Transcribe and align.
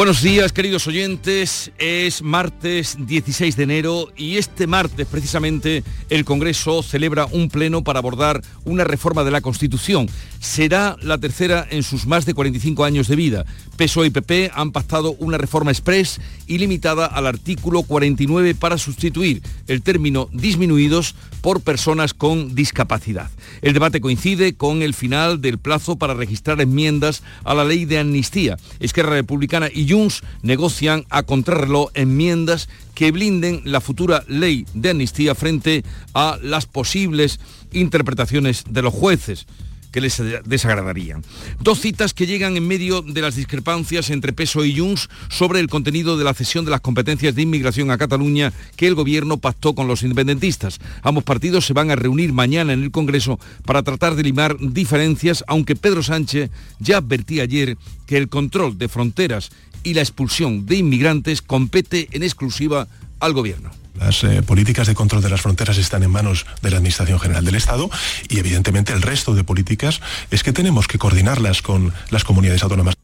Buenos 0.00 0.22
días, 0.22 0.54
queridos 0.54 0.86
oyentes. 0.86 1.72
Es 1.76 2.22
martes 2.22 2.96
16 2.98 3.54
de 3.54 3.62
enero 3.64 4.08
y 4.16 4.38
este 4.38 4.66
martes 4.66 5.06
precisamente 5.06 5.84
el 6.08 6.24
Congreso 6.24 6.82
celebra 6.82 7.26
un 7.26 7.50
pleno 7.50 7.84
para 7.84 7.98
abordar 7.98 8.40
una 8.64 8.84
reforma 8.84 9.24
de 9.24 9.30
la 9.30 9.42
Constitución. 9.42 10.08
Será 10.40 10.96
la 11.02 11.18
tercera 11.18 11.66
en 11.70 11.82
sus 11.82 12.06
más 12.06 12.24
de 12.24 12.32
45 12.32 12.82
años 12.82 13.08
de 13.08 13.14
vida. 13.14 13.44
PSOE 13.76 14.06
y 14.06 14.10
PP 14.10 14.50
han 14.54 14.72
pactado 14.72 15.12
una 15.18 15.36
reforma 15.36 15.70
express 15.70 16.18
y 16.46 16.56
limitada 16.56 17.04
al 17.04 17.26
artículo 17.26 17.82
49 17.82 18.54
para 18.54 18.78
sustituir 18.78 19.42
el 19.68 19.82
término 19.82 20.30
disminuidos 20.32 21.14
por 21.42 21.60
personas 21.60 22.14
con 22.14 22.54
discapacidad. 22.54 23.30
El 23.60 23.74
debate 23.74 24.00
coincide 24.00 24.54
con 24.54 24.80
el 24.80 24.94
final 24.94 25.42
del 25.42 25.58
plazo 25.58 25.96
para 25.96 26.14
registrar 26.14 26.58
enmiendas 26.62 27.22
a 27.44 27.52
la 27.52 27.66
ley 27.66 27.84
de 27.84 27.98
amnistía. 27.98 28.56
Esquerra 28.80 29.10
Republicana 29.10 29.68
y 29.70 29.90
Junts 29.90 30.22
negocian 30.40 31.04
a 31.10 31.22
contrarreloj 31.22 31.90
enmiendas 31.92 32.70
que 32.94 33.12
blinden 33.12 33.60
la 33.64 33.82
futura 33.82 34.24
ley 34.26 34.64
de 34.72 34.90
amnistía 34.90 35.34
frente 35.34 35.84
a 36.14 36.38
las 36.42 36.64
posibles 36.64 37.40
interpretaciones 37.72 38.64
de 38.70 38.80
los 38.80 38.94
jueces 38.94 39.46
que 39.90 40.00
les 40.00 40.22
desagradarían. 40.44 41.22
Dos 41.60 41.80
citas 41.80 42.14
que 42.14 42.26
llegan 42.26 42.56
en 42.56 42.66
medio 42.66 43.02
de 43.02 43.20
las 43.20 43.36
discrepancias 43.36 44.10
entre 44.10 44.32
PSOE 44.32 44.68
y 44.68 44.78
Junts 44.78 45.08
sobre 45.28 45.60
el 45.60 45.68
contenido 45.68 46.16
de 46.16 46.24
la 46.24 46.34
cesión 46.34 46.64
de 46.64 46.70
las 46.70 46.80
competencias 46.80 47.34
de 47.34 47.42
inmigración 47.42 47.90
a 47.90 47.98
Cataluña 47.98 48.52
que 48.76 48.86
el 48.86 48.94
gobierno 48.94 49.38
pactó 49.38 49.74
con 49.74 49.88
los 49.88 50.02
independentistas. 50.02 50.78
Ambos 51.02 51.24
partidos 51.24 51.66
se 51.66 51.72
van 51.72 51.90
a 51.90 51.96
reunir 51.96 52.32
mañana 52.32 52.72
en 52.72 52.82
el 52.82 52.90
Congreso 52.90 53.38
para 53.64 53.82
tratar 53.82 54.14
de 54.14 54.22
limar 54.22 54.56
diferencias, 54.58 55.44
aunque 55.46 55.76
Pedro 55.76 56.02
Sánchez 56.02 56.50
ya 56.78 56.98
advertía 56.98 57.42
ayer 57.42 57.76
que 58.06 58.16
el 58.16 58.28
control 58.28 58.78
de 58.78 58.88
fronteras 58.88 59.50
y 59.82 59.94
la 59.94 60.02
expulsión 60.02 60.66
de 60.66 60.76
inmigrantes 60.76 61.42
compete 61.42 62.08
en 62.12 62.22
exclusiva 62.22 62.86
al 63.18 63.32
gobierno. 63.32 63.70
Las 64.00 64.24
eh, 64.24 64.42
políticas 64.42 64.86
de 64.86 64.94
control 64.94 65.22
de 65.22 65.28
las 65.28 65.42
fronteras 65.42 65.76
están 65.76 66.02
en 66.02 66.10
manos 66.10 66.46
de 66.62 66.70
la 66.70 66.78
Administración 66.78 67.20
General 67.20 67.44
del 67.44 67.54
Estado 67.54 67.90
y 68.28 68.38
evidentemente 68.38 68.92
el 68.92 69.02
resto 69.02 69.34
de 69.34 69.44
políticas 69.44 70.00
es 70.30 70.42
que 70.42 70.52
tenemos 70.52 70.88
que 70.88 70.98
coordinarlas 70.98 71.62
con 71.62 71.92
las 72.10 72.24
comunidades 72.24 72.62
autónomas 72.62 72.96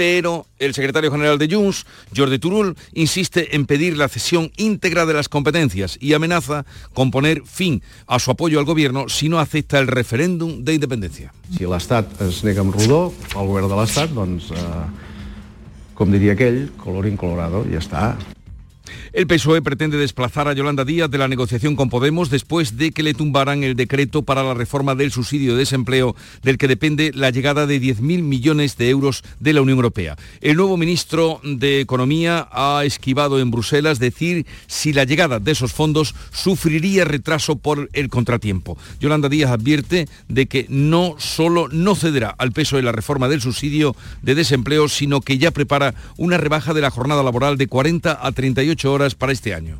pero 0.00 0.46
el 0.58 0.72
secretario 0.72 1.10
general 1.10 1.36
de 1.36 1.46
Junts, 1.54 1.84
Jordi 2.16 2.38
Turul, 2.38 2.74
insiste 2.94 3.54
en 3.54 3.66
pedir 3.66 3.98
la 3.98 4.08
cesión 4.08 4.50
íntegra 4.56 5.04
de 5.04 5.12
las 5.12 5.28
competencias 5.28 5.98
y 6.00 6.14
amenaza 6.14 6.64
con 6.94 7.10
poner 7.10 7.42
fin 7.44 7.82
a 8.06 8.18
su 8.18 8.30
apoyo 8.30 8.58
al 8.58 8.64
gobierno 8.64 9.10
si 9.10 9.28
no 9.28 9.38
acepta 9.38 9.78
el 9.78 9.88
referéndum 9.88 10.64
de 10.64 10.72
independencia. 10.72 11.34
Si 11.52 11.68
l'Estat 11.68 12.16
es 12.24 12.40
nega 12.48 12.64
amb 12.64 12.72
rodó, 12.72 13.12
el 13.34 13.44
govern 13.44 13.68
de 13.68 13.76
l'Estat, 13.76 14.16
doncs, 14.16 14.48
eh, 14.56 15.92
com 15.92 16.08
diria 16.08 16.32
aquell, 16.32 16.70
color 16.80 17.04
incolorado, 17.04 17.66
ja 17.68 17.84
està. 17.84 18.14
El 19.12 19.26
PSOE 19.26 19.60
pretende 19.60 19.96
desplazar 19.96 20.46
a 20.46 20.52
Yolanda 20.52 20.84
Díaz 20.84 21.10
de 21.10 21.18
la 21.18 21.26
negociación 21.26 21.74
con 21.74 21.90
Podemos 21.90 22.30
después 22.30 22.76
de 22.76 22.92
que 22.92 23.02
le 23.02 23.12
tumbaran 23.12 23.64
el 23.64 23.74
decreto 23.74 24.22
para 24.22 24.44
la 24.44 24.54
reforma 24.54 24.94
del 24.94 25.10
subsidio 25.10 25.54
de 25.54 25.58
desempleo 25.58 26.14
del 26.44 26.58
que 26.58 26.68
depende 26.68 27.10
la 27.12 27.30
llegada 27.30 27.66
de 27.66 27.80
10.000 27.80 28.22
millones 28.22 28.76
de 28.76 28.88
euros 28.88 29.24
de 29.40 29.52
la 29.52 29.62
Unión 29.62 29.78
Europea. 29.78 30.16
El 30.40 30.58
nuevo 30.58 30.76
ministro 30.76 31.40
de 31.42 31.80
Economía 31.80 32.48
ha 32.52 32.84
esquivado 32.84 33.40
en 33.40 33.50
Bruselas 33.50 33.98
decir 33.98 34.46
si 34.68 34.92
la 34.92 35.02
llegada 35.02 35.40
de 35.40 35.50
esos 35.50 35.72
fondos 35.72 36.14
sufriría 36.30 37.04
retraso 37.04 37.56
por 37.56 37.90
el 37.94 38.10
contratiempo. 38.10 38.78
Yolanda 39.00 39.28
Díaz 39.28 39.50
advierte 39.50 40.08
de 40.28 40.46
que 40.46 40.66
no 40.68 41.16
solo 41.18 41.66
no 41.66 41.96
cederá 41.96 42.36
al 42.38 42.52
PSOE 42.52 42.82
la 42.82 42.92
reforma 42.92 43.28
del 43.28 43.40
subsidio 43.40 43.96
de 44.22 44.36
desempleo, 44.36 44.88
sino 44.88 45.20
que 45.20 45.36
ya 45.36 45.50
prepara 45.50 45.96
una 46.16 46.38
rebaja 46.38 46.74
de 46.74 46.80
la 46.80 46.92
jornada 46.92 47.24
laboral 47.24 47.58
de 47.58 47.66
40 47.66 48.24
a 48.24 48.30
38 48.30 48.92
horas 48.92 48.99
para 49.14 49.32
este 49.32 49.54
año. 49.54 49.78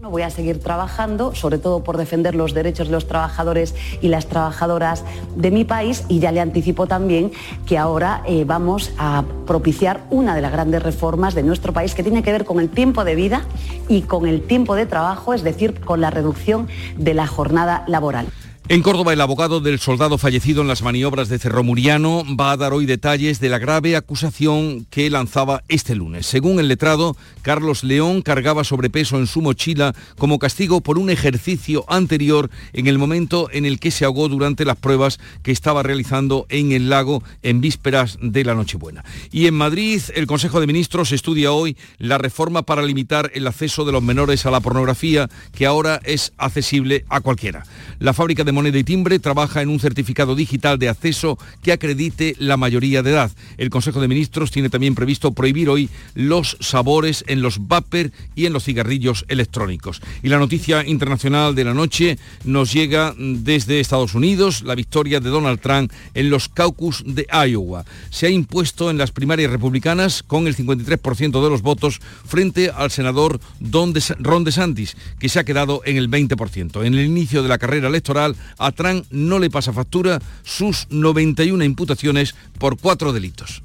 Voy 0.00 0.22
a 0.22 0.30
seguir 0.30 0.60
trabajando, 0.60 1.34
sobre 1.34 1.58
todo 1.58 1.84
por 1.84 1.98
defender 1.98 2.34
los 2.34 2.54
derechos 2.54 2.88
de 2.88 2.92
los 2.92 3.06
trabajadores 3.06 3.74
y 4.00 4.08
las 4.08 4.26
trabajadoras 4.26 5.04
de 5.36 5.50
mi 5.50 5.64
país 5.66 6.04
y 6.08 6.20
ya 6.20 6.32
le 6.32 6.40
anticipo 6.40 6.86
también 6.86 7.32
que 7.66 7.76
ahora 7.76 8.22
eh, 8.26 8.44
vamos 8.46 8.92
a 8.96 9.24
propiciar 9.46 10.00
una 10.08 10.34
de 10.34 10.40
las 10.40 10.52
grandes 10.52 10.82
reformas 10.82 11.34
de 11.34 11.42
nuestro 11.42 11.74
país 11.74 11.94
que 11.94 12.02
tiene 12.02 12.22
que 12.22 12.32
ver 12.32 12.46
con 12.46 12.60
el 12.60 12.70
tiempo 12.70 13.04
de 13.04 13.14
vida 13.14 13.42
y 13.88 14.02
con 14.02 14.26
el 14.26 14.40
tiempo 14.46 14.74
de 14.74 14.86
trabajo, 14.86 15.34
es 15.34 15.42
decir, 15.42 15.80
con 15.80 16.00
la 16.00 16.08
reducción 16.08 16.68
de 16.96 17.12
la 17.12 17.26
jornada 17.26 17.84
laboral. 17.86 18.26
En 18.70 18.82
Córdoba, 18.82 19.12
el 19.12 19.20
abogado 19.20 19.58
del 19.58 19.80
soldado 19.80 20.16
fallecido 20.16 20.62
en 20.62 20.68
las 20.68 20.82
maniobras 20.82 21.28
de 21.28 21.40
Cerro 21.40 21.64
Muriano 21.64 22.22
va 22.38 22.52
a 22.52 22.56
dar 22.56 22.72
hoy 22.72 22.86
detalles 22.86 23.40
de 23.40 23.48
la 23.48 23.58
grave 23.58 23.96
acusación 23.96 24.86
que 24.90 25.10
lanzaba 25.10 25.64
este 25.66 25.96
lunes. 25.96 26.26
Según 26.26 26.60
el 26.60 26.68
letrado, 26.68 27.16
Carlos 27.42 27.82
León 27.82 28.22
cargaba 28.22 28.62
sobrepeso 28.62 29.18
en 29.18 29.26
su 29.26 29.42
mochila 29.42 29.92
como 30.18 30.38
castigo 30.38 30.82
por 30.82 30.98
un 30.98 31.10
ejercicio 31.10 31.84
anterior 31.88 32.48
en 32.72 32.86
el 32.86 32.96
momento 32.96 33.48
en 33.50 33.66
el 33.66 33.80
que 33.80 33.90
se 33.90 34.04
ahogó 34.04 34.28
durante 34.28 34.64
las 34.64 34.76
pruebas 34.76 35.18
que 35.42 35.50
estaba 35.50 35.82
realizando 35.82 36.46
en 36.48 36.70
el 36.70 36.90
lago 36.90 37.24
en 37.42 37.60
vísperas 37.60 38.18
de 38.22 38.44
la 38.44 38.54
Nochebuena. 38.54 39.04
Y 39.32 39.48
en 39.48 39.54
Madrid, 39.54 40.00
el 40.14 40.28
Consejo 40.28 40.60
de 40.60 40.68
Ministros 40.68 41.10
estudia 41.10 41.50
hoy 41.50 41.76
la 41.98 42.18
reforma 42.18 42.62
para 42.62 42.82
limitar 42.82 43.32
el 43.34 43.48
acceso 43.48 43.84
de 43.84 43.90
los 43.90 44.04
menores 44.04 44.46
a 44.46 44.52
la 44.52 44.60
pornografía, 44.60 45.28
que 45.56 45.66
ahora 45.66 46.00
es 46.04 46.32
accesible 46.38 47.04
a 47.08 47.20
cualquiera. 47.20 47.64
La 47.98 48.14
fábrica 48.14 48.44
de 48.44 48.59
moneda 48.60 48.78
y 48.78 48.84
timbre 48.84 49.18
trabaja 49.18 49.62
en 49.62 49.70
un 49.70 49.80
certificado 49.80 50.34
digital 50.34 50.78
de 50.78 50.90
acceso 50.90 51.38
que 51.62 51.72
acredite 51.72 52.36
la 52.38 52.58
mayoría 52.58 53.02
de 53.02 53.12
edad. 53.12 53.30
El 53.56 53.70
Consejo 53.70 54.02
de 54.02 54.08
Ministros 54.08 54.50
tiene 54.50 54.68
también 54.68 54.94
previsto 54.94 55.32
prohibir 55.32 55.70
hoy 55.70 55.88
los 56.14 56.58
sabores 56.60 57.24
en 57.26 57.40
los 57.40 57.68
vapor 57.68 58.12
y 58.34 58.44
en 58.44 58.52
los 58.52 58.64
cigarrillos 58.64 59.24
electrónicos. 59.28 60.02
Y 60.22 60.28
la 60.28 60.38
noticia 60.38 60.86
internacional 60.86 61.54
de 61.54 61.64
la 61.64 61.72
noche 61.72 62.18
nos 62.44 62.70
llega 62.70 63.14
desde 63.16 63.80
Estados 63.80 64.14
Unidos, 64.14 64.60
la 64.60 64.74
victoria 64.74 65.20
de 65.20 65.30
Donald 65.30 65.58
Trump 65.60 65.90
en 66.12 66.28
los 66.28 66.50
caucus 66.50 67.02
de 67.06 67.26
Iowa. 67.32 67.86
Se 68.10 68.26
ha 68.26 68.30
impuesto 68.30 68.90
en 68.90 68.98
las 68.98 69.10
primarias 69.10 69.50
republicanas 69.50 70.22
con 70.22 70.46
el 70.46 70.54
53% 70.54 71.42
de 71.42 71.48
los 71.48 71.62
votos 71.62 71.98
frente 72.26 72.70
al 72.70 72.90
senador 72.90 73.40
Ron 73.60 74.44
DeSantis, 74.44 74.98
que 75.18 75.30
se 75.30 75.38
ha 75.38 75.44
quedado 75.44 75.80
en 75.86 75.96
el 75.96 76.10
20%. 76.10 76.84
En 76.84 76.94
el 76.94 77.06
inicio 77.06 77.42
de 77.42 77.48
la 77.48 77.56
carrera 77.56 77.88
electoral, 77.88 78.36
a 78.58 78.72
Trump 78.72 79.06
no 79.10 79.38
le 79.38 79.50
pasa 79.50 79.72
factura 79.72 80.20
sus 80.42 80.86
91 80.90 81.64
imputaciones 81.64 82.34
por 82.58 82.78
cuatro 82.78 83.12
delitos. 83.12 83.62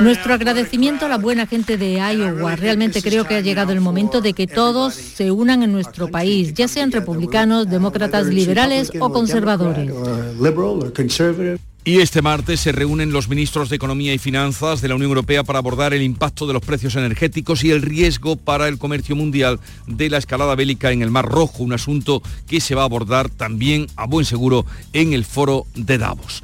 Nuestro 0.00 0.34
agradecimiento 0.34 1.06
a 1.06 1.08
la 1.08 1.16
buena 1.16 1.46
gente 1.46 1.78
de 1.78 1.94
Iowa. 1.94 2.56
Realmente 2.56 3.02
creo 3.02 3.24
que 3.24 3.36
ha 3.36 3.40
llegado 3.40 3.72
el 3.72 3.80
momento 3.80 4.20
de 4.20 4.34
que 4.34 4.46
todos 4.46 4.94
se 4.94 5.30
unan 5.30 5.62
en 5.62 5.72
nuestro 5.72 6.08
país, 6.08 6.52
ya 6.54 6.68
sean 6.68 6.92
republicanos, 6.92 7.68
demócratas, 7.68 8.26
liberales 8.26 8.92
o 9.00 9.10
conservadores. 9.10 9.90
Y 11.82 12.00
este 12.00 12.20
martes 12.20 12.60
se 12.60 12.72
reúnen 12.72 13.10
los 13.10 13.30
ministros 13.30 13.70
de 13.70 13.76
Economía 13.76 14.12
y 14.12 14.18
Finanzas 14.18 14.82
de 14.82 14.88
la 14.88 14.96
Unión 14.96 15.08
Europea 15.08 15.44
para 15.44 15.60
abordar 15.60 15.94
el 15.94 16.02
impacto 16.02 16.46
de 16.46 16.52
los 16.52 16.62
precios 16.62 16.94
energéticos 16.94 17.64
y 17.64 17.70
el 17.70 17.80
riesgo 17.80 18.36
para 18.36 18.68
el 18.68 18.76
comercio 18.76 19.16
mundial 19.16 19.58
de 19.86 20.10
la 20.10 20.18
escalada 20.18 20.54
bélica 20.54 20.92
en 20.92 21.00
el 21.00 21.10
Mar 21.10 21.24
Rojo, 21.24 21.62
un 21.62 21.72
asunto 21.72 22.22
que 22.46 22.60
se 22.60 22.74
va 22.74 22.82
a 22.82 22.84
abordar 22.84 23.30
también 23.30 23.86
a 23.96 24.06
buen 24.06 24.26
seguro 24.26 24.66
en 24.92 25.14
el 25.14 25.24
foro 25.24 25.64
de 25.74 25.96
Davos. 25.96 26.42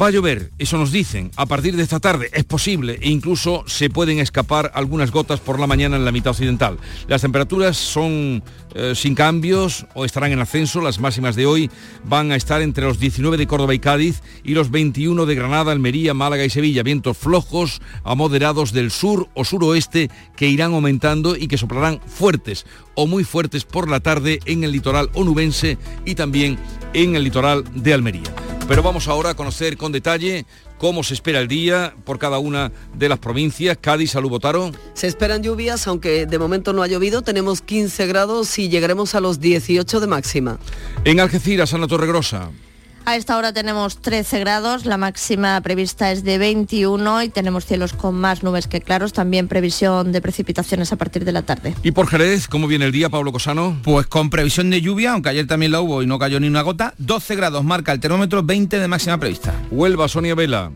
Va 0.00 0.08
a 0.08 0.10
llover, 0.10 0.50
eso 0.58 0.76
nos 0.76 0.92
dicen. 0.92 1.30
A 1.36 1.46
partir 1.46 1.74
de 1.74 1.82
esta 1.82 2.00
tarde 2.00 2.28
es 2.34 2.44
posible 2.44 2.98
e 3.00 3.08
incluso 3.08 3.64
se 3.66 3.88
pueden 3.88 4.18
escapar 4.18 4.70
algunas 4.74 5.10
gotas 5.10 5.40
por 5.40 5.58
la 5.58 5.66
mañana 5.66 5.96
en 5.96 6.04
la 6.04 6.12
mitad 6.12 6.32
occidental. 6.32 6.76
Las 7.08 7.22
temperaturas 7.22 7.78
son 7.78 8.42
eh, 8.74 8.92
sin 8.94 9.14
cambios 9.14 9.86
o 9.94 10.04
estarán 10.04 10.32
en 10.32 10.40
ascenso. 10.40 10.82
Las 10.82 11.00
máximas 11.00 11.34
de 11.34 11.46
hoy 11.46 11.70
van 12.04 12.30
a 12.30 12.36
estar 12.36 12.60
entre 12.60 12.84
los 12.84 12.98
19 12.98 13.38
de 13.38 13.46
Córdoba 13.46 13.72
y 13.72 13.78
Cádiz 13.78 14.20
y 14.44 14.52
los 14.52 14.70
21 14.70 15.24
de 15.24 15.34
Granada, 15.34 15.72
Almería, 15.72 16.12
Málaga 16.12 16.44
y 16.44 16.50
Sevilla. 16.50 16.82
Vientos 16.82 17.16
flojos 17.16 17.80
a 18.04 18.14
moderados 18.14 18.72
del 18.72 18.90
sur 18.90 19.30
o 19.32 19.46
suroeste 19.46 20.10
que 20.36 20.46
irán 20.46 20.74
aumentando 20.74 21.36
y 21.36 21.48
que 21.48 21.56
soplarán 21.56 22.00
fuertes 22.06 22.66
o 22.96 23.06
muy 23.06 23.22
fuertes 23.22 23.64
por 23.64 23.88
la 23.88 24.00
tarde 24.00 24.40
en 24.44 24.64
el 24.64 24.72
litoral 24.72 25.10
onubense 25.14 25.78
y 26.04 26.16
también 26.16 26.58
en 26.92 27.14
el 27.14 27.22
litoral 27.22 27.64
de 27.74 27.94
Almería. 27.94 28.34
Pero 28.66 28.82
vamos 28.82 29.06
ahora 29.06 29.30
a 29.30 29.34
conocer 29.34 29.76
con 29.76 29.92
detalle 29.92 30.44
cómo 30.78 31.04
se 31.04 31.14
espera 31.14 31.38
el 31.38 31.46
día 31.46 31.94
por 32.04 32.18
cada 32.18 32.38
una 32.38 32.72
de 32.94 33.08
las 33.08 33.20
provincias. 33.20 33.78
Cádiz, 33.80 34.10
salud, 34.10 34.30
Botaro. 34.30 34.72
Se 34.94 35.06
esperan 35.06 35.42
lluvias, 35.42 35.86
aunque 35.86 36.26
de 36.26 36.38
momento 36.38 36.72
no 36.72 36.82
ha 36.82 36.88
llovido. 36.88 37.22
Tenemos 37.22 37.60
15 37.60 38.06
grados 38.08 38.58
y 38.58 38.68
llegaremos 38.68 39.14
a 39.14 39.20
los 39.20 39.38
18 39.38 40.00
de 40.00 40.06
máxima. 40.08 40.58
En 41.04 41.20
Algeciras, 41.20 41.74
Ana 41.74 41.86
Torregrosa. 41.86 42.50
A 43.08 43.14
esta 43.14 43.38
hora 43.38 43.52
tenemos 43.52 43.98
13 43.98 44.40
grados, 44.40 44.84
la 44.84 44.96
máxima 44.96 45.60
prevista 45.60 46.10
es 46.10 46.24
de 46.24 46.38
21 46.38 47.22
y 47.22 47.28
tenemos 47.28 47.64
cielos 47.64 47.92
con 47.92 48.16
más 48.16 48.42
nubes 48.42 48.66
que 48.66 48.80
claros, 48.80 49.12
también 49.12 49.46
previsión 49.46 50.10
de 50.10 50.20
precipitaciones 50.20 50.92
a 50.92 50.96
partir 50.96 51.24
de 51.24 51.30
la 51.30 51.42
tarde. 51.42 51.72
¿Y 51.84 51.92
por 51.92 52.08
Jerez, 52.08 52.48
cómo 52.48 52.66
viene 52.66 52.86
el 52.86 52.90
día, 52.90 53.08
Pablo 53.08 53.30
Cosano? 53.30 53.78
Pues 53.84 54.08
con 54.08 54.28
previsión 54.28 54.70
de 54.70 54.80
lluvia, 54.80 55.12
aunque 55.12 55.28
ayer 55.28 55.46
también 55.46 55.70
la 55.70 55.82
hubo 55.82 56.02
y 56.02 56.06
no 56.06 56.18
cayó 56.18 56.40
ni 56.40 56.48
una 56.48 56.62
gota, 56.62 56.94
12 56.98 57.36
grados 57.36 57.62
marca 57.62 57.92
el 57.92 58.00
termómetro, 58.00 58.42
20 58.42 58.80
de 58.80 58.88
máxima 58.88 59.18
prevista. 59.18 59.54
Huelva, 59.70 60.08
Sonia 60.08 60.34
Vela. 60.34 60.72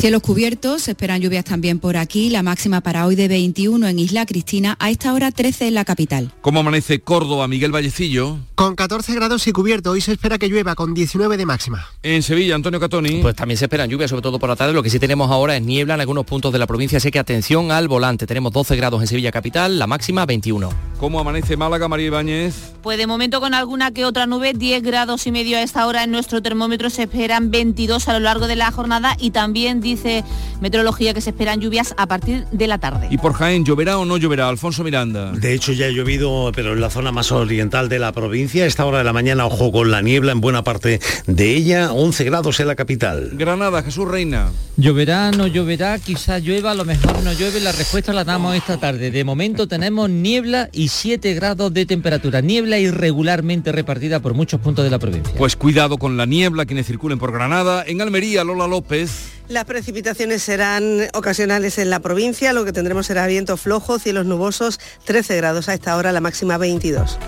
Cielos 0.00 0.22
cubiertos, 0.22 0.84
se 0.84 0.92
esperan 0.92 1.20
lluvias 1.20 1.44
también 1.44 1.78
por 1.78 1.98
aquí, 1.98 2.30
la 2.30 2.42
máxima 2.42 2.80
para 2.80 3.04
hoy 3.04 3.16
de 3.16 3.28
21 3.28 3.86
en 3.86 3.98
Isla 3.98 4.24
Cristina, 4.24 4.74
a 4.80 4.88
esta 4.88 5.12
hora 5.12 5.30
13 5.30 5.68
en 5.68 5.74
la 5.74 5.84
capital. 5.84 6.32
¿Cómo 6.40 6.60
amanece 6.60 7.00
Córdoba, 7.00 7.46
Miguel 7.48 7.70
Vallecillo? 7.70 8.38
Con 8.54 8.76
14 8.76 9.14
grados 9.14 9.46
y 9.46 9.52
cubierto, 9.52 9.90
hoy 9.90 10.00
se 10.00 10.12
espera 10.12 10.38
que 10.38 10.48
llueva 10.48 10.74
con 10.74 10.94
19 10.94 11.36
de 11.36 11.44
máxima. 11.44 11.86
En 12.02 12.22
Sevilla, 12.22 12.54
Antonio 12.54 12.80
Catoni. 12.80 13.20
Pues 13.20 13.36
también 13.36 13.58
se 13.58 13.66
esperan 13.66 13.90
lluvias, 13.90 14.08
sobre 14.08 14.22
todo 14.22 14.38
por 14.38 14.48
la 14.48 14.56
tarde, 14.56 14.72
lo 14.72 14.82
que 14.82 14.88
sí 14.88 14.98
tenemos 14.98 15.30
ahora 15.30 15.54
es 15.54 15.62
niebla 15.62 15.96
en 15.96 16.00
algunos 16.00 16.24
puntos 16.24 16.50
de 16.50 16.58
la 16.58 16.66
provincia, 16.66 16.96
así 16.96 17.10
que 17.10 17.18
atención 17.18 17.70
al 17.70 17.86
volante, 17.86 18.26
tenemos 18.26 18.54
12 18.54 18.76
grados 18.76 19.02
en 19.02 19.06
Sevilla 19.06 19.30
capital, 19.30 19.78
la 19.78 19.86
máxima 19.86 20.24
21. 20.24 20.70
¿Cómo 20.98 21.20
amanece 21.20 21.58
Málaga, 21.58 21.88
María 21.88 22.06
Ibáñez? 22.06 22.72
Pues 22.82 22.96
de 22.96 23.06
momento 23.06 23.40
con 23.40 23.52
alguna 23.52 23.90
que 23.90 24.06
otra 24.06 24.26
nube, 24.26 24.54
10 24.54 24.82
grados 24.82 25.26
y 25.26 25.32
medio 25.32 25.58
a 25.58 25.62
esta 25.62 25.86
hora 25.86 26.04
en 26.04 26.10
nuestro 26.10 26.40
termómetro, 26.40 26.88
se 26.88 27.02
esperan 27.02 27.50
22 27.50 28.08
a 28.08 28.14
lo 28.14 28.20
largo 28.20 28.46
de 28.46 28.56
la 28.56 28.70
jornada 28.70 29.14
y 29.18 29.30
también 29.30 29.82
dice 29.90 30.24
meteorología 30.60 31.14
que 31.14 31.20
se 31.20 31.30
esperan 31.30 31.60
lluvias 31.60 31.94
a 31.96 32.06
partir 32.06 32.46
de 32.52 32.66
la 32.66 32.78
tarde. 32.78 33.08
¿Y 33.10 33.18
por 33.18 33.32
Jaén 33.32 33.64
lloverá 33.64 33.98
o 33.98 34.04
no 34.04 34.16
lloverá? 34.16 34.48
Alfonso 34.48 34.84
Miranda. 34.84 35.32
De 35.32 35.54
hecho 35.54 35.72
ya 35.72 35.86
ha 35.86 35.90
llovido, 35.90 36.52
pero 36.54 36.72
en 36.72 36.80
la 36.80 36.90
zona 36.90 37.12
más 37.12 37.32
oriental 37.32 37.88
de 37.88 37.98
la 37.98 38.12
provincia. 38.12 38.64
A 38.64 38.66
esta 38.66 38.84
hora 38.84 38.98
de 38.98 39.04
la 39.04 39.12
mañana, 39.12 39.46
ojo 39.46 39.72
con 39.72 39.90
la 39.90 40.02
niebla 40.02 40.32
en 40.32 40.40
buena 40.40 40.64
parte 40.64 41.00
de 41.26 41.54
ella, 41.54 41.92
11 41.92 42.24
grados 42.24 42.60
en 42.60 42.66
la 42.66 42.76
capital. 42.76 43.30
Granada, 43.34 43.82
Jesús 43.82 44.08
Reina. 44.08 44.50
Lloverá, 44.76 45.30
no 45.30 45.46
lloverá, 45.46 45.98
quizás 45.98 46.42
llueva, 46.42 46.70
a 46.70 46.74
lo 46.74 46.84
mejor 46.84 47.22
no 47.22 47.32
llueve. 47.32 47.60
La 47.60 47.72
respuesta 47.72 48.12
la 48.12 48.24
damos 48.24 48.54
esta 48.54 48.78
tarde. 48.78 49.10
De 49.10 49.24
momento 49.24 49.68
tenemos 49.68 50.08
niebla 50.08 50.70
y 50.72 50.88
7 50.88 51.34
grados 51.34 51.72
de 51.74 51.86
temperatura. 51.86 52.40
Niebla 52.40 52.78
irregularmente 52.78 53.72
repartida 53.72 54.20
por 54.20 54.34
muchos 54.34 54.60
puntos 54.60 54.84
de 54.84 54.90
la 54.90 54.98
provincia. 54.98 55.34
Pues 55.36 55.56
cuidado 55.56 55.98
con 55.98 56.16
la 56.16 56.26
niebla, 56.26 56.66
quienes 56.66 56.86
circulen 56.86 57.18
por 57.18 57.32
Granada. 57.32 57.84
En 57.86 58.00
Almería, 58.00 58.44
Lola 58.44 58.66
López. 58.66 59.39
Las 59.50 59.64
precipitaciones 59.64 60.44
serán 60.44 61.08
ocasionales 61.12 61.78
en 61.78 61.90
la 61.90 61.98
provincia, 61.98 62.52
lo 62.52 62.64
que 62.64 62.72
tendremos 62.72 63.06
será 63.06 63.26
viento 63.26 63.56
flojo, 63.56 63.98
cielos 63.98 64.24
nubosos, 64.24 64.78
13 65.06 65.36
grados 65.38 65.68
a 65.68 65.74
esta 65.74 65.96
hora, 65.96 66.12
la 66.12 66.20
máxima 66.20 66.56
22. 66.56 67.18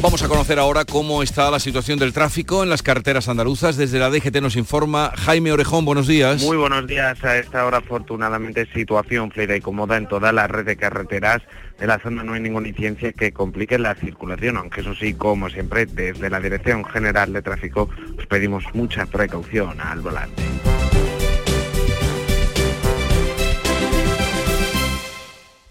Vamos 0.00 0.22
a 0.22 0.28
conocer 0.28 0.60
ahora 0.60 0.84
cómo 0.84 1.24
está 1.24 1.50
la 1.50 1.58
situación 1.58 1.98
del 1.98 2.12
tráfico 2.12 2.62
en 2.62 2.68
las 2.68 2.84
carreteras 2.84 3.28
andaluzas. 3.28 3.76
Desde 3.76 3.98
la 3.98 4.10
DGT 4.10 4.36
nos 4.40 4.54
informa 4.54 5.12
Jaime 5.16 5.50
Orejón. 5.50 5.84
Buenos 5.84 6.06
días. 6.06 6.40
Muy 6.42 6.56
buenos 6.56 6.86
días. 6.86 7.22
A 7.24 7.36
esta 7.36 7.66
hora, 7.66 7.78
afortunadamente, 7.78 8.68
situación 8.72 9.32
fluida 9.32 9.56
y 9.56 9.60
cómoda 9.60 9.96
en 9.96 10.06
toda 10.06 10.30
la 10.30 10.46
red 10.46 10.64
de 10.66 10.76
carreteras. 10.76 11.42
De 11.80 11.88
la 11.88 11.98
zona 11.98 12.22
no 12.22 12.34
hay 12.34 12.40
ninguna 12.40 12.68
incidencia 12.68 13.12
que 13.12 13.32
complique 13.32 13.76
la 13.76 13.96
circulación, 13.96 14.56
aunque 14.56 14.82
eso 14.82 14.94
sí, 14.94 15.14
como 15.14 15.50
siempre, 15.50 15.86
desde 15.86 16.30
la 16.30 16.38
Dirección 16.38 16.84
General 16.84 17.32
de 17.32 17.42
Tráfico 17.42 17.90
os 18.16 18.26
pedimos 18.26 18.62
mucha 18.74 19.04
precaución 19.06 19.80
al 19.80 20.00
volante. 20.00 20.44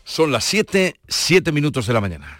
Son 0.03 0.33
las 0.33 0.43
7, 0.43 0.95
7 1.07 1.51
minutos 1.53 1.87
de 1.87 1.93
la 1.93 2.01
mañana. 2.01 2.39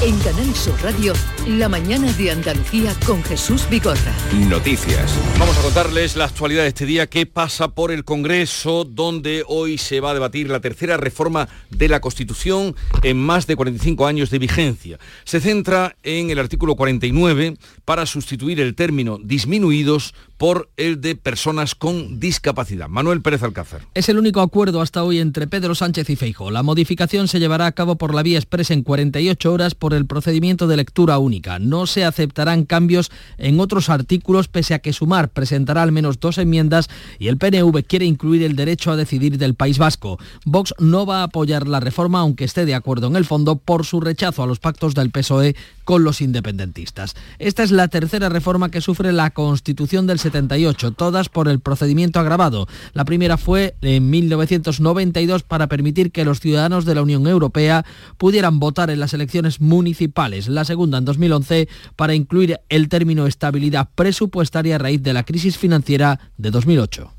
En 0.00 0.16
Canal 0.20 0.54
Sur 0.54 0.80
Radio, 0.80 1.12
la 1.48 1.68
mañana 1.68 2.12
de 2.12 2.30
Andalucía 2.30 2.94
con 3.04 3.20
Jesús 3.24 3.68
Vigorra. 3.68 4.14
Noticias. 4.48 5.12
Vamos 5.40 5.58
a 5.58 5.62
contarles 5.62 6.14
la 6.14 6.26
actualidad 6.26 6.62
de 6.62 6.68
este 6.68 6.86
día 6.86 7.08
que 7.08 7.26
pasa 7.26 7.74
por 7.74 7.90
el 7.90 8.04
Congreso, 8.04 8.84
donde 8.84 9.42
hoy 9.48 9.76
se 9.76 9.98
va 9.98 10.12
a 10.12 10.14
debatir 10.14 10.50
la 10.50 10.60
tercera 10.60 10.98
reforma 10.98 11.48
de 11.70 11.88
la 11.88 12.00
Constitución 12.00 12.76
en 13.02 13.16
más 13.16 13.48
de 13.48 13.56
45 13.56 14.06
años 14.06 14.30
de 14.30 14.38
vigencia. 14.38 15.00
Se 15.24 15.40
centra 15.40 15.96
en 16.04 16.30
el 16.30 16.38
artículo 16.38 16.76
49 16.76 17.56
para 17.84 18.06
sustituir 18.06 18.60
el 18.60 18.76
término 18.76 19.18
disminuidos 19.20 20.14
por 20.38 20.70
el 20.76 21.00
de 21.00 21.16
personas 21.16 21.74
con 21.74 22.20
discapacidad. 22.20 22.88
Manuel 22.88 23.20
Pérez 23.20 23.42
Alcázar. 23.42 23.82
Es 23.94 24.08
el 24.08 24.18
único 24.18 24.40
acuerdo 24.40 24.80
hasta 24.80 25.02
hoy 25.02 25.18
entre 25.18 25.48
Pedro 25.48 25.74
Sánchez 25.74 26.08
y 26.08 26.16
Feijo. 26.16 26.50
La 26.50 26.62
modificación 26.62 27.28
se 27.28 27.40
llevará 27.40 27.66
a 27.66 27.72
cabo 27.72 27.96
por 27.96 28.14
la 28.14 28.22
vía 28.22 28.38
expresa 28.38 28.72
en 28.72 28.84
48 28.84 29.52
horas 29.52 29.74
por 29.74 29.94
el 29.94 30.06
procedimiento 30.06 30.68
de 30.68 30.76
lectura 30.76 31.18
única. 31.18 31.58
No 31.58 31.86
se 31.86 32.04
aceptarán 32.04 32.64
cambios 32.64 33.10
en 33.36 33.58
otros 33.58 33.88
artículos 33.90 34.48
pese 34.48 34.74
a 34.74 34.78
que 34.78 34.92
Sumar 34.92 35.28
presentará 35.28 35.82
al 35.82 35.92
menos 35.92 36.20
dos 36.20 36.38
enmiendas 36.38 36.88
y 37.18 37.26
el 37.28 37.36
PNV 37.36 37.84
quiere 37.84 38.06
incluir 38.06 38.44
el 38.44 38.54
derecho 38.54 38.92
a 38.92 38.96
decidir 38.96 39.38
del 39.38 39.54
País 39.54 39.78
Vasco. 39.78 40.18
Vox 40.44 40.72
no 40.78 41.04
va 41.04 41.20
a 41.20 41.24
apoyar 41.24 41.66
la 41.66 41.80
reforma 41.80 42.20
aunque 42.20 42.44
esté 42.44 42.64
de 42.64 42.76
acuerdo 42.76 43.08
en 43.08 43.16
el 43.16 43.24
fondo 43.24 43.56
por 43.56 43.84
su 43.84 44.00
rechazo 44.00 44.44
a 44.44 44.46
los 44.46 44.60
pactos 44.60 44.94
del 44.94 45.10
PSOE 45.10 45.56
con 45.88 46.04
los 46.04 46.20
independentistas. 46.20 47.16
Esta 47.38 47.62
es 47.62 47.70
la 47.70 47.88
tercera 47.88 48.28
reforma 48.28 48.70
que 48.70 48.82
sufre 48.82 49.10
la 49.10 49.30
Constitución 49.30 50.06
del 50.06 50.18
78, 50.18 50.90
todas 50.90 51.30
por 51.30 51.48
el 51.48 51.60
procedimiento 51.60 52.20
agravado. 52.20 52.68
La 52.92 53.06
primera 53.06 53.38
fue 53.38 53.74
en 53.80 54.10
1992 54.10 55.44
para 55.44 55.66
permitir 55.66 56.12
que 56.12 56.26
los 56.26 56.40
ciudadanos 56.40 56.84
de 56.84 56.94
la 56.94 57.00
Unión 57.00 57.26
Europea 57.26 57.86
pudieran 58.18 58.60
votar 58.60 58.90
en 58.90 59.00
las 59.00 59.14
elecciones 59.14 59.62
municipales. 59.62 60.48
La 60.48 60.66
segunda 60.66 60.98
en 60.98 61.06
2011 61.06 61.70
para 61.96 62.14
incluir 62.14 62.60
el 62.68 62.90
término 62.90 63.26
estabilidad 63.26 63.88
presupuestaria 63.94 64.74
a 64.74 64.78
raíz 64.78 65.02
de 65.02 65.14
la 65.14 65.24
crisis 65.24 65.56
financiera 65.56 66.20
de 66.36 66.50
2008. 66.50 67.14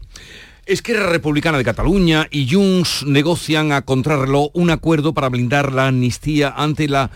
Esquerra 0.67 1.09
Republicana 1.09 1.57
de 1.57 1.63
Cataluña 1.63 2.27
y 2.29 2.47
Junts 2.47 3.03
negocian 3.07 3.71
a 3.71 3.81
contrarreloj 3.81 4.51
un 4.53 4.69
acuerdo 4.69 5.15
para 5.15 5.29
blindar 5.29 5.73
la 5.73 5.87
amnistía 5.87 6.53
ante 6.55 6.87
la 6.87 7.09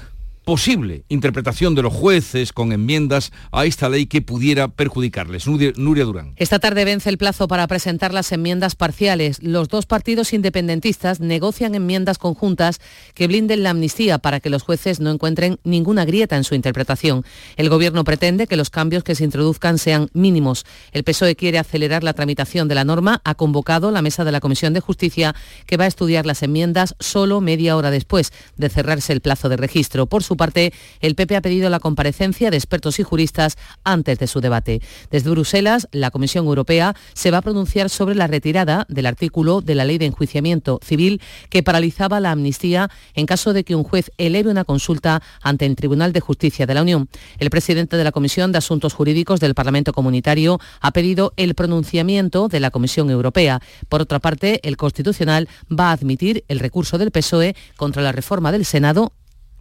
posible 0.43 1.05
interpretación 1.09 1.75
de 1.75 1.81
los 1.81 1.93
jueces 1.93 2.53
con 2.53 2.71
enmiendas 2.71 3.31
a 3.51 3.65
esta 3.65 3.89
ley 3.89 4.05
que 4.05 4.21
pudiera 4.21 4.67
perjudicarles. 4.67 5.47
Nuria 5.47 6.05
Durán. 6.05 6.33
Esta 6.37 6.59
tarde 6.59 6.85
vence 6.85 7.09
el 7.09 7.17
plazo 7.17 7.47
para 7.47 7.67
presentar 7.67 8.13
las 8.13 8.31
enmiendas 8.31 8.75
parciales. 8.75 9.41
Los 9.41 9.69
dos 9.69 9.85
partidos 9.85 10.33
independentistas 10.33 11.19
negocian 11.19 11.75
enmiendas 11.75 12.17
conjuntas 12.17 12.79
que 13.13 13.27
blinden 13.27 13.63
la 13.63 13.71
amnistía 13.71 14.19
para 14.19 14.39
que 14.39 14.49
los 14.49 14.63
jueces 14.63 14.99
no 14.99 15.11
encuentren 15.11 15.59
ninguna 15.63 16.05
grieta 16.05 16.37
en 16.37 16.43
su 16.43 16.55
interpretación. 16.55 17.23
El 17.55 17.69
Gobierno 17.69 18.03
pretende 18.03 18.47
que 18.47 18.57
los 18.57 18.69
cambios 18.69 19.03
que 19.03 19.15
se 19.15 19.23
introduzcan 19.23 19.77
sean 19.77 20.09
mínimos. 20.13 20.65
El 20.91 21.03
PSOE 21.03 21.35
quiere 21.35 21.59
acelerar 21.59 22.03
la 22.03 22.13
tramitación 22.13 22.67
de 22.67 22.75
la 22.75 22.83
norma. 22.83 23.21
Ha 23.23 23.35
convocado 23.35 23.91
la 23.91 24.01
mesa 24.01 24.23
de 24.23 24.31
la 24.31 24.39
Comisión 24.39 24.73
de 24.73 24.79
Justicia 24.79 25.35
que 25.65 25.77
va 25.77 25.85
a 25.85 25.87
estudiar 25.87 26.25
las 26.25 26.43
enmiendas 26.43 26.95
solo 26.99 27.41
media 27.41 27.77
hora 27.77 27.91
después 27.91 28.31
de 28.57 28.69
cerrarse 28.69 29.13
el 29.13 29.21
plazo 29.21 29.49
de 29.49 29.57
registro. 29.57 30.05
Por 30.05 30.23
su 30.23 30.32
su 30.33 30.37
parte, 30.37 30.73
el 30.99 31.13
PP 31.13 31.35
ha 31.35 31.41
pedido 31.41 31.69
la 31.69 31.79
comparecencia 31.79 32.49
de 32.49 32.57
expertos 32.57 32.97
y 32.97 33.03
juristas 33.03 33.55
antes 33.83 34.17
de 34.17 34.25
su 34.25 34.41
debate. 34.41 34.81
Desde 35.11 35.29
Bruselas, 35.29 35.87
la 35.91 36.09
Comisión 36.09 36.47
Europea 36.47 36.95
se 37.13 37.29
va 37.29 37.37
a 37.37 37.41
pronunciar 37.43 37.91
sobre 37.91 38.15
la 38.15 38.25
retirada 38.25 38.87
del 38.89 39.05
artículo 39.05 39.61
de 39.61 39.75
la 39.75 39.85
ley 39.85 39.99
de 39.99 40.07
enjuiciamiento 40.07 40.79
civil 40.83 41.21
que 41.51 41.61
paralizaba 41.61 42.19
la 42.19 42.31
amnistía 42.31 42.89
en 43.13 43.27
caso 43.27 43.53
de 43.53 43.63
que 43.63 43.75
un 43.75 43.83
juez 43.83 44.09
eleve 44.17 44.49
una 44.49 44.63
consulta 44.63 45.21
ante 45.43 45.67
el 45.67 45.75
Tribunal 45.75 46.13
de 46.13 46.19
Justicia 46.19 46.65
de 46.65 46.73
la 46.73 46.81
Unión. 46.81 47.09
El 47.37 47.51
presidente 47.51 47.95
de 47.95 48.03
la 48.03 48.11
Comisión 48.11 48.51
de 48.51 48.57
Asuntos 48.57 48.93
Jurídicos 48.93 49.39
del 49.39 49.53
Parlamento 49.53 49.93
Comunitario 49.93 50.59
ha 50.81 50.89
pedido 50.89 51.33
el 51.37 51.53
pronunciamiento 51.53 52.47
de 52.47 52.59
la 52.59 52.71
Comisión 52.71 53.11
Europea. 53.11 53.61
Por 53.87 54.01
otra 54.01 54.17
parte, 54.17 54.67
el 54.67 54.77
Constitucional 54.77 55.47
va 55.69 55.89
a 55.89 55.91
admitir 55.91 56.43
el 56.47 56.57
recurso 56.57 56.97
del 56.97 57.11
PSOE 57.11 57.55
contra 57.77 58.01
la 58.01 58.11
reforma 58.11 58.51
del 58.51 58.65
Senado 58.65 59.13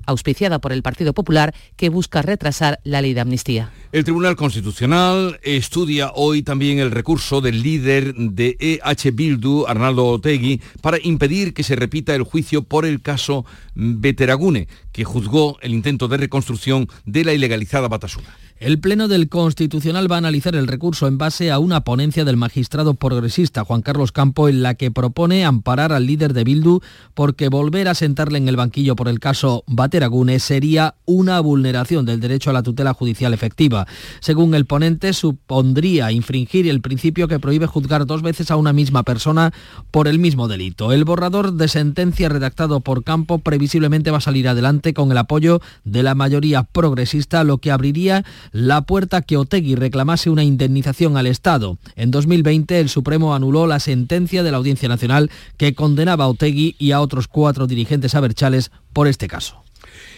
auspiciada 0.06 0.60
por 0.60 0.72
el 0.72 0.82
Partido 0.82 1.12
Popular, 1.12 1.54
que 1.76 1.88
busca 1.88 2.22
retrasar 2.22 2.80
la 2.84 3.02
ley 3.02 3.14
de 3.14 3.20
amnistía. 3.20 3.70
El 3.92 4.04
Tribunal 4.04 4.36
Constitucional 4.36 5.38
estudia 5.42 6.12
hoy 6.14 6.42
también 6.42 6.78
el 6.78 6.90
recurso 6.90 7.40
del 7.40 7.62
líder 7.62 8.14
de 8.14 8.56
EH 8.58 9.10
Bildu, 9.12 9.66
Arnaldo 9.66 10.06
Otegui, 10.06 10.60
para 10.80 10.98
impedir 11.02 11.54
que 11.54 11.62
se 11.62 11.76
repita 11.76 12.14
el 12.14 12.22
juicio 12.22 12.62
por 12.62 12.86
el 12.86 13.02
caso 13.02 13.44
Beteragune, 13.74 14.68
que 14.92 15.04
juzgó 15.04 15.58
el 15.60 15.72
intento 15.72 16.08
de 16.08 16.16
reconstrucción 16.16 16.88
de 17.04 17.24
la 17.24 17.32
ilegalizada 17.32 17.88
Batasuna. 17.88 18.34
El 18.62 18.78
Pleno 18.78 19.08
del 19.08 19.28
Constitucional 19.28 20.08
va 20.08 20.14
a 20.14 20.18
analizar 20.18 20.54
el 20.54 20.68
recurso 20.68 21.08
en 21.08 21.18
base 21.18 21.50
a 21.50 21.58
una 21.58 21.80
ponencia 21.80 22.24
del 22.24 22.36
magistrado 22.36 22.94
progresista 22.94 23.64
Juan 23.64 23.82
Carlos 23.82 24.12
Campo 24.12 24.48
en 24.48 24.62
la 24.62 24.74
que 24.74 24.92
propone 24.92 25.44
amparar 25.44 25.92
al 25.92 26.06
líder 26.06 26.32
de 26.32 26.44
Bildu 26.44 26.78
porque 27.12 27.48
volver 27.48 27.88
a 27.88 27.96
sentarle 27.96 28.38
en 28.38 28.46
el 28.46 28.54
banquillo 28.54 28.94
por 28.94 29.08
el 29.08 29.18
caso 29.18 29.64
Bateragune 29.66 30.38
sería 30.38 30.94
una 31.06 31.40
vulneración 31.40 32.06
del 32.06 32.20
derecho 32.20 32.50
a 32.50 32.52
la 32.52 32.62
tutela 32.62 32.94
judicial 32.94 33.34
efectiva. 33.34 33.88
Según 34.20 34.54
el 34.54 34.64
ponente, 34.64 35.12
supondría 35.12 36.12
infringir 36.12 36.68
el 36.68 36.82
principio 36.82 37.26
que 37.26 37.40
prohíbe 37.40 37.66
juzgar 37.66 38.06
dos 38.06 38.22
veces 38.22 38.52
a 38.52 38.56
una 38.56 38.72
misma 38.72 39.02
persona 39.02 39.52
por 39.90 40.06
el 40.06 40.20
mismo 40.20 40.46
delito. 40.46 40.92
El 40.92 41.04
borrador 41.04 41.54
de 41.54 41.66
sentencia 41.66 42.28
redactado 42.28 42.78
por 42.78 43.02
Campo 43.02 43.40
previsiblemente 43.40 44.12
va 44.12 44.18
a 44.18 44.20
salir 44.20 44.46
adelante 44.46 44.94
con 44.94 45.10
el 45.10 45.18
apoyo 45.18 45.60
de 45.82 46.04
la 46.04 46.14
mayoría 46.14 46.62
progresista, 46.62 47.42
lo 47.42 47.58
que 47.58 47.72
abriría 47.72 48.24
la 48.52 48.82
puerta 48.82 49.22
que 49.22 49.36
Otegui 49.36 49.74
reclamase 49.74 50.30
una 50.30 50.44
indemnización 50.44 51.16
al 51.16 51.26
Estado. 51.26 51.78
En 51.96 52.10
2020 52.10 52.78
el 52.78 52.88
Supremo 52.88 53.34
anuló 53.34 53.66
la 53.66 53.80
sentencia 53.80 54.42
de 54.42 54.50
la 54.50 54.58
Audiencia 54.58 54.88
Nacional 54.88 55.30
que 55.56 55.74
condenaba 55.74 56.24
a 56.24 56.28
Otegui 56.28 56.76
y 56.78 56.92
a 56.92 57.00
otros 57.00 57.26
cuatro 57.28 57.66
dirigentes 57.66 58.14
aberchales 58.14 58.70
por 58.92 59.08
este 59.08 59.26
caso. 59.26 59.62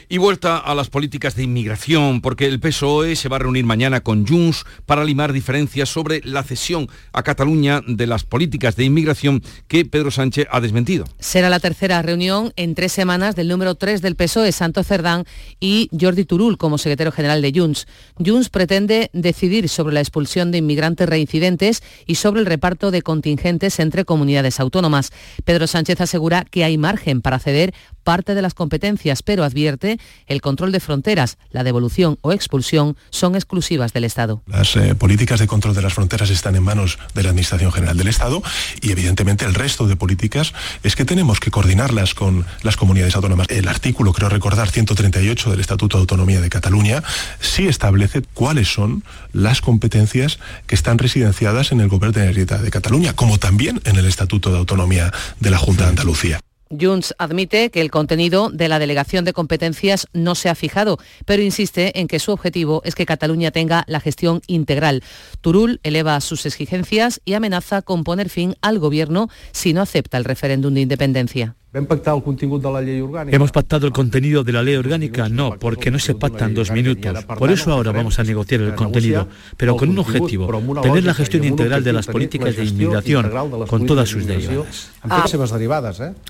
Y 0.08 0.18
vuelta 0.18 0.58
a 0.58 0.74
las 0.74 0.90
políticas 0.90 1.34
de 1.34 1.44
inmigración, 1.44 2.20
porque 2.20 2.46
el 2.46 2.60
PSOE 2.60 3.16
se 3.16 3.28
va 3.28 3.36
a 3.36 3.38
reunir 3.38 3.64
mañana 3.64 4.00
con 4.00 4.26
Junts 4.26 4.64
para 4.86 5.04
limar 5.04 5.32
diferencias 5.32 5.88
sobre 5.88 6.20
la 6.24 6.42
cesión 6.42 6.88
a 7.12 7.22
Cataluña 7.22 7.80
de 7.86 8.06
las 8.06 8.24
políticas 8.24 8.76
de 8.76 8.84
inmigración 8.84 9.42
que 9.66 9.84
Pedro 9.84 10.10
Sánchez 10.10 10.46
ha 10.50 10.60
desmentido. 10.60 11.04
Será 11.18 11.48
la 11.48 11.60
tercera 11.60 12.02
reunión 12.02 12.52
en 12.56 12.74
tres 12.74 12.92
semanas 12.92 13.34
del 13.34 13.48
número 13.48 13.74
3 13.74 14.02
del 14.02 14.16
PSOE, 14.16 14.52
Santo 14.52 14.84
Cerdán, 14.84 15.24
y 15.58 15.88
Jordi 15.98 16.24
Turul 16.24 16.58
como 16.58 16.78
secretario 16.78 17.12
general 17.12 17.40
de 17.40 17.52
Junts. 17.54 17.86
Junts 18.24 18.50
pretende 18.50 19.10
decidir 19.12 19.68
sobre 19.68 19.94
la 19.94 20.00
expulsión 20.00 20.50
de 20.50 20.58
inmigrantes 20.58 21.08
reincidentes 21.08 21.82
y 22.06 22.16
sobre 22.16 22.40
el 22.40 22.46
reparto 22.46 22.90
de 22.90 23.02
contingentes 23.02 23.78
entre 23.80 24.04
comunidades 24.04 24.60
autónomas. 24.60 25.12
Pedro 25.44 25.66
Sánchez 25.66 26.00
asegura 26.00 26.44
que 26.44 26.64
hay 26.64 26.78
margen 26.78 27.22
para 27.22 27.38
ceder 27.38 27.74
parte 28.02 28.34
de 28.34 28.42
las 28.42 28.54
competencias, 28.54 29.22
pero 29.22 29.44
advierte 29.44 29.93
el 30.26 30.40
control 30.40 30.72
de 30.72 30.80
fronteras, 30.80 31.38
la 31.50 31.64
devolución 31.64 32.18
o 32.20 32.32
expulsión 32.32 32.96
son 33.10 33.34
exclusivas 33.34 33.92
del 33.92 34.04
Estado. 34.04 34.42
Las 34.46 34.76
eh, 34.76 34.94
políticas 34.94 35.40
de 35.40 35.46
control 35.46 35.74
de 35.74 35.82
las 35.82 35.94
fronteras 35.94 36.30
están 36.30 36.56
en 36.56 36.62
manos 36.62 36.98
de 37.14 37.22
la 37.22 37.30
Administración 37.30 37.72
General 37.72 37.96
del 37.96 38.08
Estado 38.08 38.42
y 38.80 38.90
evidentemente 38.90 39.44
el 39.44 39.54
resto 39.54 39.86
de 39.86 39.96
políticas 39.96 40.52
es 40.82 40.96
que 40.96 41.04
tenemos 41.04 41.40
que 41.40 41.50
coordinarlas 41.50 42.14
con 42.14 42.46
las 42.62 42.76
comunidades 42.76 43.16
autónomas. 43.16 43.46
El 43.50 43.68
artículo, 43.68 44.12
creo 44.12 44.28
recordar, 44.28 44.70
138 44.70 45.50
del 45.50 45.60
Estatuto 45.60 45.98
de 45.98 46.02
Autonomía 46.02 46.40
de 46.40 46.50
Cataluña 46.50 47.02
sí 47.40 47.66
establece 47.66 48.22
cuáles 48.34 48.72
son 48.72 49.04
las 49.32 49.60
competencias 49.60 50.38
que 50.66 50.74
están 50.74 50.98
residenciadas 50.98 51.72
en 51.72 51.80
el 51.80 51.88
Gobierno 51.88 52.12
de 52.12 52.20
Generalitat 52.20 52.60
de 52.60 52.70
Cataluña, 52.70 53.14
como 53.14 53.38
también 53.38 53.80
en 53.84 53.96
el 53.96 54.06
Estatuto 54.06 54.50
de 54.50 54.58
Autonomía 54.58 55.12
de 55.40 55.50
la 55.50 55.58
Junta 55.58 55.84
de 55.84 55.90
Andalucía. 55.90 56.40
Junts 56.70 57.14
admite 57.18 57.70
que 57.70 57.80
el 57.80 57.90
contenido 57.90 58.50
de 58.50 58.68
la 58.68 58.78
delegación 58.78 59.24
de 59.24 59.32
competencias 59.32 60.06
no 60.12 60.34
se 60.34 60.48
ha 60.48 60.54
fijado, 60.54 60.98
pero 61.24 61.42
insiste 61.42 61.98
en 62.00 62.08
que 62.08 62.18
su 62.18 62.32
objetivo 62.32 62.82
es 62.84 62.94
que 62.94 63.06
Cataluña 63.06 63.50
tenga 63.50 63.84
la 63.86 64.00
gestión 64.00 64.40
integral. 64.46 65.02
Turul 65.40 65.80
eleva 65.82 66.20
sus 66.20 66.46
exigencias 66.46 67.20
y 67.24 67.34
amenaza 67.34 67.82
con 67.82 68.04
poner 68.04 68.28
fin 68.28 68.56
al 68.60 68.78
gobierno 68.78 69.28
si 69.52 69.72
no 69.72 69.82
acepta 69.82 70.16
el 70.18 70.24
referéndum 70.24 70.74
de 70.74 70.80
independencia. 70.80 71.56
¿Hemos 71.74 73.50
pactado 73.50 73.86
el 73.88 73.92
contenido 73.92 74.44
de 74.44 74.52
la 74.52 74.62
ley 74.62 74.76
orgánica? 74.76 75.28
No, 75.28 75.58
porque 75.58 75.90
no 75.90 75.98
se 75.98 76.14
pacta 76.14 76.44
en 76.44 76.54
dos 76.54 76.70
minutos. 76.70 77.24
Por 77.24 77.50
eso 77.50 77.72
ahora 77.72 77.90
vamos 77.90 78.20
a 78.20 78.22
negociar 78.22 78.60
el 78.60 78.76
contenido, 78.76 79.26
pero 79.56 79.76
con 79.76 79.88
un 79.88 79.98
objetivo, 79.98 80.46
tener 80.82 81.02
la 81.02 81.14
gestión 81.14 81.42
integral 81.42 81.82
de 81.82 81.92
las 81.92 82.06
políticas 82.06 82.54
de 82.54 82.64
inmigración 82.64 83.28
con 83.66 83.86
todas 83.86 84.08
sus 84.08 84.24
derivadas. 84.24 84.92
Ah. 85.08 85.26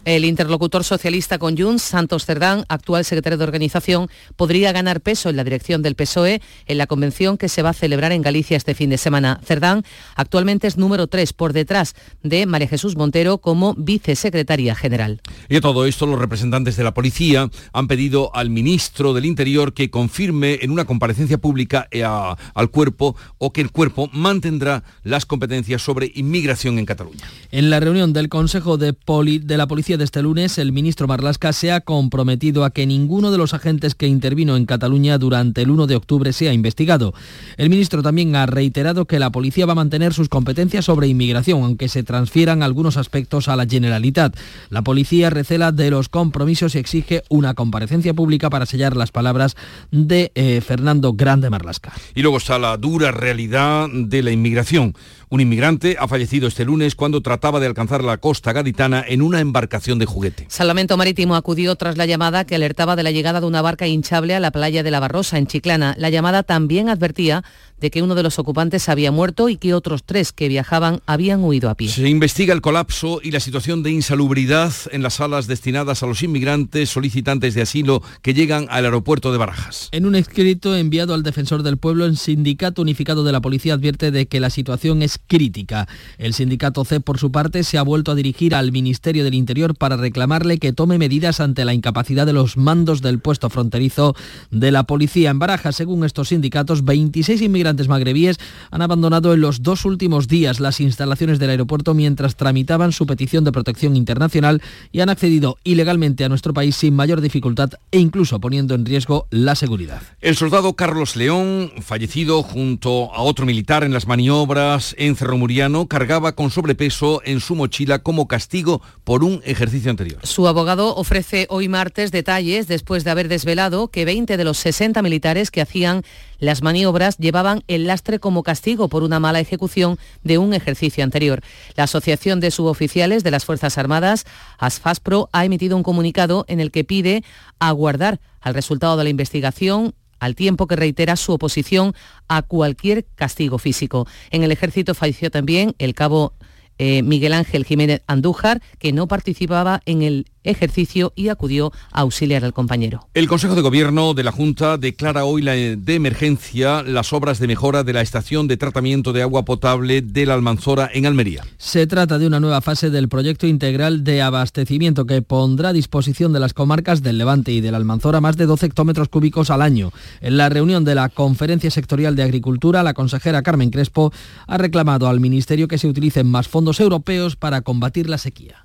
El 0.05 0.25
interlocutor 0.25 0.83
socialista 0.83 1.39
con 1.39 1.57
Junts, 1.57 1.83
Santos 1.83 2.25
Cerdán, 2.25 2.65
actual 2.69 3.05
secretario 3.05 3.39
de 3.39 3.45
organización, 3.45 4.09
podría 4.35 4.73
ganar 4.73 5.01
peso 5.01 5.29
en 5.29 5.37
la 5.37 5.45
dirección 5.45 5.81
del 5.83 5.95
PSOE 5.95 6.43
en 6.67 6.79
la 6.79 6.89
convención 6.89 7.39
que 7.39 7.49
se 7.49 7.63
va 7.63 7.71
a 7.71 7.75
celebrar 7.75 8.11
en 8.11 8.23
Galicia 8.23 8.57
este 8.57 8.75
fin 8.75 8.91
de 8.91 8.99
semana. 8.99 9.41
Cerdán 9.45 9.85
actualmente 10.17 10.67
es 10.67 10.77
número 10.77 11.07
3 11.07 11.33
por 11.35 11.53
detrás 11.53 11.95
de 12.25 12.47
María 12.47 12.67
Jesús 12.67 12.97
Montero 12.97 13.39
como 13.39 13.75
vicesecretaria 13.75 14.75
general. 14.75 15.21
Y 15.49 15.57
a 15.57 15.61
todo 15.61 15.87
esto, 15.87 16.07
los 16.07 16.19
representantes 16.19 16.77
de 16.77 16.83
la 16.83 16.95
policía 16.95 17.49
han 17.73 17.87
pedido 17.87 18.35
al 18.35 18.51
ministro 18.51 19.15
del 19.15 19.25
Interior 19.25 19.73
que 19.73 19.91
confirme 19.91 20.59
en 20.63 20.73
una 20.73 20.85
comparecencia 20.85 21.39
pública 21.39 21.87
eh, 21.93 22.03
al 22.03 22.71
cuerpo 22.71 23.15
o 23.39 23.53
que 23.53 23.61
el 23.61 23.71
cuerpo 23.71 24.11
mantendrá 24.13 24.83
las 25.05 25.27
competencias 25.27 25.83
sobre 25.83 26.11
inmigración 26.15 26.79
en 26.81 26.87
Cataluña. 26.87 27.25
En 27.53 27.71
la 27.71 27.79
reunión 27.79 28.13
del 28.13 28.29
Consejo 28.29 28.64
de, 28.65 29.57
la 29.57 29.67
Policía 29.67 29.99
de 29.99 30.05
este 30.05 30.23
lunes, 30.23 30.57
el 30.57 30.73
ministro 30.73 31.07
Marlasca 31.07 31.53
se 31.53 31.71
ha 31.71 31.83
comprometido 31.83 32.65
a 32.65 32.71
que 32.71 32.87
ninguno 32.87 33.31
de 33.31 33.37
los 33.37 33.53
agentes 33.53 33.95
que 33.95 34.07
intervino 34.07 34.57
en 34.57 34.65
Cataluña 34.65 35.19
durante 35.19 35.61
el 35.61 35.71
1 35.71 35.87
de 35.87 35.97
octubre 35.97 36.33
sea 36.33 36.55
investigado. 36.55 37.13
El 37.59 37.69
ministro 37.69 38.03
también 38.03 38.35
ha 38.37 38.47
reiterado 38.47 39.05
que 39.05 39.19
la 39.19 39.31
policía 39.31 39.67
va 39.67 39.73
a 39.73 39.77
mantener 39.77 40.15
sus 40.15 40.31
competencias 40.31 40.87
sobre 40.87 41.09
inmigración, 41.09 41.63
aunque 41.63 41.89
se 41.89 42.05
transfieran 42.05 42.63
algunos 42.63 42.97
aspectos 42.97 43.49
a 43.49 43.57
la 43.57 43.67
Generalitat. 43.67 44.35
La 44.71 44.81
policía 44.81 45.29
recela 45.29 45.71
de 45.71 45.91
los 45.91 46.09
compromisos 46.09 46.75
y 46.75 46.79
exige 46.79 47.23
una 47.29 47.53
comparecencia 47.53 48.15
pública 48.15 48.49
para 48.49 48.65
sellar 48.65 48.97
las 48.97 49.13
palabras 49.13 49.57
de 49.91 50.33
eh, 50.35 50.63
Fernando 50.63 51.13
Grande 51.13 51.51
Marlasca. 51.51 51.93
Y 52.15 52.23
luego 52.23 52.39
está 52.39 52.59
la 52.59 52.79
dura 52.79 53.13
realidad 53.13 53.89
de 53.93 54.23
la 54.23 54.31
inmigración. 54.31 54.95
Un 55.31 55.41
inmigrante 55.41 55.97
ha 55.99 56.09
fallecido 56.09 56.49
este 56.49 56.65
lunes 56.65 56.95
cuando 56.95 57.21
trataba 57.21 57.61
de 57.61 57.67
alcanzar 57.67 58.05
la 58.05 58.19
costa 58.19 58.53
gaditana 58.53 59.05
en 59.07 59.23
una 59.23 59.41
embarcación 59.41 59.99
de 59.99 60.07
juguete. 60.07 60.47
Salvamento 60.49 60.97
Marítimo 60.97 61.37
acudió 61.37 61.75
tras 61.77 61.97
la 61.97 62.07
llamada 62.07 62.45
que 62.45 62.55
alertaba 62.55 62.97
de 62.97 63.03
la 63.03 63.11
llegada 63.11 63.41
de 63.41 63.47
una 63.47 63.63
barca 63.63 63.87
hinchable 63.87 64.35
a 64.35 64.41
la 64.41 64.51
playa 64.51 64.83
de 64.83 64.91
la 64.91 65.01
Barrosa, 65.01 65.39
en 65.39 65.47
Chiclana. 65.47 65.95
La 65.99 66.11
llamada 66.11 66.43
también 66.43 66.89
advertía 66.89 67.45
de 67.85 67.91
que 67.91 68.01
uno 68.01 68.15
de 68.15 68.23
los 68.23 68.39
ocupantes 68.39 68.89
había 68.89 69.13
muerto 69.13 69.51
y 69.51 69.59
que 69.59 69.75
otros 69.75 70.05
tres 70.05 70.33
que 70.33 70.49
viajaban 70.49 71.03
habían 71.05 71.45
huido 71.45 71.69
a 71.69 71.75
pie. 71.75 71.91
Se 71.91 72.09
investiga 72.09 72.55
el 72.55 72.63
colapso 72.63 73.21
y 73.23 73.31
la 73.31 73.41
situación 73.41 73.83
de 73.83 73.91
insalubridad 73.91 74.73
en 74.91 75.03
las 75.03 75.15
salas 75.15 75.47
destinadas 75.47 76.03
a 76.03 76.07
los 76.07 76.23
inmigrantes 76.23 76.89
solicitantes 76.89 77.53
de 77.53 77.61
asilo 77.61 78.03
que 78.23 78.33
llegan 78.33 78.69
al 78.71 78.87
aeropuerto 78.87 79.33
de 79.33 79.37
Barajas. 79.37 79.91
En 79.93 80.07
un 80.07 80.15
escrito 80.15 80.75
enviado 80.75 81.13
al 81.13 81.23
defensor 81.23 81.63
del 81.63 81.77
pueblo, 81.77 82.07
el 82.07 82.17
Sindicato 82.17 82.81
Unificado 82.81 83.23
de 83.23 83.33
la 83.33 83.43
Policía 83.43 83.75
advierte 83.75 84.11
de 84.11 84.25
que 84.25 84.41
la 84.41 84.49
situación 84.49 85.03
es 85.03 85.21
crítica. 85.27 85.87
El 86.17 86.33
sindicato 86.33 86.87
C, 86.87 87.01
por 87.01 87.19
su 87.19 87.31
parte, 87.31 87.65
se 87.65 87.77
ha 87.77 87.83
vuelto 87.83 88.13
a 88.13 88.15
dirigir 88.15 88.55
al 88.55 88.73
Ministerio 88.73 89.25
del 89.25 89.35
Interior 89.35 89.77
para 89.77 89.99
reclamarle 89.99 90.57
que 90.57 90.73
tome 90.73 90.97
medidas 90.97 91.39
ante 91.39 91.67
la 91.67 91.75
incapacidad 91.75 92.25
de 92.25 92.33
los 92.33 92.57
mandos 92.57 93.03
del 93.03 93.19
puesto 93.19 93.51
fronterizo 93.51 94.17
de 94.51 94.71
la 94.73 94.85
policía 94.85 95.29
en 95.29 95.39
Barajas. 95.39 95.77
Según 95.77 96.03
estos 96.07 96.29
sindicatos, 96.29 96.87
26 96.87 97.43
inmigrantes 97.43 97.74
inmigrantes 97.75 97.89
magrebíes 97.89 98.39
han 98.71 98.83
abandonado 98.83 99.35
en 99.35 99.41
los 99.41 99.63
dos 99.63 99.85
últimos 99.85 100.29
días 100.29 100.61
las 100.61 100.81
instalaciones 100.81 101.39
del 101.39 101.51
aeropuerto 101.51 101.95
mientras 101.95 102.37
tramitaban 102.37 102.93
su 102.93 103.07
petición 103.07 103.45
de 103.45 103.53
protección 103.53 103.97
internacional 103.97 104.63
y 104.93 105.01
han 105.01 105.11
accedido 105.11 105.59
ilegalmente 105.65 106.25
a 106.25 106.29
nuestro 106.29 106.55
país 106.55 106.77
sin 106.77 106.95
mayor 106.95 107.21
dificultad 107.21 107.71
e 107.91 107.99
incluso 107.99 108.41
poniendo 108.41 108.75
en 108.75 108.87
riesgo 108.87 109.27
la 109.31 109.55
seguridad. 109.55 110.03
El 110.21 110.37
soldado 110.37 110.75
Carlos 110.75 111.17
León, 111.17 111.73
fallecido 111.81 112.43
junto 112.43 113.13
a 113.13 113.23
otro 113.23 113.47
militar 113.47 113.83
en 113.83 113.93
las 113.93 114.07
maniobras 114.07 114.95
en 114.99 115.17
Cerro 115.17 115.37
Muriano, 115.37 115.87
cargaba 115.87 116.35
con 116.35 116.51
sobrepeso 116.51 117.23
en 117.25 117.41
su 117.41 117.55
mochila 117.57 118.01
como 118.01 118.29
castigo 118.29 118.83
por 119.03 119.25
un 119.25 119.41
ejercicio 119.45 119.91
anterior. 119.91 120.21
Su 120.23 120.47
abogado 120.47 120.95
ofrece 120.95 121.47
hoy 121.51 121.69
martes 121.69 122.13
detalles 122.13 122.69
después 122.69 123.05
de 123.05 123.11
haber 123.11 123.29
desvelado 123.29 123.89
que 123.89 124.05
20 124.05 124.37
de 124.37 124.45
los 124.45 124.59
60 124.59 125.03
militares 125.03 125.51
que 125.51 125.61
hacían 125.61 126.03
las 126.39 126.63
maniobras 126.63 127.19
llevaban 127.19 127.63
el 127.69 127.87
lastre 127.87 128.19
como 128.19 128.43
castigo 128.43 128.89
por 128.89 129.03
una 129.03 129.21
mala 129.21 129.41
ejecución 129.41 129.99
de 130.23 130.39
un 130.39 130.55
ejercicio 130.55 131.05
anterior. 131.05 131.41
La 131.77 131.85
Asociación 131.85 132.41
de 132.41 132.51
Suboficiales 132.51 133.25
de 133.25 133.31
las 133.31 133.45
Fuerzas 133.45 133.79
Armadas, 133.79 134.25
ASFASPRO, 134.59 135.29
ha 135.33 135.45
emitido 135.45 135.77
un 135.77 135.83
comunicado 135.83 136.45
en 136.49 136.61
el 136.61 136.71
que 136.71 136.85
pide 136.85 137.25
aguardar 137.59 138.21
al 138.41 138.55
resultado 138.55 138.97
de 138.97 139.05
la 139.05 139.11
investigación 139.11 139.95
al 140.21 140.35
tiempo 140.35 140.67
que 140.67 140.77
reitera 140.77 141.17
su 141.17 141.33
oposición 141.33 141.95
a 142.29 142.43
cualquier 142.43 143.05
castigo 143.15 143.59
físico. 143.59 144.07
En 144.31 144.43
el 144.43 144.53
ejército 144.53 144.95
falleció 144.95 145.31
también 145.31 145.75
el 145.79 145.95
cabo 145.95 146.33
eh, 146.79 147.03
Miguel 147.03 147.33
Ángel 147.33 147.65
Jiménez 147.65 148.03
Andújar, 148.07 148.63
que 148.79 148.93
no 148.93 149.07
participaba 149.07 149.81
en 149.87 150.03
el 150.03 150.27
ejercicio 150.45 151.13
y 151.17 151.29
acudió 151.29 151.73
a 151.91 152.01
auxiliar 152.01 152.45
al 152.45 152.53
compañero. 152.53 153.09
El 153.15 153.29
Consejo 153.29 153.55
de 153.55 153.63
Gobierno 153.63 154.15
de 154.15 154.23
la 154.23 154.33
Junta 154.33 154.77
declara 154.77 155.25
hoy 155.25 155.43
la 155.43 155.53
de 155.53 155.95
emergencia 155.95 156.83
las 156.83 157.13
obras 157.13 157.39
de 157.39 157.47
mejora 157.47 157.83
de 157.83 157.93
la 157.93 158.03
estación 158.03 158.47
de 158.47 158.57
tratamiento 158.57 159.13
de 159.13 159.23
agua 159.23 159.45
potable 159.45 160.03
de 160.03 160.27
la 160.27 160.35
Almanzora 160.35 160.91
en 160.93 161.07
Almería. 161.07 161.45
Se 161.57 161.87
trata 161.87 162.19
de 162.19 162.27
una 162.27 162.41
nueva 162.41 162.61
fase 162.61 162.91
del 162.91 163.09
proyecto 163.09 163.47
integral 163.47 164.05
de 164.05 164.23
abastecimiento 164.23 165.07
que 165.07 165.23
pondrá 165.23 165.71
a 165.71 165.73
disposición 165.73 166.33
de 166.33 166.41
las 166.41 166.53
comarcas 166.53 167.03
del 167.03 167.19
Levante 167.19 167.53
y 167.53 167.61
de 167.61 167.71
la 167.71 167.79
Almanzora 167.79 168.21
más 168.21 168.37
de 168.37 168.47
12 168.47 168.67
hectómetros 168.67 169.09
cúbicos 169.09 169.51
al 169.51 169.63
año. 169.63 169.93
En 170.21 170.37
la 170.37 170.49
reunión 170.51 170.85
de 170.85 170.95
la 170.95 171.09
Conferencia 171.09 171.71
Sectorial 171.71 172.17
de 172.17 172.23
Agricultura, 172.23 172.83
la 172.83 172.95
consejera 172.95 173.43
Carmen 173.43 173.71
Crespo 173.71 174.13
ha 174.47 174.59
reclamado 174.59 175.09
al 175.09 175.21
Ministerio 175.21 175.69
que 175.69 175.79
se 175.79 175.89
utilicen 175.89 176.27
más 176.27 176.49
fondos 176.49 176.64
europeos 176.81 177.37
para 177.37 177.61
combatir 177.61 178.09
la 178.09 178.19
sequía 178.19 178.65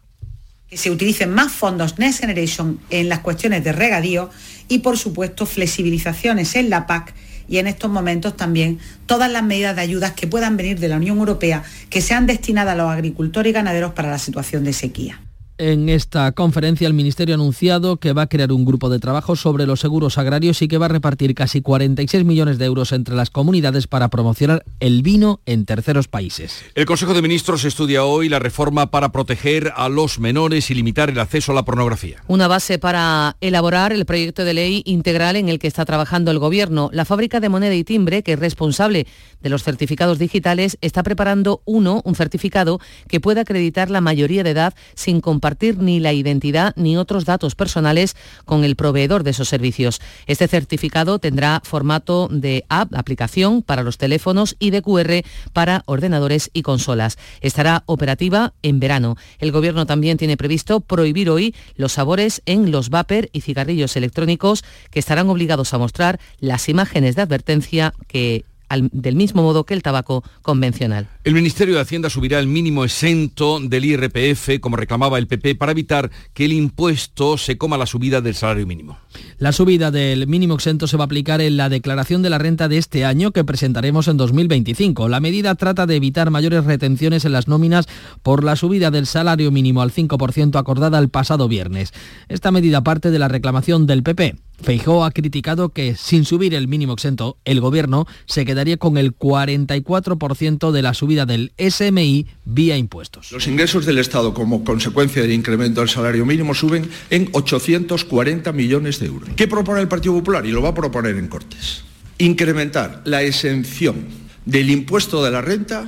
que 0.70 0.78
se 0.78 0.92
utilicen 0.92 1.34
más 1.34 1.52
fondos 1.52 1.98
Next 1.98 2.20
Generation 2.20 2.80
en 2.92 3.10
las 3.10 3.20
cuestiones 3.20 3.64
de 3.64 3.72
regadío 3.72 4.30
y, 4.68 4.80
por 4.80 4.98
supuesto, 5.00 5.48
flexibilizaciones 5.48 6.56
en 6.56 6.70
la 6.70 6.86
PAC 6.86 7.16
y 7.48 7.58
en 7.58 7.66
estos 7.66 7.90
momentos 7.90 8.38
también 8.38 8.78
todas 9.08 9.32
las 9.32 9.44
medidas 9.44 9.76
de 9.76 9.82
ayudas 9.82 10.12
que 10.12 10.28
puedan 10.28 10.56
venir 10.56 10.80
de 10.80 10.88
la 10.88 10.98
Unión 10.98 11.18
Europea 11.18 11.64
que 11.90 12.02
sean 12.02 12.28
destinadas 12.28 12.74
a 12.74 12.78
los 12.78 12.92
agricultores 12.92 13.50
y 13.50 13.54
ganaderos 13.54 13.94
para 13.94 14.12
la 14.12 14.20
situación 14.20 14.64
de 14.64 14.74
sequía. 14.74 15.20
En 15.62 15.90
esta 15.90 16.32
conferencia 16.32 16.88
el 16.88 16.94
Ministerio 16.94 17.36
ha 17.36 17.38
anunciado 17.38 17.98
que 17.98 18.14
va 18.14 18.22
a 18.22 18.28
crear 18.28 18.54
un 18.54 18.64
grupo 18.64 18.90
de 18.90 18.98
trabajo 18.98 19.36
sobre 19.36 19.66
los 19.66 19.82
seguros 19.82 20.18
agrarios 20.18 20.62
y 20.62 20.70
que 20.70 20.78
va 20.78 20.86
a 20.86 20.90
repartir 20.90 21.36
casi 21.36 21.62
46 21.62 22.24
millones 22.24 22.58
de 22.60 22.64
euros 22.64 22.94
entre 22.94 23.14
las 23.14 23.30
comunidades 23.30 23.86
para 23.86 24.08
promocionar 24.08 24.64
el 24.80 25.02
vino 25.02 25.42
en 25.46 25.66
terceros 25.66 26.08
países. 26.08 26.64
El 26.76 26.86
Consejo 26.86 27.14
de 27.14 27.22
Ministros 27.22 27.66
estudia 27.66 28.06
hoy 28.06 28.30
la 28.30 28.40
reforma 28.40 28.90
para 28.90 29.12
proteger 29.12 29.74
a 29.76 29.90
los 29.90 30.18
menores 30.18 30.72
y 30.72 30.76
limitar 30.76 31.10
el 31.10 31.20
acceso 31.20 31.52
a 31.52 31.56
la 31.56 31.66
pornografía. 31.66 32.24
Una 32.28 32.48
base 32.48 32.80
para 32.80 33.36
elaborar 33.42 33.92
el 33.92 34.06
proyecto 34.06 34.46
de 34.46 34.54
ley 34.54 34.82
integral 34.86 35.36
en 35.36 35.50
el 35.50 35.60
que 35.60 35.68
está 35.68 35.84
trabajando 35.84 36.32
el 36.32 36.40
Gobierno. 36.40 36.90
La 36.94 37.04
fábrica 37.04 37.42
de 37.42 37.50
moneda 37.50 37.76
y 37.76 37.84
timbre, 37.84 38.24
que 38.24 38.32
es 38.32 38.40
responsable 38.40 39.08
de 39.42 39.50
los 39.50 39.64
certificados 39.64 40.20
digitales, 40.20 40.78
está 40.80 41.04
preparando 41.04 41.62
uno, 41.66 42.02
un 42.06 42.16
certificado 42.16 42.80
que 43.10 43.20
pueda 43.20 43.42
acreditar 43.42 43.90
la 43.90 44.00
mayoría 44.00 44.44
de 44.44 44.52
edad 44.52 44.74
sin 44.96 45.20
compartir 45.20 45.49
ni 45.78 46.00
la 46.00 46.14
identidad 46.14 46.74
ni 46.76 46.98
otros 46.98 47.26
datos 47.26 47.56
personales 47.56 48.16
con 48.46 48.64
el 48.64 48.76
proveedor 48.76 49.24
de 49.24 49.32
esos 49.32 49.50
servicios. 49.50 50.00
Este 50.28 50.48
certificado 50.48 51.20
tendrá 51.20 51.62
formato 51.64 52.28
de 52.32 52.66
app, 52.70 52.94
aplicación 52.96 53.62
para 53.62 53.84
los 53.84 53.98
teléfonos 53.98 54.56
y 54.60 54.70
de 54.70 54.82
QR 54.82 55.24
para 55.54 55.84
ordenadores 55.86 56.50
y 56.54 56.62
consolas. 56.62 57.18
Estará 57.42 57.84
operativa 57.86 58.54
en 58.62 58.80
verano. 58.80 59.16
El 59.40 59.52
Gobierno 59.52 59.86
también 59.86 60.18
tiene 60.18 60.38
previsto 60.38 60.80
prohibir 60.80 61.30
hoy 61.30 61.56
los 61.76 61.94
sabores 61.94 62.42
en 62.46 62.72
los 62.72 62.90
vapor 62.90 63.30
y 63.32 63.42
cigarrillos 63.42 63.96
electrónicos 63.96 64.64
que 64.92 65.00
estarán 65.00 65.30
obligados 65.30 65.74
a 65.74 65.78
mostrar 65.78 66.20
las 66.40 66.70
imágenes 66.70 67.16
de 67.16 67.24
advertencia 67.24 67.94
que 68.08 68.46
del 68.70 69.16
mismo 69.16 69.44
modo 69.44 69.66
que 69.66 69.74
el 69.74 69.84
tabaco 69.84 70.24
convencional. 70.42 71.08
El 71.24 71.34
Ministerio 71.34 71.76
de 71.76 71.82
Hacienda 71.82 72.10
subirá 72.10 72.40
el 72.40 72.48
mínimo 72.48 72.84
exento 72.84 73.60
del 73.60 73.86
IRPF, 73.86 74.60
como 74.60 74.76
reclamaba 74.76 75.18
el 75.18 75.28
PP, 75.28 75.56
para 75.56 75.72
evitar 75.72 76.12
que 76.34 76.46
el 76.46 76.54
impuesto 76.54 77.38
se 77.38 77.58
coma 77.58 77.78
la 77.78 77.86
subida 77.86 78.22
del 78.22 78.36
salario 78.36 78.66
mínimo. 78.68 78.98
La 79.38 79.52
subida 79.52 79.92
del 79.92 80.28
mínimo 80.28 80.56
exento 80.56 80.88
se 80.88 80.98
va 80.98 81.04
a 81.04 81.06
aplicar 81.06 81.42
en 81.42 81.58
la 81.58 81.70
declaración 81.70 82.22
de 82.22 82.30
la 82.30 82.38
renta 82.38 82.68
de 82.68 82.78
este 82.78 83.06
año 83.06 83.32
que 83.32 83.44
presentaremos 83.44 84.08
en 84.08 84.18
2025. 84.18 85.10
La 85.10 85.20
medida 85.20 85.56
trata 85.56 85.86
de 85.86 85.96
evitar 85.96 86.30
mayores 86.30 86.66
retenciones 86.66 87.26
en 87.26 87.32
las 87.32 87.48
nóminas 87.48 87.88
por 88.24 88.44
la 88.44 88.56
subida 88.56 88.92
del 88.92 89.06
salario 89.06 89.52
mínimo 89.52 89.82
al 89.82 89.92
5% 89.92 90.60
acordada 90.60 91.00
el 91.00 91.10
pasado 91.10 91.48
viernes. 91.48 91.94
Esta 92.28 92.52
medida 92.52 92.84
parte 92.84 93.12
de 93.12 93.20
la 93.20 93.28
reclamación 93.28 93.88
del 93.88 94.04
PP. 94.04 94.36
Feijó 94.62 95.06
ha 95.06 95.12
criticado 95.12 95.70
que 95.70 95.96
sin 95.96 96.26
subir 96.26 96.54
el 96.54 96.68
mínimo 96.68 96.94
exento, 96.94 97.38
el 97.46 97.62
gobierno 97.62 98.06
se 98.26 98.46
quedaría 98.46 98.78
con 98.78 98.98
el 98.98 99.18
44% 99.18 100.72
de 100.72 100.82
la 100.82 100.94
subida 100.94 101.26
del 101.26 101.54
SMI 101.58 102.28
vía 102.46 102.78
impuestos. 102.78 103.32
Los 103.32 103.48
ingresos 103.48 103.86
del 103.86 104.00
Estado 104.00 104.34
como 104.34 104.64
consecuencia 104.64 105.22
del 105.22 105.32
incremento 105.32 105.82
del 105.82 105.90
salario 105.90 106.26
mínimo 106.26 106.54
suben 106.54 106.90
en 107.10 107.30
840 107.32 108.52
millones 108.52 109.00
de 109.00 109.08
euros. 109.08 109.30
¿Qué 109.36 109.48
propone 109.48 109.82
el 109.82 109.88
Partido 109.88 110.14
Popular? 110.16 110.46
Y 110.46 110.52
lo 110.52 110.62
va 110.62 110.70
a 110.70 110.76
proponer 110.76 111.16
en 111.16 111.28
Cortes. 111.28 111.84
Incrementar 112.18 113.02
la 113.06 113.24
exención 113.24 114.08
del 114.46 114.70
impuesto 114.70 115.24
de 115.24 115.32
la 115.32 115.42
renta 115.42 115.88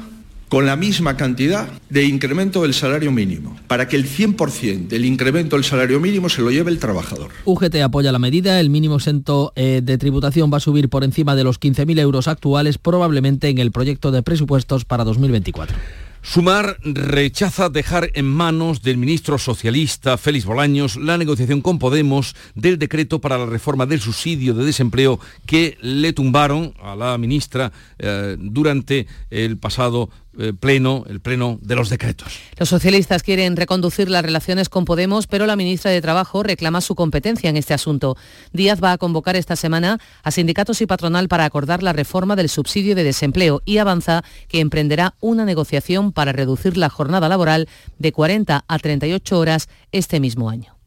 con 0.51 0.65
la 0.65 0.75
misma 0.75 1.15
cantidad 1.15 1.69
de 1.89 2.03
incremento 2.03 2.63
del 2.63 2.73
salario 2.73 3.09
mínimo, 3.09 3.57
para 3.67 3.87
que 3.87 3.95
el 3.95 4.05
100% 4.05 4.89
del 4.89 5.05
incremento 5.05 5.55
del 5.55 5.63
salario 5.63 6.01
mínimo 6.01 6.27
se 6.27 6.41
lo 6.41 6.51
lleve 6.51 6.71
el 6.71 6.77
trabajador. 6.77 7.31
UGT 7.45 7.75
apoya 7.77 8.11
la 8.11 8.19
medida, 8.19 8.59
el 8.59 8.69
mínimo 8.69 8.97
exento 8.97 9.53
eh, 9.55 9.79
de 9.81 9.97
tributación 9.97 10.51
va 10.51 10.57
a 10.57 10.59
subir 10.59 10.89
por 10.89 11.05
encima 11.05 11.37
de 11.37 11.45
los 11.45 11.57
15.000 11.57 11.97
euros 12.01 12.27
actuales, 12.27 12.77
probablemente 12.77 13.47
en 13.47 13.59
el 13.59 13.71
proyecto 13.71 14.11
de 14.11 14.23
presupuestos 14.23 14.83
para 14.83 15.05
2024. 15.05 15.77
Sumar 16.23 16.77
rechaza 16.83 17.69
dejar 17.69 18.11
en 18.13 18.25
manos 18.25 18.83
del 18.83 18.97
ministro 18.97 19.39
socialista 19.39 20.17
Félix 20.17 20.45
Bolaños 20.45 20.95
la 20.95 21.17
negociación 21.17 21.61
con 21.61 21.79
Podemos 21.79 22.35
del 22.53 22.77
decreto 22.77 23.19
para 23.19 23.39
la 23.39 23.47
reforma 23.47 23.87
del 23.87 24.01
subsidio 24.01 24.53
de 24.53 24.63
desempleo 24.63 25.19
que 25.47 25.77
le 25.81 26.13
tumbaron 26.13 26.75
a 26.79 26.95
la 26.95 27.17
ministra 27.17 27.71
eh, 27.97 28.37
durante 28.39 29.07
el 29.31 29.57
pasado 29.57 30.09
eh, 30.37 30.53
pleno, 30.53 31.03
el 31.07 31.19
pleno 31.19 31.59
de 31.61 31.75
los 31.75 31.89
decretos. 31.89 32.33
Los 32.57 32.69
socialistas 32.69 33.23
quieren 33.23 33.55
reconducir 33.55 34.09
las 34.09 34.23
relaciones 34.23 34.69
con 34.69 34.85
Podemos, 34.85 35.27
pero 35.27 35.45
la 35.45 35.55
ministra 35.55 35.91
de 35.91 36.01
Trabajo 36.01 36.43
reclama 36.43 36.81
su 36.81 36.95
competencia 36.95 37.49
en 37.49 37.57
este 37.57 37.73
asunto. 37.73 38.15
Díaz 38.53 38.81
va 38.81 38.93
a 38.93 38.97
convocar 38.97 39.35
esta 39.35 39.55
semana 39.55 39.99
a 40.23 40.31
sindicatos 40.31 40.81
y 40.81 40.85
patronal 40.85 41.27
para 41.27 41.45
acordar 41.45 41.83
la 41.83 41.93
reforma 41.93 42.35
del 42.35 42.49
subsidio 42.49 42.95
de 42.95 43.03
desempleo 43.03 43.61
y 43.65 43.77
avanza 43.77 44.23
que 44.47 44.59
emprenderá 44.59 45.15
una 45.19 45.45
negociación 45.45 46.11
para 46.11 46.31
reducir 46.31 46.77
la 46.77 46.89
jornada 46.89 47.29
laboral 47.29 47.67
de 47.99 48.11
40 48.11 48.63
a 48.67 48.79
38 48.79 49.39
horas 49.39 49.69
este 49.91 50.19
mismo 50.19 50.49
año. 50.49 50.80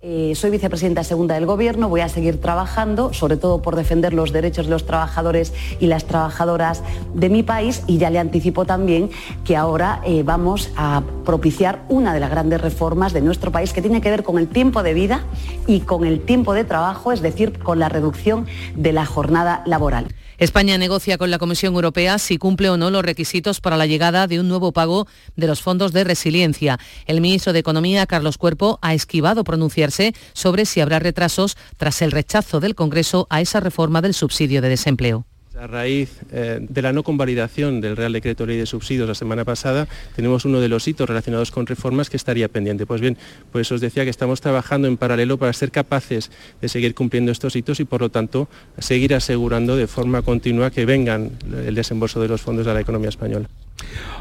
Eh, 0.00 0.34
soy 0.36 0.50
vicepresidenta 0.50 1.02
segunda 1.02 1.34
del 1.34 1.44
Gobierno, 1.44 1.88
voy 1.88 2.02
a 2.02 2.08
seguir 2.08 2.40
trabajando, 2.40 3.12
sobre 3.12 3.36
todo 3.36 3.62
por 3.62 3.74
defender 3.74 4.12
los 4.12 4.30
derechos 4.30 4.66
de 4.66 4.70
los 4.70 4.86
trabajadores 4.86 5.52
y 5.80 5.88
las 5.88 6.04
trabajadoras 6.04 6.84
de 7.14 7.28
mi 7.28 7.42
país 7.42 7.82
y 7.88 7.98
ya 7.98 8.08
le 8.08 8.20
anticipo 8.20 8.64
también 8.64 9.10
que 9.44 9.56
ahora 9.56 10.00
eh, 10.04 10.22
vamos 10.22 10.70
a 10.76 11.02
propiciar 11.24 11.84
una 11.88 12.14
de 12.14 12.20
las 12.20 12.30
grandes 12.30 12.60
reformas 12.60 13.12
de 13.12 13.22
nuestro 13.22 13.50
país 13.50 13.72
que 13.72 13.82
tiene 13.82 14.00
que 14.00 14.10
ver 14.10 14.22
con 14.22 14.38
el 14.38 14.46
tiempo 14.46 14.84
de 14.84 14.94
vida 14.94 15.24
y 15.66 15.80
con 15.80 16.04
el 16.04 16.20
tiempo 16.20 16.54
de 16.54 16.62
trabajo, 16.62 17.10
es 17.10 17.20
decir, 17.20 17.58
con 17.58 17.80
la 17.80 17.88
reducción 17.88 18.46
de 18.76 18.92
la 18.92 19.04
jornada 19.04 19.62
laboral. 19.66 20.06
España 20.38 20.78
negocia 20.78 21.18
con 21.18 21.32
la 21.32 21.38
Comisión 21.38 21.74
Europea 21.74 22.16
si 22.20 22.38
cumple 22.38 22.70
o 22.70 22.76
no 22.76 22.90
los 22.90 23.04
requisitos 23.04 23.60
para 23.60 23.76
la 23.76 23.86
llegada 23.86 24.28
de 24.28 24.38
un 24.38 24.46
nuevo 24.46 24.70
pago 24.70 25.08
de 25.34 25.48
los 25.48 25.62
fondos 25.62 25.92
de 25.92 26.04
resiliencia. 26.04 26.78
El 27.06 27.20
ministro 27.20 27.52
de 27.52 27.58
Economía, 27.58 28.06
Carlos 28.06 28.38
Cuerpo, 28.38 28.78
ha 28.80 28.94
esquivado 28.94 29.42
pronunciarse 29.42 30.14
sobre 30.34 30.64
si 30.64 30.80
habrá 30.80 31.00
retrasos 31.00 31.56
tras 31.76 32.02
el 32.02 32.12
rechazo 32.12 32.60
del 32.60 32.76
Congreso 32.76 33.26
a 33.30 33.40
esa 33.40 33.58
reforma 33.58 34.00
del 34.00 34.14
subsidio 34.14 34.62
de 34.62 34.68
desempleo 34.68 35.26
A 35.58 35.66
raíz 35.66 36.20
eh, 36.30 36.60
de 36.60 36.82
la 36.82 36.92
no 36.92 37.02
convalidación 37.02 37.80
del 37.80 37.96
Real 37.96 38.12
Decreto 38.12 38.46
Ley 38.46 38.56
de 38.58 38.66
Subsidios 38.66 39.08
la 39.08 39.16
semana 39.16 39.44
pasada, 39.44 39.88
tenemos 40.14 40.44
uno 40.44 40.60
de 40.60 40.68
los 40.68 40.86
hitos 40.86 41.08
relacionados 41.08 41.50
con 41.50 41.66
reformas 41.66 42.08
que 42.08 42.16
estaría 42.16 42.46
pendiente. 42.46 42.86
Pues 42.86 43.00
bien, 43.00 43.16
por 43.50 43.60
eso 43.60 43.74
os 43.74 43.80
decía 43.80 44.04
que 44.04 44.10
estamos 44.10 44.40
trabajando 44.40 44.86
en 44.86 44.96
paralelo 44.96 45.36
para 45.36 45.52
ser 45.52 45.72
capaces 45.72 46.30
de 46.60 46.68
seguir 46.68 46.94
cumpliendo 46.94 47.32
estos 47.32 47.56
hitos 47.56 47.80
y, 47.80 47.84
por 47.84 48.02
lo 48.02 48.08
tanto, 48.08 48.48
seguir 48.78 49.14
asegurando 49.14 49.74
de 49.74 49.88
forma 49.88 50.22
continua 50.22 50.70
que 50.70 50.86
vengan 50.86 51.32
el 51.66 51.74
desembolso 51.74 52.20
de 52.20 52.28
los 52.28 52.40
fondos 52.40 52.64
de 52.64 52.74
la 52.74 52.80
economía 52.80 53.08
española. 53.08 53.48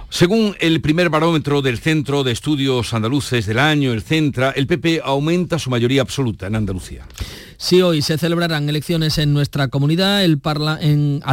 Según 0.10 0.56
el 0.60 0.80
primer 0.80 1.10
barómetro 1.10 1.62
del 1.62 1.80
Centro 1.80 2.24
de 2.24 2.32
Estudios 2.32 2.93
Andaluces 2.93 3.46
del 3.46 3.60
año, 3.60 3.91
el 3.91 4.02
Centra, 4.02 4.52
el 4.52 4.65
PP 4.65 5.02
aumenta 5.04 5.60
su 5.60 5.70
mayoría 5.70 6.02
absoluta 6.02 6.48
en 6.48 6.56
Andalucía. 6.56 7.06
Si 7.60 7.82
hoy 7.82 8.04
se 8.04 8.20
celebrarán 8.20 8.70
elecciones 8.70 9.17
en 9.17 9.34
nuestra 9.34 9.67
comunidad, 9.70 10.22
al 10.22 10.39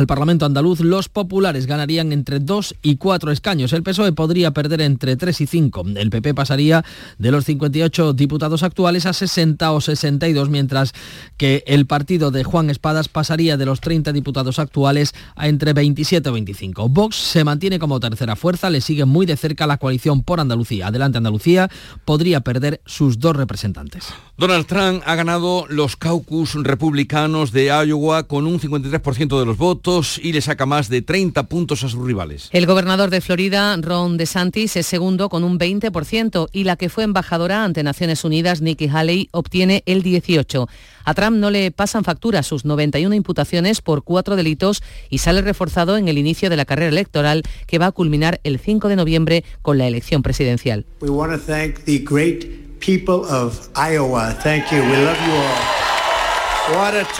Parlamento 0.06 0.46
andaluz, 0.46 0.80
los 0.80 1.10
populares 1.10 1.66
ganarían 1.66 2.12
entre 2.12 2.40
2 2.40 2.76
y 2.82 2.96
4 2.96 3.30
escaños. 3.30 3.74
El 3.74 3.82
PSOE 3.82 4.12
podría 4.12 4.52
perder 4.52 4.80
entre 4.80 5.16
3 5.16 5.42
y 5.42 5.46
5. 5.46 5.84
El 5.96 6.08
PP 6.08 6.32
pasaría 6.32 6.82
de 7.18 7.30
los 7.30 7.44
58 7.44 8.14
diputados 8.14 8.62
actuales 8.62 9.04
a 9.04 9.12
60 9.12 9.70
o 9.70 9.82
62, 9.82 10.48
mientras 10.48 10.94
que 11.36 11.62
el 11.66 11.84
partido 11.84 12.30
de 12.30 12.42
Juan 12.42 12.70
Espadas 12.70 13.08
pasaría 13.08 13.58
de 13.58 13.66
los 13.66 13.82
30 13.82 14.12
diputados 14.12 14.58
actuales 14.58 15.12
a 15.36 15.48
entre 15.48 15.74
27 15.74 16.26
o 16.26 16.32
25. 16.32 16.88
Vox 16.88 17.16
se 17.16 17.44
mantiene 17.44 17.78
como 17.78 18.00
tercera 18.14 18.36
fuerza, 18.36 18.70
le 18.70 18.80
sigue 18.80 19.04
muy 19.04 19.26
de 19.26 19.36
cerca 19.36 19.66
la 19.66 19.76
coalición 19.76 20.22
por 20.22 20.38
Andalucía. 20.38 20.86
Adelante 20.86 21.18
Andalucía 21.18 21.68
podría 22.04 22.40
perder 22.40 22.80
sus 22.86 23.18
dos 23.18 23.34
representantes. 23.34 24.06
Donald 24.38 24.66
Trump 24.66 25.02
ha 25.04 25.16
ganado 25.16 25.66
los 25.68 25.96
caucus 25.96 26.54
republicanos 26.54 27.50
de 27.50 27.66
Iowa 27.66 28.24
con 28.24 28.46
un 28.46 28.60
53% 28.60 29.38
de 29.40 29.46
los 29.46 29.56
votos 29.58 30.20
y 30.22 30.32
le 30.32 30.40
saca 30.40 30.64
más 30.64 30.88
de 30.88 31.02
30 31.02 31.48
puntos 31.48 31.82
a 31.82 31.88
sus 31.88 32.04
rivales. 32.04 32.50
El 32.52 32.66
gobernador 32.66 33.10
de 33.10 33.20
Florida, 33.20 33.76
Ron 33.78 34.16
DeSantis, 34.16 34.76
es 34.76 34.86
segundo 34.86 35.28
con 35.28 35.42
un 35.42 35.58
20% 35.58 36.48
y 36.52 36.64
la 36.64 36.76
que 36.76 36.88
fue 36.88 37.02
embajadora 37.02 37.64
ante 37.64 37.82
Naciones 37.82 38.24
Unidas, 38.24 38.60
Nikki 38.60 38.88
Haley, 38.88 39.28
obtiene 39.32 39.82
el 39.86 40.04
18%. 40.04 40.68
A 41.04 41.14
Trump 41.14 41.36
no 41.36 41.50
le 41.50 41.70
pasan 41.70 42.02
factura 42.02 42.42
sus 42.42 42.64
91 42.64 43.14
imputaciones 43.14 43.82
por 43.82 44.04
cuatro 44.04 44.36
delitos 44.36 44.82
y 45.10 45.18
sale 45.18 45.42
reforzado 45.42 45.98
en 45.98 46.08
el 46.08 46.18
inicio 46.18 46.48
de 46.48 46.56
la 46.56 46.64
carrera 46.64 46.88
electoral 46.88 47.42
que 47.66 47.78
va 47.78 47.86
a 47.86 47.92
culminar 47.92 48.40
el 48.42 48.58
5 48.58 48.88
de 48.88 48.96
noviembre 48.96 49.44
con 49.62 49.76
la 49.78 49.86
elección 49.86 50.22
presidencial. 50.22 50.86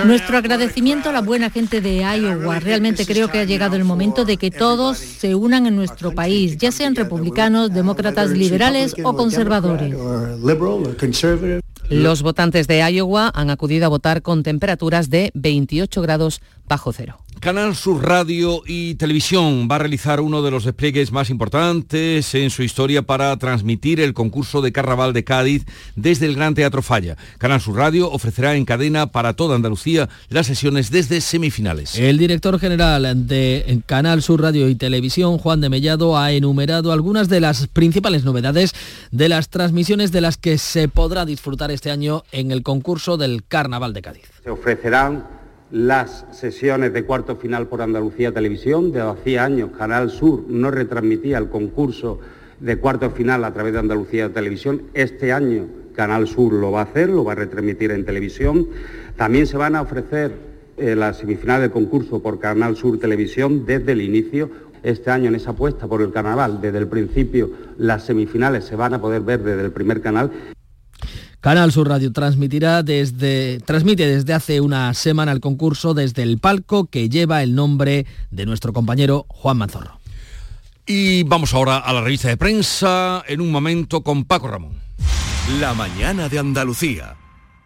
Nuestro 0.05 0.39
agradecimiento 0.39 1.11
a 1.11 1.13
la 1.13 1.21
buena 1.21 1.51
gente 1.51 1.81
de 1.81 1.99
Iowa. 1.99 2.61
Realmente 2.61 3.05
creo 3.05 3.29
que 3.29 3.41
ha 3.41 3.45
llegado 3.45 3.77
el 3.77 3.85
momento 3.85 4.25
de 4.25 4.37
que 4.37 4.51
todos 4.51 4.97
se 4.99 5.35
unan 5.35 5.67
en 5.67 5.77
nuestro 5.77 6.15
país, 6.15 6.57
ya 6.57 6.73
sean 6.73 6.95
republicanos, 6.95 7.73
demócratas, 7.73 8.31
liberales 8.31 8.95
o 9.05 9.15
conservadores. 9.15 9.95
Los 11.91 12.23
votantes 12.23 12.67
de 12.67 12.91
Iowa 12.91 13.31
han 13.35 13.51
acudido 13.51 13.85
a 13.85 13.89
votar 13.89 14.23
con 14.23 14.43
temperaturas 14.43 15.11
de 15.11 15.31
28 15.35 16.01
grados 16.01 16.41
bajo 16.67 16.93
cero. 16.93 17.24
Canal 17.40 17.75
Sur 17.75 18.07
Radio 18.07 18.62
y 18.66 18.94
Televisión 18.94 19.68
va 19.70 19.77
a 19.77 19.79
realizar 19.81 20.20
uno 20.20 20.42
de 20.42 20.51
los 20.51 20.64
despliegues 20.64 21.12
más 21.12 21.29
importantes 21.29 22.35
en 22.35 22.51
su 22.51 22.62
historia 22.62 23.03
para 23.03 23.37
transmitir 23.37 24.01
el 24.01 24.14
concurso 24.14 24.62
de 24.62 24.73
Carnaval 24.73 25.12
de 25.12 25.25
Cádiz 25.25 25.66
desde 25.94 26.27
el 26.27 26.37
Gran 26.37 26.55
Teatro 26.55 26.83
Falla. 26.83 27.16
Canal 27.38 27.61
Sur 27.61 27.77
Radio 27.77 28.11
ofrecerá 28.11 28.55
en 28.55 28.64
cadena 28.64 29.09
para 29.09 29.35
toda 29.35 29.57
Andalucía 29.57 30.09
las 30.29 30.47
sesiones 30.47 30.90
desde 30.90 31.20
semifinales. 31.20 31.99
El 31.99 32.18
director 32.18 32.59
general 32.59 33.27
de 33.27 33.83
Canal 33.87 34.23
Sur 34.23 34.40
Radio 34.40 34.68
y 34.68 34.75
Televisión, 34.75 35.38
Juan 35.38 35.61
de 35.61 35.68
Mellado, 35.68 36.16
ha 36.16 36.33
enumerado 36.33 36.92
algunas 36.92 37.29
de 37.29 37.40
las 37.40 37.66
principales 37.66 38.25
novedades 38.25 38.73
de 39.11 39.29
las 39.29 39.51
transmisiones 39.51 40.12
de 40.12 40.20
las 40.23 40.38
que 40.38 40.59
se 40.59 40.88
podrá 40.88 41.25
disfrutar 41.25 41.70
este 41.70 41.90
año 41.90 42.25
en 42.33 42.51
el 42.51 42.62
concurso 42.62 43.16
del 43.16 43.44
Carnaval 43.47 43.92
de 43.92 44.03
Cádiz. 44.03 44.25
Se 44.42 44.51
ofrecerán 44.51 45.44
las 45.70 46.27
sesiones 46.33 46.92
de 46.92 47.05
cuarto 47.05 47.37
final 47.37 47.68
por 47.68 47.83
Andalucía 47.83 48.33
Televisión. 48.33 48.92
De 48.92 49.00
hacía 49.00 49.44
años 49.44 49.70
Canal 49.77 50.11
Sur 50.11 50.44
no 50.48 50.70
retransmitía 50.70 51.38
el 51.38 51.48
concurso 51.48 52.20
de 52.61 52.79
cuarto 52.79 53.11
final 53.11 53.44
a 53.44 53.53
través 53.53 53.72
de 53.72 53.81
Andalucía 53.81 54.33
Televisión. 54.33 54.83
Este 54.94 55.33
año 55.33 55.66
Canal 55.94 56.27
Sur 56.27 56.53
lo 56.53 56.72
va 56.72 56.81
a 56.81 56.85
hacer, 56.85 57.09
lo 57.09 57.24
va 57.24 57.33
a 57.33 57.37
retransmitir 57.37 57.90
en 57.90 58.05
televisión. 58.05 58.68
También 59.16 59.46
se 59.46 59.57
van 59.57 59.77
a 59.77 59.83
ofrecer 59.83 60.33
eh, 60.77 60.94
las 60.94 61.18
semifinales 61.18 61.62
del 61.62 61.70
concurso 61.70 62.22
por 62.22 62.38
Canal 62.38 62.77
Sur 62.77 62.98
Televisión 62.98 63.64
desde 63.66 63.92
el 63.92 64.03
inicio. 64.03 64.50
Este 64.83 65.11
año 65.11 65.29
en 65.29 65.35
esa 65.35 65.53
apuesta 65.53 65.87
por 65.87 66.03
el 66.03 66.12
carnaval, 66.12 66.61
desde 66.61 66.79
el 66.79 66.88
principio 66.88 67.50
las 67.79 68.05
semifinales 68.05 68.64
se 68.64 68.77
van 68.77 68.92
a 68.92 69.00
poder 69.00 69.22
ver 69.22 69.42
desde 69.42 69.62
el 69.62 69.72
primer 69.72 70.03
canal 70.03 70.31
Canal 71.45 71.73
Sur 71.73 71.91
Radio 71.91 72.11
transmitirá 72.11 72.83
desde, 72.83 73.61
transmite 73.67 74.07
desde 74.07 74.33
hace 74.33 74.63
una 74.63 74.95
semana 74.95 75.31
el 75.31 75.41
concurso 75.41 75.93
desde 75.93 76.23
el 76.23 76.39
palco 76.39 76.87
que 76.87 77.11
lleva 77.11 77.43
el 77.43 77.55
nombre 77.55 78.07
de 78.31 78.47
nuestro 78.47 78.73
compañero 78.73 79.27
Juan 79.29 79.59
Manzorro. 79.59 80.01
Y 80.87 81.23
vamos 81.25 81.53
ahora 81.53 81.77
a 81.77 81.93
la 81.93 82.01
revista 82.01 82.29
de 82.29 82.39
prensa 82.39 83.23
en 83.29 83.43
un 83.43 83.53
momento 83.53 84.01
con 84.01 84.25
Paco 84.25 84.49
Ramón. 84.49 84.73
La 85.61 85.75
mañana 85.75 86.31
de 86.31 86.39
Andalucía. 86.39 87.15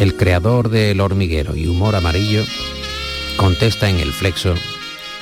el 0.00 0.16
creador 0.16 0.70
del 0.70 0.98
hormiguero 0.98 1.54
y 1.54 1.66
humor 1.66 1.94
amarillo, 1.94 2.42
contesta 3.36 3.90
en 3.90 4.00
el 4.00 4.14
flexo 4.14 4.54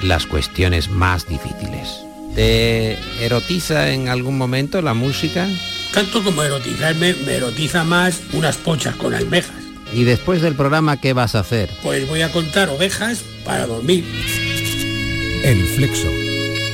las 0.02 0.24
cuestiones 0.24 0.88
más 0.88 1.26
difíciles. 1.26 1.98
¿Te 2.36 2.96
erotiza 3.20 3.90
en 3.90 4.08
algún 4.08 4.38
momento 4.38 4.80
la 4.80 4.94
música? 4.94 5.48
Tanto 5.92 6.22
como 6.22 6.44
erotizarme, 6.44 7.14
me 7.26 7.34
erotiza 7.34 7.82
más 7.82 8.22
unas 8.32 8.56
pochas 8.56 8.94
con 8.94 9.14
almejas. 9.14 9.56
¿Y 9.92 10.04
después 10.04 10.42
del 10.42 10.54
programa 10.54 11.00
qué 11.00 11.12
vas 11.12 11.34
a 11.34 11.40
hacer? 11.40 11.68
Pues 11.82 12.06
voy 12.06 12.22
a 12.22 12.30
contar 12.30 12.68
ovejas 12.68 13.24
para 13.44 13.66
dormir. 13.66 14.04
El 15.42 15.66
Flexo. 15.74 16.08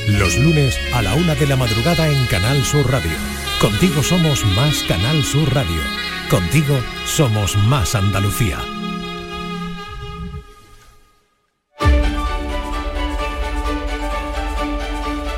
Los 0.09 0.37
lunes 0.37 0.77
a 0.93 1.01
la 1.01 1.15
una 1.15 1.33
de 1.33 1.47
la 1.47 1.55
madrugada 1.55 2.07
en 2.07 2.23
Canal 2.27 2.63
Sur 2.63 2.87
Radio. 2.91 3.17
Contigo 3.59 4.03
somos 4.03 4.45
más 4.55 4.83
Canal 4.83 5.23
Sur 5.23 5.51
Radio. 5.51 5.81
Contigo 6.29 6.75
somos 7.05 7.55
más 7.55 7.93
Andalucía. 7.95 8.57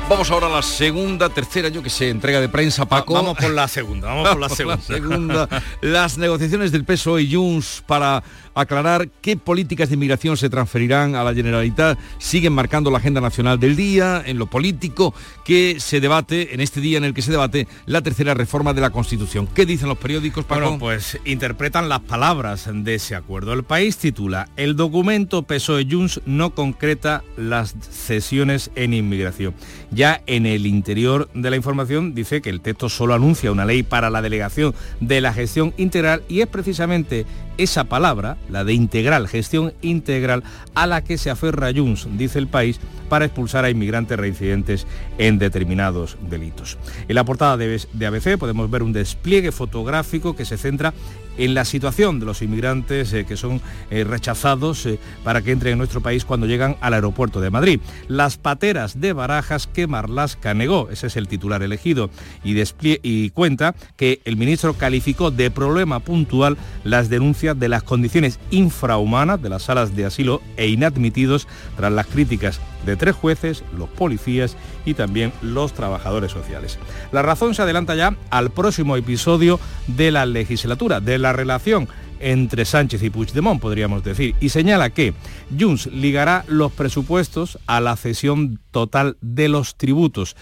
Vamos 0.08 0.30
ahora 0.30 0.46
a 0.46 0.50
la 0.50 0.62
segunda, 0.62 1.28
tercera, 1.28 1.68
yo 1.68 1.82
que 1.82 1.90
sé, 1.90 2.08
entrega 2.08 2.40
de 2.40 2.48
prensa, 2.48 2.86
Paco. 2.86 3.12
Vamos 3.12 3.36
por 3.36 3.50
la 3.50 3.68
segunda, 3.68 4.08
vamos 4.08 4.30
por 4.30 4.40
la 4.40 4.48
segunda. 4.54 4.78
segunda. 4.82 5.48
Las 5.82 6.16
negociaciones 6.16 6.72
del 6.72 6.84
PSOE 6.86 7.22
y 7.22 7.34
Junts 7.34 7.84
para 7.86 8.22
aclarar 8.60 9.08
qué 9.20 9.36
políticas 9.36 9.88
de 9.88 9.94
inmigración 9.94 10.36
se 10.36 10.50
transferirán 10.50 11.14
a 11.14 11.24
la 11.24 11.34
Generalitat 11.34 11.98
siguen 12.18 12.52
marcando 12.52 12.90
la 12.90 12.98
agenda 12.98 13.20
nacional 13.20 13.58
del 13.60 13.76
día, 13.76 14.22
en 14.26 14.38
lo 14.38 14.46
político, 14.46 15.14
que 15.44 15.76
se 15.78 16.00
debate, 16.00 16.54
en 16.54 16.60
este 16.60 16.80
día 16.80 16.98
en 16.98 17.04
el 17.04 17.14
que 17.14 17.22
se 17.22 17.30
debate 17.30 17.68
la 17.86 18.02
tercera 18.02 18.34
reforma 18.34 18.74
de 18.74 18.80
la 18.80 18.90
Constitución. 18.90 19.48
¿Qué 19.54 19.66
dicen 19.66 19.88
los 19.88 19.98
periódicos, 19.98 20.44
Paco? 20.44 20.60
Bueno, 20.60 20.78
pues 20.78 21.18
interpretan 21.24 21.88
las 21.88 22.00
palabras 22.00 22.68
de 22.72 22.94
ese 22.94 23.14
acuerdo. 23.14 23.52
El 23.52 23.64
país 23.64 23.96
titula, 23.96 24.48
el 24.56 24.76
documento 24.76 25.42
PSOE-Junts 25.42 26.22
no 26.26 26.50
concreta 26.50 27.22
las 27.36 27.74
cesiones 27.90 28.70
en 28.74 28.94
inmigración. 28.94 29.54
Ya 29.90 30.22
en 30.26 30.46
el 30.46 30.66
interior 30.66 31.30
de 31.34 31.50
la 31.50 31.56
información 31.56 32.14
dice 32.14 32.42
que 32.42 32.50
el 32.50 32.60
texto 32.60 32.88
solo 32.88 33.14
anuncia 33.14 33.52
una 33.52 33.64
ley 33.64 33.82
para 33.82 34.10
la 34.10 34.22
delegación 34.22 34.74
de 35.00 35.20
la 35.20 35.32
gestión 35.32 35.72
integral 35.76 36.22
y 36.28 36.40
es 36.40 36.46
precisamente 36.46 37.26
esa 37.58 37.84
palabra, 37.84 38.36
la 38.48 38.64
de 38.64 38.72
integral, 38.72 39.28
gestión 39.28 39.72
integral, 39.82 40.42
a 40.74 40.86
la 40.86 41.02
que 41.02 41.18
se 41.18 41.30
aferra 41.30 41.72
Junts, 41.74 42.08
dice 42.16 42.38
el 42.38 42.48
país, 42.48 42.80
para 43.08 43.24
expulsar 43.24 43.64
a 43.64 43.70
inmigrantes 43.70 44.18
reincidentes 44.18 44.86
en 45.18 45.38
determinados 45.38 46.16
delitos. 46.28 46.78
En 47.08 47.14
la 47.14 47.24
portada 47.24 47.56
de 47.56 48.06
ABC 48.06 48.38
podemos 48.38 48.70
ver 48.70 48.82
un 48.82 48.92
despliegue 48.92 49.52
fotográfico 49.52 50.36
que 50.36 50.44
se 50.44 50.58
centra 50.58 50.92
en 51.38 51.54
la 51.54 51.64
situación 51.64 52.20
de 52.20 52.26
los 52.26 52.42
inmigrantes 52.42 53.14
que 53.26 53.36
son 53.36 53.60
rechazados 53.90 54.86
para 55.24 55.40
que 55.40 55.52
entren 55.52 55.72
en 55.72 55.78
nuestro 55.78 56.00
país 56.00 56.24
cuando 56.24 56.46
llegan 56.46 56.76
al 56.80 56.94
aeropuerto 56.94 57.40
de 57.40 57.50
Madrid. 57.50 57.80
Las 58.08 58.36
pateras 58.36 59.00
de 59.00 59.12
Barajas 59.12 59.66
que 59.66 59.86
Marlasca 59.86 60.54
negó, 60.54 60.88
ese 60.90 61.06
es 61.06 61.16
el 61.16 61.28
titular 61.28 61.62
elegido, 61.62 62.10
y, 62.44 62.60
y 63.02 63.30
cuenta 63.30 63.74
que 63.96 64.20
el 64.24 64.36
ministro 64.36 64.74
calificó 64.74 65.30
de 65.30 65.50
problema 65.50 66.00
puntual 66.00 66.56
las 66.84 67.08
denuncias 67.08 67.58
de 67.58 67.68
las 67.68 67.82
condiciones 67.82 68.38
infrahumanas 68.50 69.40
de 69.40 69.48
las 69.48 69.62
salas 69.62 69.94
de 69.94 70.04
asilo 70.04 70.42
e 70.56 70.68
inadmitidos 70.68 71.46
tras 71.76 71.92
las 71.92 72.06
críticas 72.06 72.60
de 72.86 72.96
tres 72.96 73.14
jueces, 73.14 73.64
los 73.76 73.88
policías 73.88 74.56
y 74.84 74.94
también 74.94 75.32
los 75.42 75.72
trabajadores 75.72 76.32
sociales. 76.32 76.78
La 77.12 77.22
razón 77.22 77.54
se 77.54 77.62
adelanta 77.62 77.94
ya 77.94 78.16
al 78.30 78.50
próximo 78.50 78.96
episodio 78.96 79.60
de 79.88 80.10
la 80.10 80.24
legislatura, 80.26 81.00
de 81.00 81.18
la 81.18 81.27
relación 81.32 81.88
entre 82.20 82.64
Sánchez 82.64 83.02
y 83.02 83.10
Puigdemont, 83.10 83.60
podríamos 83.60 84.02
decir, 84.02 84.34
y 84.40 84.48
señala 84.48 84.90
que 84.90 85.14
Junts 85.58 85.86
ligará 85.86 86.44
los 86.48 86.72
presupuestos 86.72 87.58
a 87.66 87.80
la 87.80 87.96
cesión 87.96 88.60
total 88.70 89.16
de 89.20 89.48
los 89.48 89.76
tributos. 89.76 90.36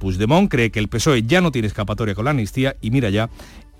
Puigdemont 0.00 0.50
cree 0.50 0.72
que 0.72 0.80
el 0.80 0.88
PSOE 0.88 1.22
ya 1.22 1.40
no 1.40 1.52
tiene 1.52 1.68
escapatoria 1.68 2.16
con 2.16 2.24
la 2.24 2.32
amnistía 2.32 2.76
y 2.80 2.90
mira 2.90 3.08
ya 3.10 3.30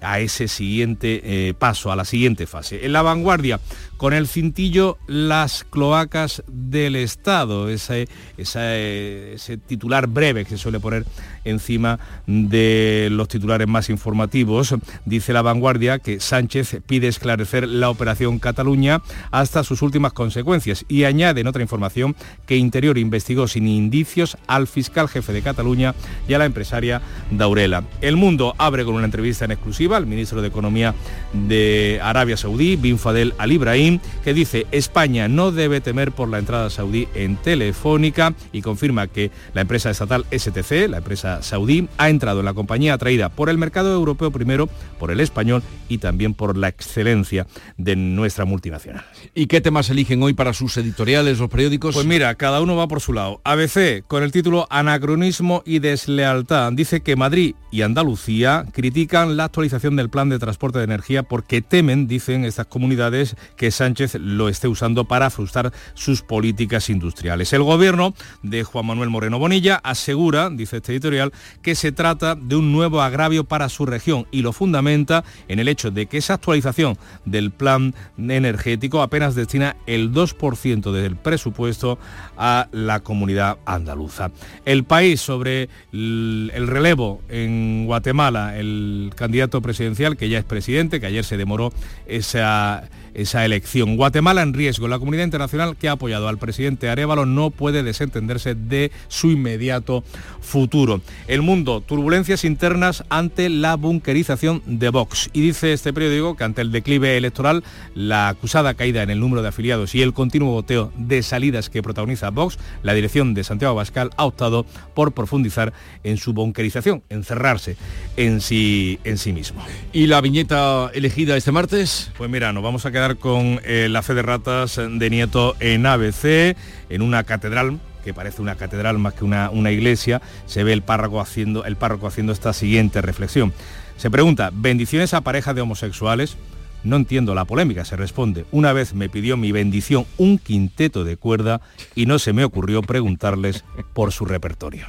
a 0.02 0.20
ese 0.20 0.48
siguiente 0.48 1.20
eh, 1.24 1.54
paso, 1.54 1.92
a 1.92 1.96
la 1.96 2.04
siguiente 2.04 2.46
fase. 2.46 2.84
En 2.84 2.92
la 2.92 3.02
vanguardia, 3.02 3.60
con 3.96 4.12
el 4.12 4.26
cintillo 4.26 4.98
las 5.06 5.64
cloacas 5.64 6.42
del 6.48 6.96
Estado, 6.96 7.68
ese, 7.68 8.08
ese, 8.36 9.58
titular 9.66 10.08
breve 10.08 10.44
que 10.44 10.50
se 10.50 10.58
suele 10.58 10.80
poner 10.80 11.04
encima 11.44 12.00
de 12.26 13.08
los 13.12 13.28
titulares 13.28 13.68
más 13.68 13.90
informativos. 13.90 14.74
Dice 15.04 15.32
la 15.32 15.42
vanguardia 15.42 15.98
que 16.00 16.18
Sánchez 16.18 16.78
pide 16.86 17.08
esclarecer 17.08 17.68
la 17.68 17.90
operación 17.90 18.38
Cataluña 18.38 19.02
hasta 19.30 19.62
sus 19.62 19.82
últimas 19.82 20.12
consecuencias 20.12 20.84
y 20.88 21.04
añade 21.04 21.42
otra 21.46 21.62
información 21.62 22.16
que 22.46 22.56
Interior 22.56 22.98
investigó 22.98 23.48
sin 23.48 23.68
indicios 23.68 24.36
al 24.46 24.66
fiscal 24.66 25.08
jefe 25.08 25.32
de 25.32 25.42
Cataluña 25.42 25.94
y 26.28 26.34
a 26.34 26.38
la 26.38 26.46
empresaria 26.46 27.00
Daurela. 27.30 27.84
El 28.00 28.16
mundo 28.16 28.54
abre 28.58 28.84
con 28.84 28.94
una 28.94 29.04
entrevista 29.04 29.44
en 29.44 29.52
exclusiva 29.52 29.91
al 29.94 30.06
ministro 30.06 30.42
de 30.42 30.48
Economía 30.48 30.94
de 31.32 32.00
Arabia 32.02 32.36
Saudí, 32.36 32.76
Bin 32.76 32.98
Fadel 32.98 33.34
Al 33.38 33.52
Ibrahim, 33.52 34.00
que 34.24 34.34
dice 34.34 34.66
España 34.72 35.28
no 35.28 35.52
debe 35.52 35.80
temer 35.80 36.12
por 36.12 36.28
la 36.28 36.38
entrada 36.38 36.70
saudí 36.70 37.08
en 37.14 37.36
Telefónica 37.36 38.34
y 38.52 38.62
confirma 38.62 39.06
que 39.06 39.30
la 39.54 39.62
empresa 39.62 39.90
estatal 39.90 40.24
STC, 40.30 40.88
la 40.88 40.98
empresa 40.98 41.42
saudí, 41.42 41.88
ha 41.98 42.10
entrado 42.10 42.40
en 42.40 42.46
la 42.46 42.54
compañía 42.54 42.94
atraída 42.94 43.28
por 43.28 43.48
el 43.48 43.58
mercado 43.58 43.92
europeo 43.92 44.30
primero, 44.30 44.68
por 44.98 45.10
el 45.10 45.20
español 45.20 45.62
y 45.88 45.98
también 45.98 46.34
por 46.34 46.56
la 46.56 46.68
excelencia 46.68 47.46
de 47.76 47.96
nuestra 47.96 48.44
multinacional. 48.44 49.04
¿Y 49.34 49.46
qué 49.46 49.60
temas 49.60 49.90
eligen 49.90 50.22
hoy 50.22 50.32
para 50.32 50.52
sus 50.52 50.76
editoriales, 50.76 51.38
los 51.38 51.50
periódicos? 51.50 51.94
Pues 51.94 52.06
mira, 52.06 52.34
cada 52.34 52.60
uno 52.60 52.76
va 52.76 52.88
por 52.88 53.00
su 53.00 53.12
lado. 53.12 53.40
ABC, 53.44 54.04
con 54.06 54.22
el 54.22 54.32
título 54.32 54.66
Anacronismo 54.70 55.62
y 55.64 55.78
deslealtad, 55.78 56.72
dice 56.72 57.02
que 57.02 57.16
Madrid 57.16 57.54
y 57.70 57.82
Andalucía 57.82 58.66
critican 58.72 59.36
la 59.36 59.44
actualización 59.44 59.81
del 59.90 60.10
plan 60.10 60.28
de 60.28 60.38
transporte 60.38 60.78
de 60.78 60.84
energía 60.84 61.22
porque 61.22 61.62
temen, 61.62 62.06
dicen 62.06 62.44
estas 62.44 62.66
comunidades, 62.66 63.36
que 63.56 63.70
Sánchez 63.70 64.14
lo 64.14 64.48
esté 64.48 64.68
usando 64.68 65.04
para 65.04 65.30
frustrar 65.30 65.72
sus 65.94 66.22
políticas 66.22 66.88
industriales. 66.88 67.52
El 67.52 67.62
gobierno 67.62 68.14
de 68.42 68.62
Juan 68.62 68.86
Manuel 68.86 69.10
Moreno 69.10 69.38
Bonilla 69.38 69.80
asegura, 69.82 70.50
dice 70.50 70.76
este 70.78 70.92
editorial, 70.92 71.32
que 71.62 71.74
se 71.74 71.92
trata 71.92 72.34
de 72.34 72.56
un 72.56 72.72
nuevo 72.72 73.02
agravio 73.02 73.44
para 73.44 73.68
su 73.68 73.86
región 73.86 74.26
y 74.30 74.42
lo 74.42 74.52
fundamenta 74.52 75.24
en 75.48 75.58
el 75.58 75.68
hecho 75.68 75.90
de 75.90 76.06
que 76.06 76.18
esa 76.18 76.34
actualización 76.34 76.96
del 77.24 77.50
plan 77.50 77.94
energético 78.16 79.02
apenas 79.02 79.34
destina 79.34 79.76
el 79.86 80.12
2% 80.12 80.92
del 80.92 81.16
presupuesto 81.16 81.98
a 82.36 82.68
la 82.72 83.00
comunidad 83.00 83.58
andaluza. 83.66 84.30
El 84.64 84.84
país 84.84 85.20
sobre 85.20 85.68
el 85.92 86.66
relevo 86.66 87.22
en 87.28 87.86
Guatemala, 87.86 88.58
el 88.58 89.12
candidato 89.14 89.60
presidencial, 89.60 89.71
que 90.16 90.28
ya 90.28 90.38
es 90.38 90.44
presidente, 90.44 91.00
que 91.00 91.06
ayer 91.06 91.24
se 91.24 91.36
demoró 91.36 91.72
esa 92.06 92.88
esa 93.14 93.44
elección. 93.44 93.96
Guatemala 93.96 94.42
en 94.42 94.54
riesgo. 94.54 94.88
La 94.88 94.98
comunidad 94.98 95.24
internacional 95.24 95.76
que 95.76 95.88
ha 95.88 95.92
apoyado 95.92 96.28
al 96.28 96.38
presidente 96.38 96.88
Arevalo 96.88 97.26
no 97.26 97.50
puede 97.50 97.82
desentenderse 97.82 98.54
de 98.54 98.90
su 99.08 99.30
inmediato 99.30 100.04
futuro. 100.40 101.00
El 101.26 101.42
mundo, 101.42 101.80
turbulencias 101.80 102.44
internas 102.44 103.04
ante 103.08 103.48
la 103.48 103.76
bunkerización 103.76 104.62
de 104.66 104.90
Vox. 104.90 105.30
Y 105.32 105.40
dice 105.40 105.72
este 105.72 105.92
periódico 105.92 106.36
que 106.36 106.44
ante 106.44 106.62
el 106.62 106.72
declive 106.72 107.16
electoral, 107.16 107.64
la 107.94 108.28
acusada 108.28 108.74
caída 108.74 109.02
en 109.02 109.10
el 109.10 109.20
número 109.20 109.42
de 109.42 109.48
afiliados 109.48 109.94
y 109.94 110.02
el 110.02 110.12
continuo 110.12 110.52
boteo 110.52 110.92
de 110.96 111.22
salidas 111.22 111.70
que 111.70 111.82
protagoniza 111.82 112.30
Vox, 112.30 112.58
la 112.82 112.94
dirección 112.94 113.34
de 113.34 113.44
Santiago 113.44 113.72
Abascal 113.72 114.10
ha 114.16 114.24
optado 114.24 114.64
por 114.94 115.12
profundizar 115.12 115.72
en 116.04 116.16
su 116.16 116.32
bunkerización, 116.32 117.02
encerrarse 117.08 117.76
en 118.16 118.40
sí, 118.40 118.98
en 119.04 119.18
sí 119.18 119.32
mismo. 119.32 119.62
¿Y 119.92 120.06
la 120.06 120.20
viñeta 120.20 120.90
elegida 120.94 121.36
este 121.36 121.52
martes? 121.52 122.10
Pues 122.16 122.30
mira, 122.30 122.52
nos 122.52 122.62
vamos 122.62 122.86
a 122.86 122.92
quedar 122.92 123.01
con 123.18 123.60
eh, 123.64 123.88
la 123.90 124.02
fe 124.02 124.14
de 124.14 124.22
ratas 124.22 124.76
de 124.76 125.10
Nieto 125.10 125.56
en 125.60 125.86
ABC, 125.86 126.56
en 126.88 127.02
una 127.02 127.24
catedral 127.24 127.80
que 128.04 128.14
parece 128.14 128.42
una 128.42 128.56
catedral 128.56 128.98
más 128.98 129.14
que 129.14 129.24
una, 129.24 129.70
iglesia, 129.70 130.20
se 130.46 130.64
ve 130.64 130.72
el 130.72 130.82
párroco, 130.82 131.20
haciendo, 131.20 131.64
el 131.64 131.76
párroco 131.76 132.06
haciendo 132.06 132.32
esta 132.32 132.52
siguiente 132.52 133.00
reflexión. 133.00 133.52
Se 133.96 134.10
pregunta, 134.10 134.50
¿bendiciones 134.52 135.14
a 135.14 135.20
parejas 135.20 135.54
de 135.54 135.60
homosexuales? 135.60 136.36
No 136.82 136.96
entiendo 136.96 137.34
la 137.34 137.44
polémica, 137.44 137.84
se 137.84 137.96
responde. 137.96 138.44
Una 138.50 138.72
vez 138.72 138.92
me 138.92 139.08
pidió 139.08 139.36
mi 139.36 139.52
bendición 139.52 140.04
un 140.18 140.38
quinteto 140.38 141.04
de 141.04 141.16
cuerda 141.16 141.60
y 141.94 142.06
no 142.06 142.18
se 142.18 142.32
me 142.32 142.44
ocurrió 142.44 142.82
preguntarles 142.82 143.64
por 143.92 144.10
su 144.10 144.24
repertorio. 144.24 144.86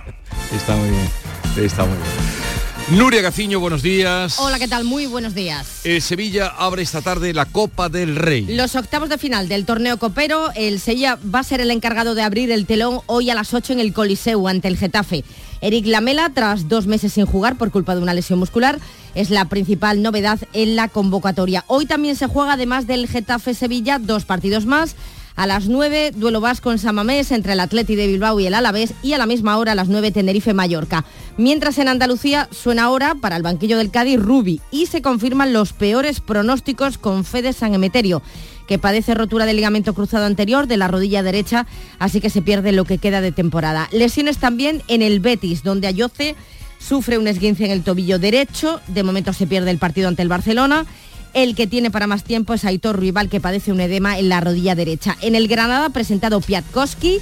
Está 0.51 0.75
muy 0.75 0.89
bien, 0.89 1.09
está 1.57 1.85
muy 1.85 1.95
bien. 1.95 2.42
Nuria 2.91 3.21
Gaciño, 3.21 3.61
buenos 3.61 3.81
días. 3.81 4.37
Hola, 4.39 4.59
¿qué 4.59 4.67
tal? 4.67 4.83
Muy 4.83 5.05
buenos 5.05 5.33
días. 5.33 5.85
El 5.85 6.01
Sevilla 6.01 6.47
abre 6.47 6.81
esta 6.83 7.01
tarde 7.01 7.33
la 7.33 7.45
Copa 7.45 7.87
del 7.87 8.17
Rey. 8.17 8.45
Los 8.45 8.75
octavos 8.75 9.07
de 9.07 9.17
final 9.17 9.47
del 9.47 9.65
torneo 9.65 9.97
copero, 9.97 10.51
el 10.55 10.81
Sevilla 10.81 11.17
va 11.33 11.39
a 11.39 11.43
ser 11.43 11.61
el 11.61 11.71
encargado 11.71 12.13
de 12.13 12.23
abrir 12.23 12.51
el 12.51 12.65
telón 12.65 12.99
hoy 13.05 13.29
a 13.29 13.35
las 13.35 13.53
8 13.53 13.73
en 13.73 13.79
el 13.79 13.93
Coliseu 13.93 14.49
ante 14.49 14.67
el 14.67 14.77
Getafe. 14.77 15.23
Eric 15.61 15.85
Lamela, 15.87 16.29
tras 16.33 16.67
dos 16.67 16.85
meses 16.85 17.13
sin 17.13 17.25
jugar 17.25 17.57
por 17.57 17.71
culpa 17.71 17.95
de 17.95 18.01
una 18.01 18.13
lesión 18.13 18.37
muscular, 18.37 18.77
es 19.15 19.29
la 19.29 19.45
principal 19.45 20.01
novedad 20.01 20.39
en 20.51 20.75
la 20.75 20.89
convocatoria. 20.89 21.63
Hoy 21.67 21.85
también 21.85 22.17
se 22.17 22.27
juega, 22.27 22.53
además 22.53 22.85
del 22.85 23.07
Getafe 23.07 23.53
Sevilla, 23.53 23.97
dos 23.97 24.25
partidos 24.25 24.65
más. 24.65 24.97
A 25.35 25.47
las 25.47 25.67
9, 25.67 26.11
duelo 26.15 26.41
vasco 26.41 26.71
en 26.71 26.77
Samamés 26.77 27.31
entre 27.31 27.53
el 27.53 27.59
Atleti 27.59 27.95
de 27.95 28.05
Bilbao 28.05 28.39
y 28.39 28.45
el 28.45 28.53
Alavés 28.53 28.93
y 29.01 29.13
a 29.13 29.17
la 29.17 29.25
misma 29.25 29.57
hora 29.57 29.71
a 29.71 29.75
las 29.75 29.87
9 29.87 30.11
Tenerife-Mallorca. 30.11 31.05
Mientras 31.37 31.79
en 31.79 31.87
Andalucía 31.87 32.47
suena 32.51 32.83
ahora 32.83 33.15
para 33.15 33.35
el 33.35 33.41
banquillo 33.41 33.77
del 33.77 33.89
Cádiz 33.89 34.19
Rubi 34.19 34.61
y 34.69 34.85
se 34.85 35.01
confirman 35.01 35.51
los 35.51 35.73
peores 35.73 36.19
pronósticos 36.19 36.99
con 36.99 37.25
Fede 37.25 37.53
San 37.53 37.73
Emeterio 37.73 38.21
que 38.67 38.79
padece 38.79 39.13
rotura 39.13 39.45
del 39.45 39.57
ligamento 39.57 39.93
cruzado 39.93 40.25
anterior 40.25 40.67
de 40.67 40.77
la 40.77 40.87
rodilla 40.87 41.23
derecha, 41.23 41.67
así 41.99 42.21
que 42.21 42.29
se 42.29 42.41
pierde 42.41 42.71
lo 42.71 42.85
que 42.85 42.97
queda 42.97 43.19
de 43.19 43.31
temporada. 43.31 43.89
Lesiones 43.91 44.37
también 44.37 44.81
en 44.87 45.01
el 45.01 45.19
Betis, 45.19 45.63
donde 45.63 45.87
Ayoce 45.87 46.35
sufre 46.79 47.17
un 47.17 47.27
esguince 47.27 47.65
en 47.65 47.71
el 47.71 47.83
tobillo 47.83 48.19
derecho, 48.19 48.81
de 48.87 49.03
momento 49.03 49.33
se 49.33 49.47
pierde 49.47 49.71
el 49.71 49.77
partido 49.77 50.07
ante 50.07 50.21
el 50.21 50.29
Barcelona 50.29 50.85
el 51.33 51.55
que 51.55 51.67
tiene 51.67 51.91
para 51.91 52.07
más 52.07 52.23
tiempo 52.23 52.53
es 52.53 52.65
Aitor 52.65 52.99
Rival, 52.99 53.29
que 53.29 53.41
padece 53.41 53.71
un 53.71 53.81
edema 53.81 54.17
en 54.19 54.29
la 54.29 54.39
rodilla 54.41 54.75
derecha. 54.75 55.17
En 55.21 55.35
el 55.35 55.47
Granada 55.47 55.85
ha 55.85 55.89
presentado 55.89 56.41
Piatkowski 56.41 57.19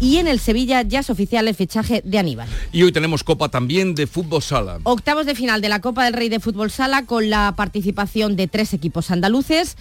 y 0.00 0.18
en 0.18 0.26
el 0.26 0.40
Sevilla 0.40 0.82
ya 0.82 1.00
es 1.00 1.10
oficial 1.10 1.46
el 1.48 1.54
fichaje 1.54 2.02
de 2.04 2.18
Aníbal. 2.18 2.48
Y 2.72 2.82
hoy 2.82 2.92
tenemos 2.92 3.22
Copa 3.24 3.48
también 3.48 3.94
de 3.94 4.06
Fútbol 4.06 4.42
Sala. 4.42 4.78
Octavos 4.82 5.26
de 5.26 5.34
final 5.34 5.60
de 5.60 5.68
la 5.68 5.80
Copa 5.80 6.04
del 6.04 6.14
Rey 6.14 6.28
de 6.28 6.40
Fútbol 6.40 6.70
Sala 6.70 7.06
con 7.06 7.30
la 7.30 7.54
participación 7.56 8.36
de 8.36 8.48
tres 8.48 8.74
equipos 8.74 9.10
andaluces. 9.10 9.76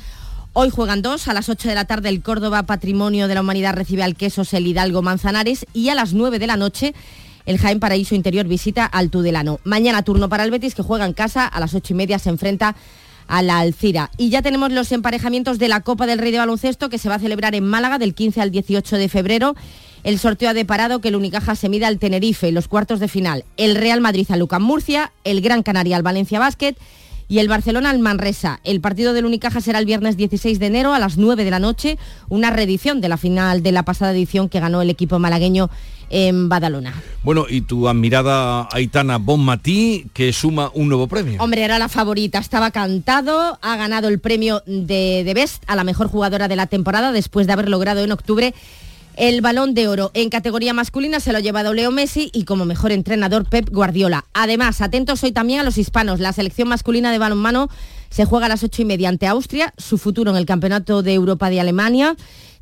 Hoy 0.53 0.69
juegan 0.69 1.01
dos, 1.01 1.27
a 1.29 1.33
las 1.33 1.47
8 1.47 1.69
de 1.69 1.75
la 1.75 1.85
tarde 1.85 2.09
el 2.09 2.21
Córdoba 2.21 2.63
Patrimonio 2.63 3.29
de 3.29 3.35
la 3.35 3.41
Humanidad 3.41 3.73
recibe 3.73 4.03
al 4.03 4.15
Quesos 4.15 4.53
el 4.53 4.67
Hidalgo 4.67 5.01
Manzanares 5.01 5.65
y 5.73 5.87
a 5.89 5.95
las 5.95 6.13
9 6.13 6.39
de 6.39 6.47
la 6.47 6.57
noche 6.57 6.93
el 7.45 7.57
Jaén 7.57 7.79
Paraíso 7.79 8.15
Interior 8.15 8.45
visita 8.47 8.85
al 8.85 9.09
Tudelano. 9.09 9.59
Mañana 9.63 10.03
turno 10.03 10.29
para 10.29 10.43
el 10.43 10.51
Betis 10.51 10.75
que 10.75 10.83
juega 10.83 11.05
en 11.05 11.13
casa, 11.13 11.47
a 11.47 11.59
las 11.59 11.73
8 11.73 11.93
y 11.93 11.95
media 11.95 12.19
se 12.19 12.29
enfrenta 12.29 12.75
a 13.27 13.41
la 13.41 13.59
Alcira. 13.59 14.11
Y 14.17 14.29
ya 14.29 14.41
tenemos 14.41 14.71
los 14.71 14.91
emparejamientos 14.91 15.59
de 15.59 15.67
la 15.67 15.81
Copa 15.81 16.05
del 16.05 16.19
Rey 16.19 16.31
de 16.31 16.39
Baloncesto 16.39 16.89
que 16.89 16.97
se 16.97 17.09
va 17.09 17.15
a 17.15 17.19
celebrar 17.19 17.55
en 17.55 17.65
Málaga 17.65 17.97
del 17.97 18.13
15 18.13 18.41
al 18.41 18.51
18 18.51 18.97
de 18.97 19.09
febrero. 19.09 19.55
El 20.03 20.19
sorteo 20.19 20.49
ha 20.49 20.53
deparado 20.53 20.99
que 20.99 21.09
el 21.09 21.15
Unicaja 21.15 21.55
se 21.55 21.69
mida 21.69 21.87
al 21.87 21.99
Tenerife 21.99 22.47
en 22.47 22.55
los 22.55 22.67
cuartos 22.67 22.99
de 22.99 23.07
final. 23.07 23.45
El 23.57 23.75
Real 23.75 24.01
Madrid 24.01 24.25
a 24.29 24.37
Lucas 24.37 24.59
Murcia, 24.59 25.11
el 25.23 25.41
Gran 25.41 25.63
Canaria 25.63 25.95
al 25.95 26.03
Valencia 26.03 26.39
Basket 26.39 26.75
y 27.31 27.39
el 27.39 27.47
Barcelona 27.47 27.91
al 27.91 27.99
Manresa. 27.99 28.59
El 28.65 28.81
partido 28.81 29.13
del 29.13 29.23
Unicaja 29.23 29.61
será 29.61 29.79
el 29.79 29.85
viernes 29.85 30.17
16 30.17 30.59
de 30.59 30.65
enero 30.65 30.93
a 30.93 30.99
las 30.99 31.17
9 31.17 31.45
de 31.45 31.49
la 31.49 31.59
noche, 31.59 31.97
una 32.27 32.49
reedición 32.49 32.99
de 32.99 33.07
la 33.07 33.15
final 33.15 33.63
de 33.63 33.71
la 33.71 33.83
pasada 33.83 34.11
edición 34.11 34.49
que 34.49 34.59
ganó 34.59 34.81
el 34.81 34.89
equipo 34.89 35.17
malagueño 35.17 35.69
en 36.09 36.49
Badalona. 36.49 36.93
Bueno, 37.23 37.45
y 37.49 37.61
tu 37.61 37.87
admirada 37.87 38.67
Aitana 38.73 39.17
Bonmatí, 39.17 40.07
que 40.13 40.33
suma 40.33 40.71
un 40.73 40.89
nuevo 40.89 41.07
premio. 41.07 41.41
Hombre, 41.41 41.63
era 41.63 41.79
la 41.79 41.87
favorita, 41.87 42.37
estaba 42.37 42.69
cantado, 42.71 43.57
ha 43.61 43.77
ganado 43.77 44.09
el 44.09 44.19
premio 44.19 44.61
de, 44.65 45.23
de 45.23 45.33
Best 45.33 45.63
a 45.67 45.77
la 45.77 45.85
mejor 45.85 46.09
jugadora 46.09 46.49
de 46.49 46.57
la 46.57 46.67
temporada 46.67 47.13
después 47.13 47.47
de 47.47 47.53
haber 47.53 47.69
logrado 47.69 48.03
en 48.03 48.11
octubre 48.11 48.53
el 49.15 49.41
balón 49.41 49.73
de 49.73 49.87
oro 49.87 50.11
en 50.13 50.29
categoría 50.29 50.73
masculina 50.73 51.19
se 51.19 51.31
lo 51.31 51.37
ha 51.37 51.41
llevado 51.41 51.73
Leo 51.73 51.91
Messi 51.91 52.29
y 52.33 52.45
como 52.45 52.65
mejor 52.65 52.91
entrenador 52.91 53.45
Pep 53.45 53.69
Guardiola. 53.69 54.25
Además, 54.33 54.81
atentos 54.81 55.23
hoy 55.23 55.31
también 55.31 55.59
a 55.59 55.63
los 55.63 55.77
hispanos. 55.77 56.19
La 56.19 56.33
selección 56.33 56.67
masculina 56.67 57.11
de 57.11 57.17
balonmano 57.17 57.69
se 58.09 58.25
juega 58.25 58.47
a 58.47 58.49
las 58.49 58.63
ocho 58.63 58.81
y 58.81 58.85
media 58.85 59.09
ante 59.09 59.27
Austria, 59.27 59.73
su 59.77 59.97
futuro 59.97 60.31
en 60.31 60.37
el 60.37 60.45
Campeonato 60.45 61.03
de 61.03 61.13
Europa 61.13 61.49
de 61.49 61.59
Alemania 61.59 62.15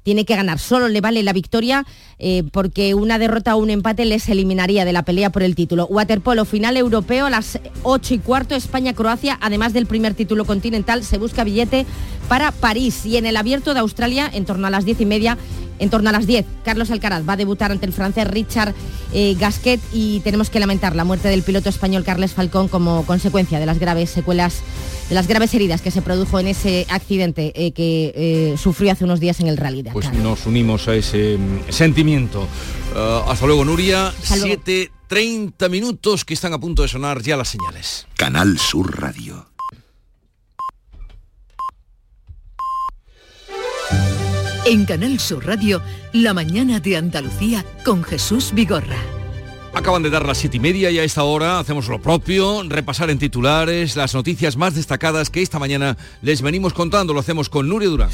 tiene 0.04 0.26
que 0.26 0.36
ganar. 0.36 0.60
Solo 0.60 0.88
le 0.88 1.02
vale 1.02 1.24
la 1.24 1.34
victoria 1.34 1.86
eh, 2.18 2.44
porque 2.52 2.94
una 2.94 3.20
derrota 3.20 3.56
o 3.56 3.60
un 3.60 3.70
empate 3.70 4.06
les 4.06 4.30
eliminaría 4.30 4.86
de 4.86 4.94
la 4.94 5.04
pelea 5.04 5.30
por 5.30 5.44
el 5.44 5.56
título. 5.56 5.86
Waterpolo, 5.88 6.46
final 6.46 6.78
europeo 6.78 7.28
a 7.28 7.30
las 7.30 7.60
8 7.84 8.14
y 8.16 8.20
cuarto, 8.20 8.56
España-Croacia, 8.56 9.38
además 9.42 9.74
del 9.74 9.86
primer 9.86 10.14
título 10.14 10.46
continental, 10.46 11.04
se 11.04 11.18
busca 11.18 11.44
billete 11.44 11.86
para 12.30 12.54
París. 12.54 13.06
Y 13.06 13.18
en 13.18 13.26
el 13.26 13.36
abierto 13.36 13.74
de 13.74 13.82
Australia, 13.82 14.30
en 14.32 14.46
torno 14.46 14.68
a 14.68 14.70
las 14.70 14.86
10 14.86 15.02
y 15.02 15.06
media, 15.06 15.38
en 15.80 15.90
torno 15.90 16.10
a 16.10 16.12
las 16.12 16.28
10. 16.28 16.46
Carlos 16.64 16.92
Alcaraz 16.92 17.28
va 17.28 17.34
a 17.34 17.38
debutar 17.38 17.72
ante 17.72 17.86
el 17.86 17.94
francés 17.94 18.28
Richard 18.28 18.74
eh, 19.14 19.36
Gasquet 19.40 19.80
y 19.92 20.20
tenemos 20.20 20.50
que 20.50 20.60
lamentar 20.60 20.96
la 20.96 21.04
muerte 21.04 21.30
del 21.30 21.42
piloto 21.42 21.70
español 21.70 22.04
Carles 22.04 22.34
Falcón 22.34 22.68
como 22.68 23.06
consecuencia 23.06 23.60
de 23.60 23.66
las 23.66 23.80
graves 23.80 24.10
secuelas, 24.10 24.62
de 25.10 25.16
las 25.16 25.28
graves 25.28 25.54
heridas 25.54 25.82
que 25.82 25.92
se 25.92 26.02
produjo 26.02 26.40
en 26.40 26.48
ese 26.48 26.86
accidente 26.90 27.52
eh, 27.56 27.72
que 27.72 28.14
eh, 28.16 28.58
sufrió 28.58 28.92
hace 28.92 29.06
unos 29.06 29.20
días 29.20 29.40
en 29.40 29.48
el 29.48 29.58
rally 29.58 29.82
de 29.82 29.92
Pues 29.92 30.12
nos 30.14 30.46
unimos 30.46 30.88
a 30.88 30.96
ese 30.96 31.38
mm, 31.38 31.72
sentimiento. 31.72 32.48
Uh, 32.94 33.30
hasta 33.30 33.46
luego, 33.46 33.66
Nuria. 33.66 34.14
7.30 34.24 35.70
minutos 35.70 36.26
que 36.26 36.34
están 36.34 36.54
a 36.54 36.60
punto 36.60 36.82
de 36.82 36.88
sonar 36.88 37.22
ya 37.22 37.38
las 37.38 37.50
señales. 37.50 38.08
Canal 38.16 38.60
Sur 38.60 39.00
Radio. 39.00 39.49
En 44.70 44.86
Canal 44.86 45.20
Sur 45.20 45.48
Radio, 45.48 45.82
La 46.14 46.36
mañana 46.36 46.80
de 46.80 46.96
Andalucía 46.96 47.66
con 47.84 48.04
Jesús 48.04 48.52
Vigorra. 48.54 49.00
Acaban 49.74 50.04
de 50.04 50.12
dar 50.12 50.28
las 50.28 50.38
siete 50.38 50.58
y 50.58 50.60
media 50.60 50.92
y 50.92 51.00
a 51.00 51.04
esta 51.04 51.24
hora 51.24 51.58
hacemos 51.58 51.88
lo 51.88 52.00
propio, 52.00 52.62
repasar 52.70 53.10
en 53.10 53.18
titulares 53.18 53.96
las 53.96 54.14
noticias 54.14 54.58
más 54.58 54.76
destacadas 54.76 55.32
que 55.32 55.42
esta 55.42 55.58
mañana 55.58 55.98
les 56.22 56.44
venimos 56.44 56.74
contando. 56.74 57.16
Lo 57.16 57.20
hacemos 57.20 57.50
con 57.50 57.68
Nuria 57.68 57.90
Durán. 57.90 58.12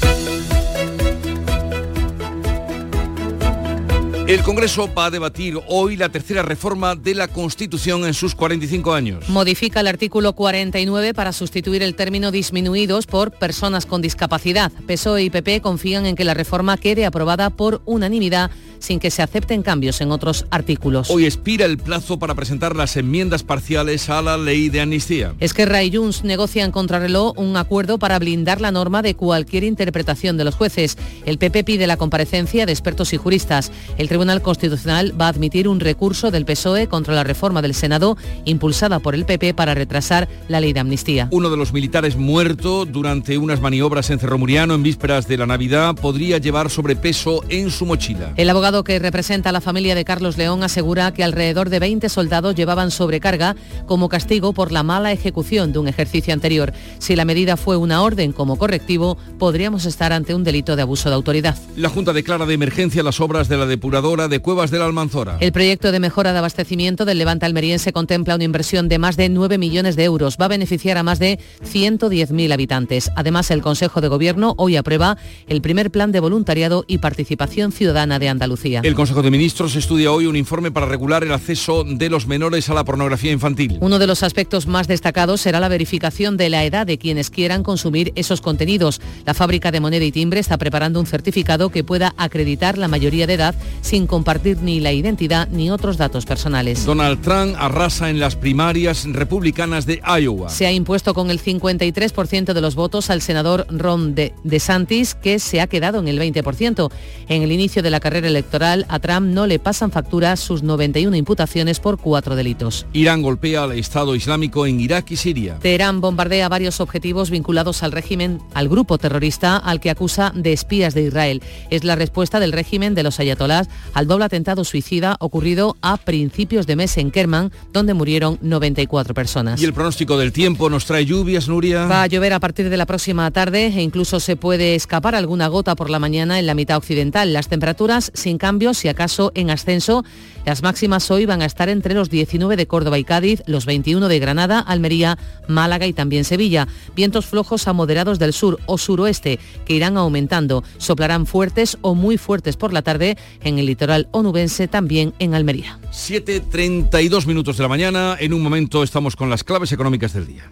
El 4.26 4.42
Congreso 4.42 4.92
va 4.92 5.04
a 5.04 5.10
debatir 5.12 5.56
hoy 5.68 5.96
la 5.96 6.08
tercera 6.08 6.42
reforma 6.42 6.96
de 6.96 7.14
la 7.14 7.28
Constitución 7.28 8.04
en 8.04 8.12
sus 8.12 8.34
45 8.34 8.92
años. 8.92 9.28
Modifica 9.28 9.78
el 9.78 9.86
artículo 9.86 10.32
49 10.32 11.14
para 11.14 11.32
sustituir 11.32 11.80
el 11.84 11.94
término 11.94 12.32
disminuidos 12.32 13.06
por 13.06 13.30
personas 13.30 13.86
con 13.86 14.02
discapacidad. 14.02 14.72
PSOE 14.88 15.22
y 15.22 15.30
PP 15.30 15.60
confían 15.60 16.06
en 16.06 16.16
que 16.16 16.24
la 16.24 16.34
reforma 16.34 16.76
quede 16.76 17.06
aprobada 17.06 17.50
por 17.50 17.82
unanimidad 17.84 18.50
sin 18.86 19.00
que 19.00 19.10
se 19.10 19.22
acepten 19.22 19.62
cambios 19.62 20.00
en 20.00 20.12
otros 20.12 20.46
artículos. 20.50 21.10
Hoy 21.10 21.24
expira 21.24 21.64
el 21.64 21.76
plazo 21.76 22.18
para 22.18 22.36
presentar 22.36 22.76
las 22.76 22.96
enmiendas 22.96 23.42
parciales 23.42 24.08
a 24.08 24.22
la 24.22 24.38
ley 24.38 24.68
de 24.68 24.80
amnistía. 24.80 25.34
Esquerra 25.40 25.82
y 25.82 25.94
Junts 25.94 26.22
negocian 26.22 26.70
contra 26.70 27.00
reloj 27.00 27.36
un 27.36 27.56
acuerdo 27.56 27.98
para 27.98 28.18
blindar 28.20 28.60
la 28.60 28.70
norma 28.70 29.02
de 29.02 29.16
cualquier 29.16 29.64
interpretación 29.64 30.36
de 30.36 30.44
los 30.44 30.54
jueces. 30.54 30.96
El 31.24 31.38
PP 31.38 31.64
pide 31.64 31.88
la 31.88 31.96
comparecencia 31.96 32.64
de 32.64 32.72
expertos 32.72 33.12
y 33.12 33.16
juristas. 33.16 33.72
El 33.98 34.08
Tribunal 34.08 34.40
Constitucional 34.40 35.20
va 35.20 35.26
a 35.26 35.30
admitir 35.30 35.66
un 35.66 35.80
recurso 35.80 36.30
del 36.30 36.44
PSOE 36.44 36.86
contra 36.86 37.14
la 37.14 37.24
reforma 37.24 37.62
del 37.62 37.74
Senado 37.74 38.16
impulsada 38.44 39.00
por 39.00 39.16
el 39.16 39.24
PP 39.24 39.54
para 39.54 39.74
retrasar 39.74 40.28
la 40.48 40.60
ley 40.60 40.72
de 40.72 40.80
amnistía. 40.80 41.28
Uno 41.32 41.50
de 41.50 41.56
los 41.56 41.72
militares 41.72 42.16
muerto 42.16 42.84
durante 42.84 43.36
unas 43.36 43.60
maniobras 43.60 44.10
en 44.10 44.20
Cerro 44.20 44.38
Muriano 44.38 44.74
en 44.74 44.84
vísperas 44.84 45.26
de 45.26 45.38
la 45.38 45.46
Navidad 45.46 45.96
podría 45.96 46.38
llevar 46.38 46.70
sobrepeso 46.70 47.42
en 47.48 47.72
su 47.72 47.84
mochila. 47.84 48.32
El 48.36 48.48
abogado 48.48 48.75
que 48.84 48.98
representa 48.98 49.50
a 49.50 49.52
la 49.52 49.60
familia 49.60 49.94
de 49.94 50.04
Carlos 50.04 50.36
León 50.36 50.62
asegura 50.62 51.12
que 51.12 51.24
alrededor 51.24 51.70
de 51.70 51.78
20 51.78 52.08
soldados 52.08 52.54
llevaban 52.54 52.90
sobrecarga 52.90 53.56
como 53.86 54.08
castigo 54.08 54.52
por 54.52 54.72
la 54.72 54.82
mala 54.82 55.12
ejecución 55.12 55.72
de 55.72 55.78
un 55.78 55.88
ejercicio 55.88 56.32
anterior. 56.32 56.72
Si 56.98 57.16
la 57.16 57.24
medida 57.24 57.56
fue 57.56 57.76
una 57.76 58.02
orden 58.02 58.32
como 58.32 58.56
correctivo, 58.56 59.16
podríamos 59.38 59.84
estar 59.84 60.12
ante 60.12 60.34
un 60.34 60.44
delito 60.44 60.76
de 60.76 60.82
abuso 60.82 61.08
de 61.08 61.14
autoridad. 61.14 61.56
La 61.76 61.88
Junta 61.88 62.12
declara 62.12 62.46
de 62.46 62.54
emergencia 62.54 63.02
las 63.02 63.20
obras 63.20 63.48
de 63.48 63.56
la 63.56 63.66
depuradora 63.66 64.28
de 64.28 64.40
Cuevas 64.40 64.70
de 64.70 64.78
la 64.78 64.86
Almanzora. 64.86 65.38
El 65.40 65.52
proyecto 65.52 65.92
de 65.92 66.00
mejora 66.00 66.32
de 66.32 66.38
abastecimiento 66.38 67.04
del 67.04 67.18
Levante 67.18 67.46
almeriense 67.46 67.92
contempla 67.92 68.34
una 68.34 68.44
inversión 68.44 68.88
de 68.88 68.98
más 68.98 69.16
de 69.16 69.28
9 69.28 69.58
millones 69.58 69.96
de 69.96 70.04
euros. 70.04 70.36
Va 70.40 70.46
a 70.46 70.48
beneficiar 70.48 70.98
a 70.98 71.02
más 71.02 71.18
de 71.18 71.38
110.000 71.64 72.52
habitantes. 72.52 73.10
Además, 73.16 73.50
el 73.50 73.62
Consejo 73.62 74.00
de 74.00 74.08
Gobierno 74.08 74.54
hoy 74.58 74.76
aprueba 74.76 75.16
el 75.48 75.62
primer 75.62 75.90
plan 75.90 76.12
de 76.12 76.20
voluntariado 76.20 76.84
y 76.86 76.98
participación 76.98 77.72
ciudadana 77.72 78.18
de 78.18 78.28
Andalucía. 78.28 78.55
El 78.64 78.94
Consejo 78.94 79.22
de 79.22 79.30
Ministros 79.30 79.76
estudia 79.76 80.10
hoy 80.10 80.26
un 80.26 80.34
informe 80.34 80.70
para 80.70 80.86
regular 80.86 81.22
el 81.22 81.32
acceso 81.32 81.84
de 81.84 82.08
los 82.08 82.26
menores 82.26 82.70
a 82.70 82.74
la 82.74 82.84
pornografía 82.84 83.30
infantil. 83.30 83.76
Uno 83.80 83.98
de 83.98 84.06
los 84.06 84.22
aspectos 84.22 84.66
más 84.66 84.88
destacados 84.88 85.42
será 85.42 85.60
la 85.60 85.68
verificación 85.68 86.36
de 86.36 86.48
la 86.48 86.64
edad 86.64 86.86
de 86.86 86.96
quienes 86.96 87.30
quieran 87.30 87.62
consumir 87.62 88.12
esos 88.16 88.40
contenidos. 88.40 89.00
La 89.26 89.34
fábrica 89.34 89.70
de 89.70 89.80
moneda 89.80 90.04
y 90.04 90.12
timbre 90.12 90.40
está 90.40 90.56
preparando 90.56 91.00
un 91.00 91.06
certificado 91.06 91.68
que 91.68 91.84
pueda 91.84 92.14
acreditar 92.16 92.78
la 92.78 92.88
mayoría 92.88 93.26
de 93.26 93.34
edad 93.34 93.54
sin 93.82 94.06
compartir 94.06 94.58
ni 94.62 94.80
la 94.80 94.92
identidad 94.92 95.48
ni 95.48 95.70
otros 95.70 95.98
datos 95.98 96.24
personales. 96.24 96.86
Donald 96.86 97.20
Trump 97.20 97.54
arrasa 97.58 98.08
en 98.08 98.18
las 98.18 98.36
primarias 98.36 99.04
republicanas 99.04 99.84
de 99.86 100.00
Iowa. 100.20 100.48
Se 100.48 100.66
ha 100.66 100.72
impuesto 100.72 101.12
con 101.12 101.30
el 101.30 101.42
53% 101.42 102.54
de 102.54 102.60
los 102.60 102.74
votos 102.74 103.10
al 103.10 103.20
senador 103.20 103.66
Ron 103.70 104.14
de 104.14 104.32
DeSantis, 104.44 105.14
que 105.14 105.38
se 105.38 105.60
ha 105.60 105.66
quedado 105.66 105.98
en 105.98 106.08
el 106.08 106.18
20%. 106.18 106.90
En 107.28 107.42
el 107.42 107.52
inicio 107.52 107.82
de 107.82 107.90
la 107.90 108.00
carrera 108.00 108.28
electoral 108.28 108.45
a 108.88 108.98
Trump 109.00 109.26
no 109.26 109.46
le 109.46 109.58
pasan 109.58 109.90
facturas 109.90 110.40
sus 110.40 110.62
91 110.62 111.14
imputaciones 111.16 111.80
por 111.80 111.98
cuatro 111.98 112.36
delitos. 112.36 112.86
Irán 112.92 113.22
golpea 113.22 113.64
al 113.64 113.72
Estado 113.72 114.14
Islámico 114.14 114.66
en 114.66 114.80
Irak 114.80 115.10
y 115.10 115.16
Siria. 115.16 115.58
Teherán 115.58 116.00
bombardea 116.00 116.48
varios 116.48 116.80
objetivos 116.80 117.30
vinculados 117.30 117.82
al 117.82 117.92
régimen, 117.92 118.40
al 118.54 118.68
grupo 118.68 118.98
terrorista 118.98 119.56
al 119.56 119.80
que 119.80 119.90
acusa 119.90 120.32
de 120.34 120.52
espías 120.52 120.94
de 120.94 121.02
Israel. 121.02 121.42
Es 121.70 121.84
la 121.84 121.96
respuesta 121.96 122.40
del 122.40 122.52
régimen 122.52 122.94
de 122.94 123.02
los 123.02 123.20
ayatolás 123.20 123.68
al 123.94 124.06
doble 124.06 124.24
atentado 124.26 124.64
suicida 124.64 125.16
ocurrido 125.20 125.76
a 125.82 125.96
principios 125.96 126.66
de 126.66 126.76
mes 126.76 126.96
en 126.96 127.10
Kerman, 127.10 127.52
donde 127.72 127.94
murieron 127.94 128.38
94 128.42 129.14
personas. 129.14 129.60
Y 129.60 129.64
el 129.64 129.72
pronóstico 129.72 130.16
del 130.16 130.32
tiempo 130.32 130.70
nos 130.70 130.86
trae 130.86 131.04
lluvias, 131.04 131.48
Nuria. 131.48 131.86
Va 131.86 132.02
a 132.02 132.06
llover 132.06 132.32
a 132.32 132.40
partir 132.40 132.70
de 132.70 132.76
la 132.76 132.86
próxima 132.86 133.30
tarde 133.30 133.66
e 133.66 133.82
incluso 133.82 134.20
se 134.20 134.36
puede 134.36 134.74
escapar 134.74 135.14
alguna 135.14 135.48
gota 135.48 135.74
por 135.74 135.90
la 135.90 135.98
mañana 135.98 136.38
en 136.38 136.46
la 136.46 136.54
mitad 136.54 136.76
occidental. 136.76 137.32
Las 137.32 137.48
temperaturas 137.48 138.10
sin 138.14 138.35
cambios, 138.38 138.78
si 138.78 138.88
acaso 138.88 139.32
en 139.34 139.50
ascenso. 139.50 140.04
Las 140.46 140.62
máximas 140.62 141.10
hoy 141.10 141.26
van 141.26 141.42
a 141.42 141.44
estar 141.44 141.68
entre 141.68 141.94
los 141.94 142.08
19 142.08 142.56
de 142.56 142.66
Córdoba 142.68 142.98
y 142.98 143.04
Cádiz, 143.04 143.42
los 143.46 143.66
21 143.66 144.06
de 144.06 144.18
Granada, 144.20 144.60
Almería, 144.60 145.18
Málaga 145.48 145.86
y 145.86 145.92
también 145.92 146.24
Sevilla. 146.24 146.68
Vientos 146.94 147.26
flojos 147.26 147.66
a 147.66 147.72
moderados 147.72 148.20
del 148.20 148.32
sur 148.32 148.60
o 148.66 148.78
suroeste 148.78 149.40
que 149.64 149.74
irán 149.74 149.96
aumentando. 149.96 150.62
Soplarán 150.78 151.26
fuertes 151.26 151.78
o 151.82 151.96
muy 151.96 152.16
fuertes 152.16 152.56
por 152.56 152.72
la 152.72 152.82
tarde 152.82 153.18
en 153.42 153.58
el 153.58 153.66
litoral 153.66 154.08
onubense, 154.12 154.68
también 154.68 155.14
en 155.18 155.34
Almería. 155.34 155.80
7.32 155.90 157.26
minutos 157.26 157.56
de 157.56 157.62
la 157.64 157.68
mañana. 157.68 158.16
En 158.20 158.32
un 158.32 158.42
momento 158.42 158.84
estamos 158.84 159.16
con 159.16 159.28
las 159.30 159.42
claves 159.42 159.72
económicas 159.72 160.12
del 160.12 160.28
día. 160.28 160.50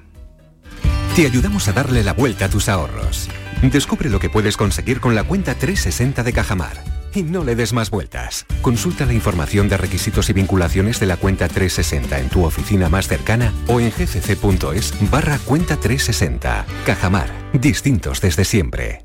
Te 1.14 1.26
ayudamos 1.26 1.68
a 1.68 1.72
darle 1.72 2.02
la 2.02 2.14
vuelta 2.14 2.46
a 2.46 2.48
tus 2.48 2.68
ahorros. 2.68 3.28
Descubre 3.62 4.10
lo 4.10 4.18
que 4.18 4.28
puedes 4.28 4.56
conseguir 4.56 5.00
con 5.00 5.14
la 5.14 5.22
cuenta 5.22 5.54
360 5.54 6.24
de 6.24 6.32
Cajamar 6.32 7.03
y 7.14 7.22
no 7.22 7.44
le 7.44 7.54
des 7.54 7.72
más 7.72 7.90
vueltas. 7.90 8.46
Consulta 8.62 9.06
la 9.06 9.12
información 9.12 9.68
de 9.68 9.76
requisitos 9.76 10.30
y 10.30 10.32
vinculaciones 10.32 11.00
de 11.00 11.06
la 11.06 11.16
cuenta 11.16 11.48
360 11.48 12.18
en 12.18 12.28
tu 12.28 12.44
oficina 12.44 12.88
más 12.88 13.08
cercana 13.08 13.52
o 13.66 13.80
en 13.80 13.90
gcc.es 13.90 15.10
barra 15.10 15.38
cuenta 15.38 15.76
360. 15.76 16.66
Cajamar, 16.84 17.30
distintos 17.52 18.20
desde 18.20 18.44
siempre. 18.44 19.04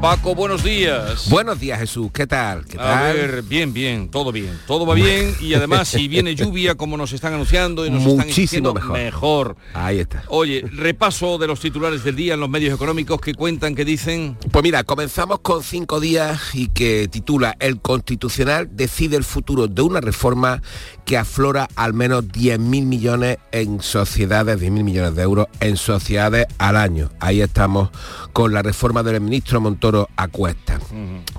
Paco, 0.00 0.36
buenos 0.36 0.62
días. 0.62 1.28
Buenos 1.28 1.58
días, 1.58 1.80
Jesús. 1.80 2.10
¿Qué 2.12 2.24
tal? 2.28 2.64
¿Qué 2.66 2.76
tal? 2.76 2.86
A 2.86 3.12
ver, 3.12 3.42
bien, 3.42 3.72
bien, 3.72 4.08
todo 4.08 4.30
bien. 4.30 4.56
Todo 4.64 4.86
va 4.86 4.94
bien 4.94 5.34
y 5.40 5.54
además 5.54 5.88
si 5.88 6.06
viene 6.06 6.36
lluvia 6.36 6.76
como 6.76 6.96
nos 6.96 7.12
están 7.12 7.34
anunciando 7.34 7.84
y 7.84 7.90
nos 7.90 8.02
Muchísimo 8.02 8.68
están 8.68 8.92
mejor. 8.92 8.98
mejor. 8.98 9.56
Ahí 9.74 9.98
está. 9.98 10.22
Oye, 10.28 10.64
repaso 10.70 11.36
de 11.38 11.48
los 11.48 11.58
titulares 11.58 12.04
del 12.04 12.14
día 12.14 12.34
en 12.34 12.40
los 12.40 12.48
medios 12.48 12.72
económicos 12.72 13.20
que 13.20 13.34
cuentan, 13.34 13.74
que 13.74 13.84
dicen... 13.84 14.38
Pues 14.52 14.62
mira, 14.62 14.84
comenzamos 14.84 15.40
con 15.40 15.64
cinco 15.64 15.98
días 15.98 16.54
y 16.54 16.68
que 16.68 17.08
titula 17.08 17.56
El 17.58 17.80
Constitucional 17.80 18.68
decide 18.70 19.16
el 19.16 19.24
futuro 19.24 19.66
de 19.66 19.82
una 19.82 20.00
reforma 20.00 20.62
que 21.06 21.16
aflora 21.16 21.66
al 21.74 21.92
menos 21.92 22.24
10.000 22.26 22.58
millones 22.58 23.38
en 23.50 23.82
sociedades, 23.82 24.60
10.000 24.60 24.70
millones 24.84 25.16
de 25.16 25.22
euros 25.22 25.48
en 25.58 25.76
sociedades 25.76 26.46
al 26.58 26.76
año. 26.76 27.10
Ahí 27.18 27.40
estamos 27.40 27.90
con 28.32 28.52
la 28.52 28.62
reforma 28.62 29.02
del 29.02 29.20
ministro 29.20 29.60
Montoro 29.60 29.87
a 30.16 30.28
cuesta. 30.28 30.80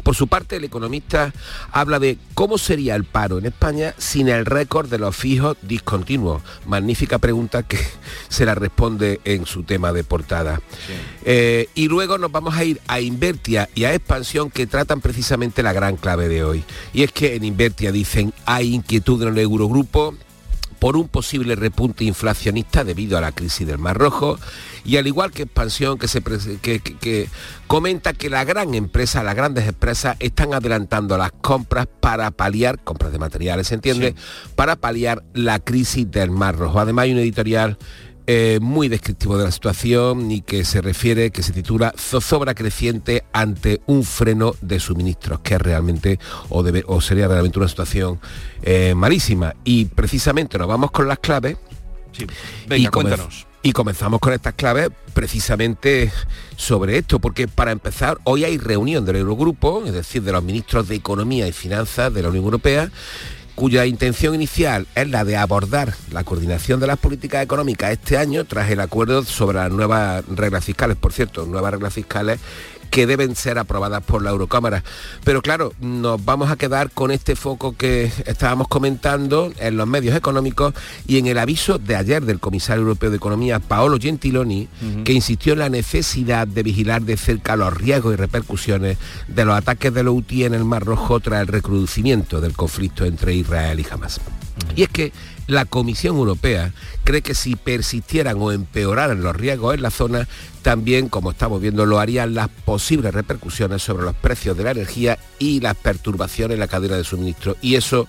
Por 0.03 0.15
su 0.15 0.27
parte, 0.27 0.57
el 0.57 0.63
economista 0.63 1.33
habla 1.71 1.99
de 1.99 2.17
cómo 2.33 2.57
sería 2.57 2.95
el 2.95 3.03
paro 3.03 3.37
en 3.37 3.45
España 3.45 3.93
sin 3.97 4.27
el 4.27 4.45
récord 4.45 4.89
de 4.89 4.97
los 4.97 5.15
fijos 5.15 5.57
discontinuos. 5.61 6.41
Magnífica 6.65 7.19
pregunta 7.19 7.63
que 7.63 7.79
se 8.29 8.45
la 8.45 8.55
responde 8.55 9.19
en 9.23 9.45
su 9.45 9.63
tema 9.63 9.93
de 9.93 10.03
portada. 10.03 10.61
Eh, 11.25 11.67
y 11.75 11.87
luego 11.87 12.17
nos 12.17 12.31
vamos 12.31 12.55
a 12.55 12.63
ir 12.63 12.81
a 12.87 12.99
Invertia 12.99 13.69
y 13.75 13.83
a 13.83 13.93
Expansión 13.93 14.49
que 14.49 14.67
tratan 14.67 15.01
precisamente 15.01 15.63
la 15.63 15.73
gran 15.73 15.95
clave 15.97 16.27
de 16.27 16.43
hoy. 16.43 16.63
Y 16.93 17.03
es 17.03 17.11
que 17.11 17.35
en 17.35 17.43
Invertia 17.43 17.91
dicen 17.91 18.33
hay 18.45 18.73
inquietud 18.73 19.21
en 19.23 19.29
el 19.29 19.37
Eurogrupo 19.37 20.15
por 20.79 20.97
un 20.97 21.07
posible 21.07 21.55
repunte 21.55 22.05
inflacionista 22.05 22.83
debido 22.83 23.17
a 23.17 23.21
la 23.21 23.31
crisis 23.31 23.67
del 23.67 23.77
Mar 23.77 23.97
Rojo 23.97 24.39
y 24.85 24.97
al 24.97 25.07
igual 25.07 25.31
que 25.31 25.43
Expansión 25.43 25.97
que, 25.97 26.07
se, 26.07 26.21
que, 26.61 26.79
que, 26.79 26.97
que, 26.97 27.29
comenta 27.67 28.13
que 28.13 28.29
la 28.29 28.43
gran 28.45 28.73
empresa, 28.75 29.23
las 29.23 29.35
grandes 29.35 29.67
empresas 29.67 30.15
están 30.19 30.53
adelantando 30.53 31.17
las 31.17 31.31
compras 31.31 31.87
para 31.99 32.31
paliar, 32.31 32.79
compras 32.79 33.11
de 33.11 33.19
materiales, 33.19 33.67
¿se 33.67 33.75
entiende? 33.75 34.15
Sí. 34.15 34.51
Para 34.55 34.77
paliar 34.77 35.23
la 35.33 35.59
crisis 35.59 36.09
del 36.09 36.31
Mar 36.31 36.55
Rojo. 36.55 36.79
Además 36.79 37.03
hay 37.03 37.11
un 37.11 37.19
editorial 37.19 37.77
eh, 38.31 38.59
muy 38.61 38.89
descriptivo 38.89 39.39
de 39.39 39.45
la 39.45 39.51
situación 39.51 40.29
y 40.29 40.41
que 40.41 40.63
se 40.63 40.81
refiere, 40.81 41.31
que 41.31 41.41
se 41.41 41.51
titula 41.51 41.95
Zozobra 41.97 42.53
creciente 42.53 43.23
ante 43.33 43.81
un 43.87 44.03
freno 44.03 44.53
de 44.61 44.79
suministros, 44.79 45.39
que 45.39 45.55
es 45.55 45.59
realmente 45.59 46.19
o, 46.49 46.61
debe, 46.61 46.83
o 46.85 47.01
sería 47.01 47.27
realmente 47.27 47.57
una 47.57 47.67
situación 47.67 48.19
eh, 48.61 48.93
malísima. 48.95 49.55
Y 49.63 49.85
precisamente 49.85 50.59
nos 50.59 50.67
vamos 50.67 50.91
con 50.91 51.07
las 51.07 51.17
claves. 51.17 51.57
Sí. 52.11 52.27
Venga, 52.67 52.87
y 52.87 52.91
cuéntanos. 52.91 53.47
Y 53.63 53.71
comenzamos 53.71 54.19
con 54.19 54.31
estas 54.31 54.53
claves 54.53 54.89
precisamente 55.15 56.11
sobre 56.55 56.99
esto, 56.99 57.17
porque 57.17 57.47
para 57.47 57.71
empezar, 57.71 58.19
hoy 58.25 58.43
hay 58.43 58.59
reunión 58.59 59.05
del 59.05 59.15
Eurogrupo, 59.15 59.83
es 59.87 59.93
decir, 59.93 60.21
de 60.21 60.33
los 60.33 60.43
ministros 60.43 60.87
de 60.87 60.93
Economía 60.93 61.47
y 61.47 61.51
Finanzas 61.51 62.13
de 62.13 62.21
la 62.21 62.29
Unión 62.29 62.45
Europea, 62.45 62.91
cuya 63.59 63.85
intención 63.85 64.33
inicial 64.35 64.87
es 64.95 65.09
la 65.09 65.25
de 65.25 65.35
abordar 65.35 65.93
la 66.11 66.23
coordinación 66.23 66.79
de 66.79 66.87
las 66.87 66.97
políticas 66.97 67.43
económicas 67.43 67.91
este 67.91 68.15
año 68.17 68.45
tras 68.45 68.71
el 68.71 68.79
acuerdo 68.79 69.21
sobre 69.25 69.57
las 69.57 69.69
nuevas 69.69 70.23
reglas 70.29 70.63
fiscales, 70.63 70.95
por 70.95 71.11
cierto, 71.11 71.45
nuevas 71.45 71.73
reglas 71.73 71.93
fiscales 71.93 72.39
que 72.89 73.07
deben 73.07 73.35
ser 73.35 73.57
aprobadas 73.57 74.03
por 74.03 74.21
la 74.21 74.31
Eurocámara. 74.31 74.83
Pero 75.23 75.41
claro, 75.41 75.73
nos 75.79 76.23
vamos 76.23 76.51
a 76.51 76.55
quedar 76.55 76.91
con 76.91 77.11
este 77.11 77.35
foco 77.35 77.75
que 77.75 78.11
estábamos 78.25 78.67
comentando 78.67 79.51
en 79.59 79.77
los 79.77 79.87
medios 79.87 80.15
económicos 80.15 80.73
y 81.07 81.17
en 81.17 81.27
el 81.27 81.37
aviso 81.37 81.77
de 81.77 81.95
ayer 81.95 82.23
del 82.23 82.39
comisario 82.39 82.81
europeo 82.81 83.09
de 83.09 83.17
Economía, 83.17 83.59
Paolo 83.59 83.97
Gentiloni, 83.99 84.67
uh 84.81 84.85
-huh. 84.85 85.03
que 85.03 85.13
insistió 85.13 85.53
en 85.53 85.59
la 85.59 85.69
necesidad 85.69 86.47
de 86.47 86.63
vigilar 86.63 87.01
de 87.01 87.17
cerca 87.17 87.55
los 87.55 87.73
riesgos 87.73 88.13
y 88.13 88.17
repercusiones 88.17 88.97
de 89.27 89.45
los 89.45 89.55
ataques 89.55 89.93
de 89.93 90.03
los 90.03 90.15
UTI 90.15 90.45
en 90.45 90.53
el 90.53 90.65
Mar 90.65 90.83
Rojo 90.83 91.19
tras 91.19 91.41
el 91.41 91.47
recrudecimiento 91.47 92.41
del 92.41 92.53
conflicto 92.53 93.05
entre 93.05 93.33
Israel 93.33 93.79
y 93.79 93.85
Hamas. 93.89 94.17
Uh 94.17 94.21
-huh. 94.21 94.73
Y 94.75 94.83
es 94.83 94.89
que 94.89 95.11
la 95.49 95.65
Comisión 95.65 96.15
Europea 96.15 96.73
cree 97.03 97.23
que 97.23 97.33
si 97.33 97.55
persistieran 97.55 98.37
o 98.39 98.51
empeoraran 98.51 99.23
los 99.23 99.35
riesgos 99.35 99.73
en 99.73 99.81
la 99.81 99.89
zona, 99.89 100.27
también, 100.61 101.09
como 101.09 101.31
estamos 101.31 101.61
viendo, 101.61 101.85
lo 101.85 101.99
harían 101.99 102.35
las 102.35 102.49
posibles 102.49 103.13
repercusiones 103.13 103.81
sobre 103.81 104.03
los 104.03 104.15
precios 104.15 104.55
de 104.57 104.63
la 104.63 104.71
energía 104.71 105.17
y 105.39 105.61
las 105.61 105.75
perturbaciones 105.75 106.55
en 106.55 106.59
la 106.59 106.67
cadena 106.67 106.97
de 106.97 107.03
suministro. 107.03 107.55
Y 107.61 107.75
eso 107.75 108.07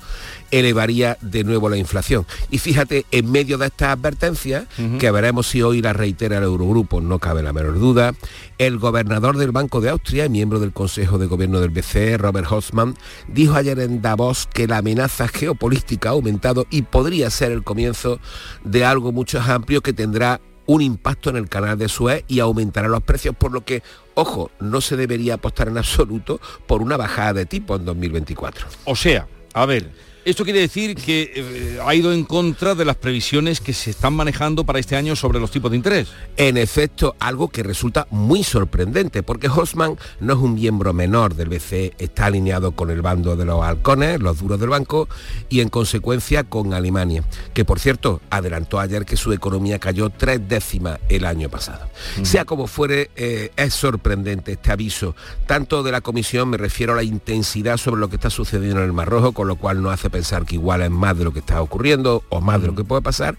elevaría 0.51 1.16
de 1.20 1.45
nuevo 1.45 1.68
la 1.68 1.76
inflación. 1.76 2.26
Y 2.51 2.59
fíjate, 2.59 3.07
en 3.12 3.30
medio 3.30 3.57
de 3.57 3.66
estas 3.66 3.97
advertencias, 3.97 4.64
uh 4.78 4.82
-huh. 4.82 4.99
que 4.99 5.11
veremos 5.11 5.47
si 5.47 5.62
hoy 5.62 5.80
la 5.80 5.93
reitera 5.93 6.38
el 6.38 6.45
Eurogrupo, 6.45 7.01
no 7.01 7.20
cabe 7.20 7.43
la 7.43 7.53
menor 7.53 7.78
duda, 7.78 8.14
el 8.59 8.78
gobernador 8.78 9.38
del 9.38 9.53
Banco 9.53 9.80
de 9.80 9.91
Austria 9.91 10.26
y 10.26 10.28
miembro 10.28 10.59
del 10.59 10.72
Consejo 10.72 11.18
de 11.18 11.26
Gobierno 11.26 11.61
del 11.61 11.70
BCE, 11.70 12.18
Robert 12.18 12.49
Hoffman, 12.51 12.97
dijo 13.28 13.55
ayer 13.55 13.78
en 13.78 14.03
Davos 14.03 14.49
que 14.53 14.66
la 14.66 14.78
amenaza 14.78 15.28
geopolítica 15.28 16.09
ha 16.11 16.12
aumentado 16.12 16.66
y 16.68 16.82
podría 16.82 17.29
ser 17.30 17.52
el 17.52 17.62
comienzo 17.62 18.20
de 18.64 18.84
algo 18.84 19.12
mucho 19.12 19.38
más 19.38 19.48
amplio 19.48 19.80
que 19.80 19.92
tendrá 19.92 20.40
un 20.66 20.82
impacto 20.82 21.30
en 21.30 21.36
el 21.36 21.48
canal 21.48 21.76
de 21.78 21.88
Suez 21.88 22.24
y 22.28 22.38
aumentará 22.38 22.86
los 22.86 23.02
precios, 23.02 23.34
por 23.34 23.50
lo 23.50 23.64
que, 23.64 23.82
ojo, 24.14 24.52
no 24.60 24.80
se 24.80 24.96
debería 24.96 25.34
apostar 25.34 25.66
en 25.68 25.78
absoluto 25.78 26.40
por 26.66 26.80
una 26.80 26.96
bajada 26.96 27.32
de 27.32 27.46
tipo 27.46 27.74
en 27.74 27.84
2024. 27.84 28.68
O 28.84 28.94
sea, 28.94 29.26
a 29.52 29.66
ver, 29.66 29.90
esto 30.24 30.44
quiere 30.44 30.60
decir 30.60 30.94
que 30.94 31.32
eh, 31.34 31.78
ha 31.84 31.94
ido 31.94 32.12
en 32.12 32.24
contra 32.24 32.74
de 32.74 32.84
las 32.84 32.96
previsiones 32.96 33.60
que 33.60 33.72
se 33.72 33.90
están 33.90 34.14
manejando 34.14 34.64
para 34.64 34.78
este 34.78 34.96
año 34.96 35.16
sobre 35.16 35.40
los 35.40 35.50
tipos 35.50 35.70
de 35.70 35.78
interés. 35.78 36.08
En 36.36 36.56
efecto, 36.56 37.16
algo 37.18 37.48
que 37.48 37.62
resulta 37.62 38.06
muy 38.10 38.44
sorprendente, 38.44 39.22
porque 39.22 39.48
Hosman 39.48 39.96
no 40.20 40.32
es 40.34 40.38
un 40.38 40.54
miembro 40.54 40.92
menor 40.92 41.34
del 41.34 41.48
BCE, 41.48 41.94
está 41.98 42.26
alineado 42.26 42.72
con 42.72 42.90
el 42.90 43.00
bando 43.02 43.36
de 43.36 43.44
los 43.44 43.62
halcones, 43.62 44.20
los 44.20 44.38
duros 44.40 44.60
del 44.60 44.68
banco, 44.68 45.08
y 45.48 45.60
en 45.60 45.70
consecuencia 45.70 46.44
con 46.44 46.74
Alemania, 46.74 47.24
que 47.54 47.64
por 47.64 47.80
cierto 47.80 48.20
adelantó 48.30 48.78
ayer 48.78 49.06
que 49.06 49.16
su 49.16 49.32
economía 49.32 49.78
cayó 49.78 50.10
tres 50.10 50.46
décimas 50.46 50.98
el 51.08 51.24
año 51.24 51.48
pasado. 51.48 51.88
Mm. 52.18 52.24
Sea 52.24 52.44
como 52.44 52.66
fuere, 52.66 53.10
eh, 53.16 53.52
es 53.56 53.72
sorprendente 53.72 54.52
este 54.52 54.70
aviso, 54.70 55.16
tanto 55.46 55.82
de 55.82 55.92
la 55.92 56.02
Comisión, 56.02 56.50
me 56.50 56.58
refiero 56.58 56.92
a 56.92 56.96
la 56.96 57.02
intensidad 57.02 57.78
sobre 57.78 58.00
lo 58.00 58.08
que 58.08 58.16
está 58.16 58.28
sucediendo 58.28 58.80
en 58.80 58.86
el 58.86 58.92
Mar 58.92 59.08
Rojo, 59.08 59.32
con 59.32 59.48
lo 59.48 59.56
cual 59.56 59.82
no 59.82 59.90
hace 59.90 60.09
pensar 60.11 60.44
que 60.44 60.56
igual 60.56 60.82
es 60.82 60.90
más 60.90 61.16
de 61.16 61.24
lo 61.24 61.32
que 61.32 61.40
está 61.40 61.62
ocurriendo 61.62 62.22
o 62.28 62.40
más 62.40 62.61
de 62.61 62.68
lo 62.68 62.74
que 62.74 62.84
puede 62.84 63.02
pasar, 63.02 63.38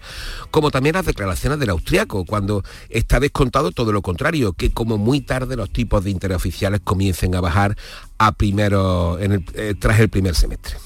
como 0.50 0.70
también 0.70 0.94
las 0.94 1.06
declaraciones 1.06 1.58
del 1.58 1.70
austriaco, 1.70 2.24
cuando 2.24 2.64
está 2.88 3.20
descontado 3.20 3.70
todo 3.72 3.92
lo 3.92 4.02
contrario, 4.02 4.52
que 4.52 4.70
como 4.70 4.98
muy 4.98 5.20
tarde 5.20 5.56
los 5.56 5.70
tipos 5.70 6.04
de 6.04 6.10
interés 6.10 6.36
oficiales 6.36 6.80
comiencen 6.82 7.34
a 7.34 7.40
bajar 7.40 7.76
a 8.18 8.32
primero, 8.32 9.18
en 9.18 9.32
el, 9.32 9.44
eh, 9.54 9.74
tras 9.78 10.00
el 10.00 10.08
primer 10.08 10.34
semestre. 10.34 10.76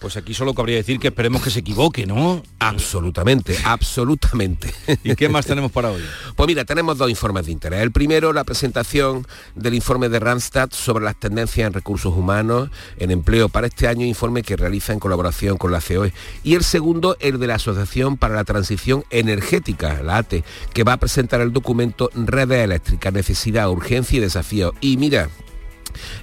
Pues 0.00 0.16
aquí 0.16 0.32
solo 0.32 0.54
cabría 0.54 0.76
decir 0.76 0.98
que 0.98 1.08
esperemos 1.08 1.42
que 1.42 1.50
se 1.50 1.60
equivoque, 1.60 2.06
¿no? 2.06 2.42
Absolutamente, 2.58 3.56
absolutamente. 3.64 4.72
¿Y 5.04 5.14
qué 5.14 5.28
más 5.28 5.44
tenemos 5.44 5.70
para 5.70 5.90
hoy? 5.90 6.02
Pues 6.36 6.46
mira, 6.46 6.64
tenemos 6.64 6.96
dos 6.96 7.10
informes 7.10 7.44
de 7.46 7.52
interés. 7.52 7.82
El 7.82 7.92
primero, 7.92 8.32
la 8.32 8.44
presentación 8.44 9.26
del 9.54 9.74
informe 9.74 10.08
de 10.08 10.18
Randstad 10.18 10.70
sobre 10.72 11.04
las 11.04 11.20
tendencias 11.20 11.66
en 11.66 11.74
recursos 11.74 12.16
humanos, 12.16 12.70
en 12.96 13.10
empleo 13.10 13.50
para 13.50 13.66
este 13.66 13.88
año, 13.88 14.06
informe 14.06 14.42
que 14.42 14.56
realiza 14.56 14.94
en 14.94 15.00
colaboración 15.00 15.58
con 15.58 15.70
la 15.70 15.82
COE. 15.82 16.14
Y 16.42 16.54
el 16.54 16.64
segundo, 16.64 17.18
el 17.20 17.38
de 17.38 17.46
la 17.46 17.56
Asociación 17.56 18.16
para 18.16 18.34
la 18.34 18.44
Transición 18.44 19.04
Energética, 19.10 20.02
la 20.02 20.18
ATE, 20.18 20.44
que 20.72 20.82
va 20.82 20.94
a 20.94 20.96
presentar 20.96 21.42
el 21.42 21.52
documento 21.52 22.10
Redes 22.14 22.64
Eléctricas, 22.64 23.12
Necesidad, 23.12 23.70
Urgencia 23.70 24.16
y 24.16 24.20
Desafío. 24.20 24.72
Y 24.80 24.96
mira, 24.96 25.28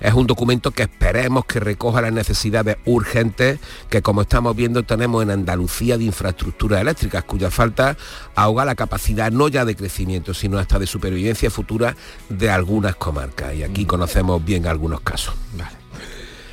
es 0.01 0.13
un 0.13 0.28
documento 0.28 0.72
que 0.72 0.84
esperemos 0.84 1.45
que 1.45 1.59
recoja 1.59 2.01
las 2.01 2.13
necesidades 2.13 2.78
urgentes 2.86 3.59
que 3.89 4.01
como 4.01 4.22
estamos 4.22 4.55
viendo 4.55 4.84
tenemos 4.84 5.24
en 5.24 5.32
Andalucía 5.32 5.97
de 5.97 6.05
infraestructuras 6.05 6.82
eléctricas 6.82 7.24
cuya 7.24 7.51
falta 7.51 7.97
ahoga 8.36 8.65
la 8.65 8.76
capacidad 8.76 9.32
no 9.32 9.47
ya 9.47 9.65
de 9.65 9.76
crecimiento 9.76 10.34
sino 10.34 10.57
hasta 10.57 10.80
de 10.80 10.88
supervivencia 10.88 11.49
futura 11.49 11.95
de 12.30 12.49
algunas 12.49 12.95
comarcas 12.95 13.55
y 13.55 13.63
aquí 13.63 13.86
conocemos 13.86 14.43
bien 14.43 14.68
algunos 14.68 15.01
casos. 15.01 15.36
Vale. 15.57 15.76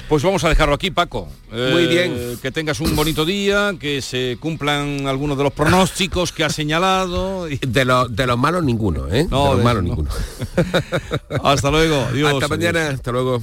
Pues 0.09 0.23
vamos 0.23 0.45
a 0.45 0.49
dejarlo 0.49 0.75
aquí, 0.75 0.91
Paco. 0.91 1.29
Muy 1.51 1.85
eh, 1.85 1.87
bien. 1.87 2.39
Que 2.43 2.51
tengas 2.51 2.81
un 2.81 2.95
bonito 2.95 3.25
día, 3.25 3.75
que 3.79 4.03
se 4.03 4.37
cumplan 4.39 5.07
algunos 5.07 5.37
de 5.37 5.45
los 5.45 5.53
pronósticos 5.53 6.33
que 6.33 6.45
has 6.45 6.55
señalado. 6.55 7.49
Y... 7.49 7.57
De, 7.59 7.85
lo, 7.85 8.09
de 8.09 8.27
los 8.27 8.39
malos 8.39 8.65
ninguno, 8.65 9.09
¿eh? 9.13 9.27
No, 9.31 9.51
de 9.51 9.55
los 9.57 9.65
malos 9.65 9.83
no. 9.83 9.89
ninguno. 9.89 10.11
hasta 11.43 11.71
luego. 11.71 12.07
Hasta 12.29 12.49
mañana. 12.49 12.89
Hasta 12.89 13.13
luego. 13.13 13.43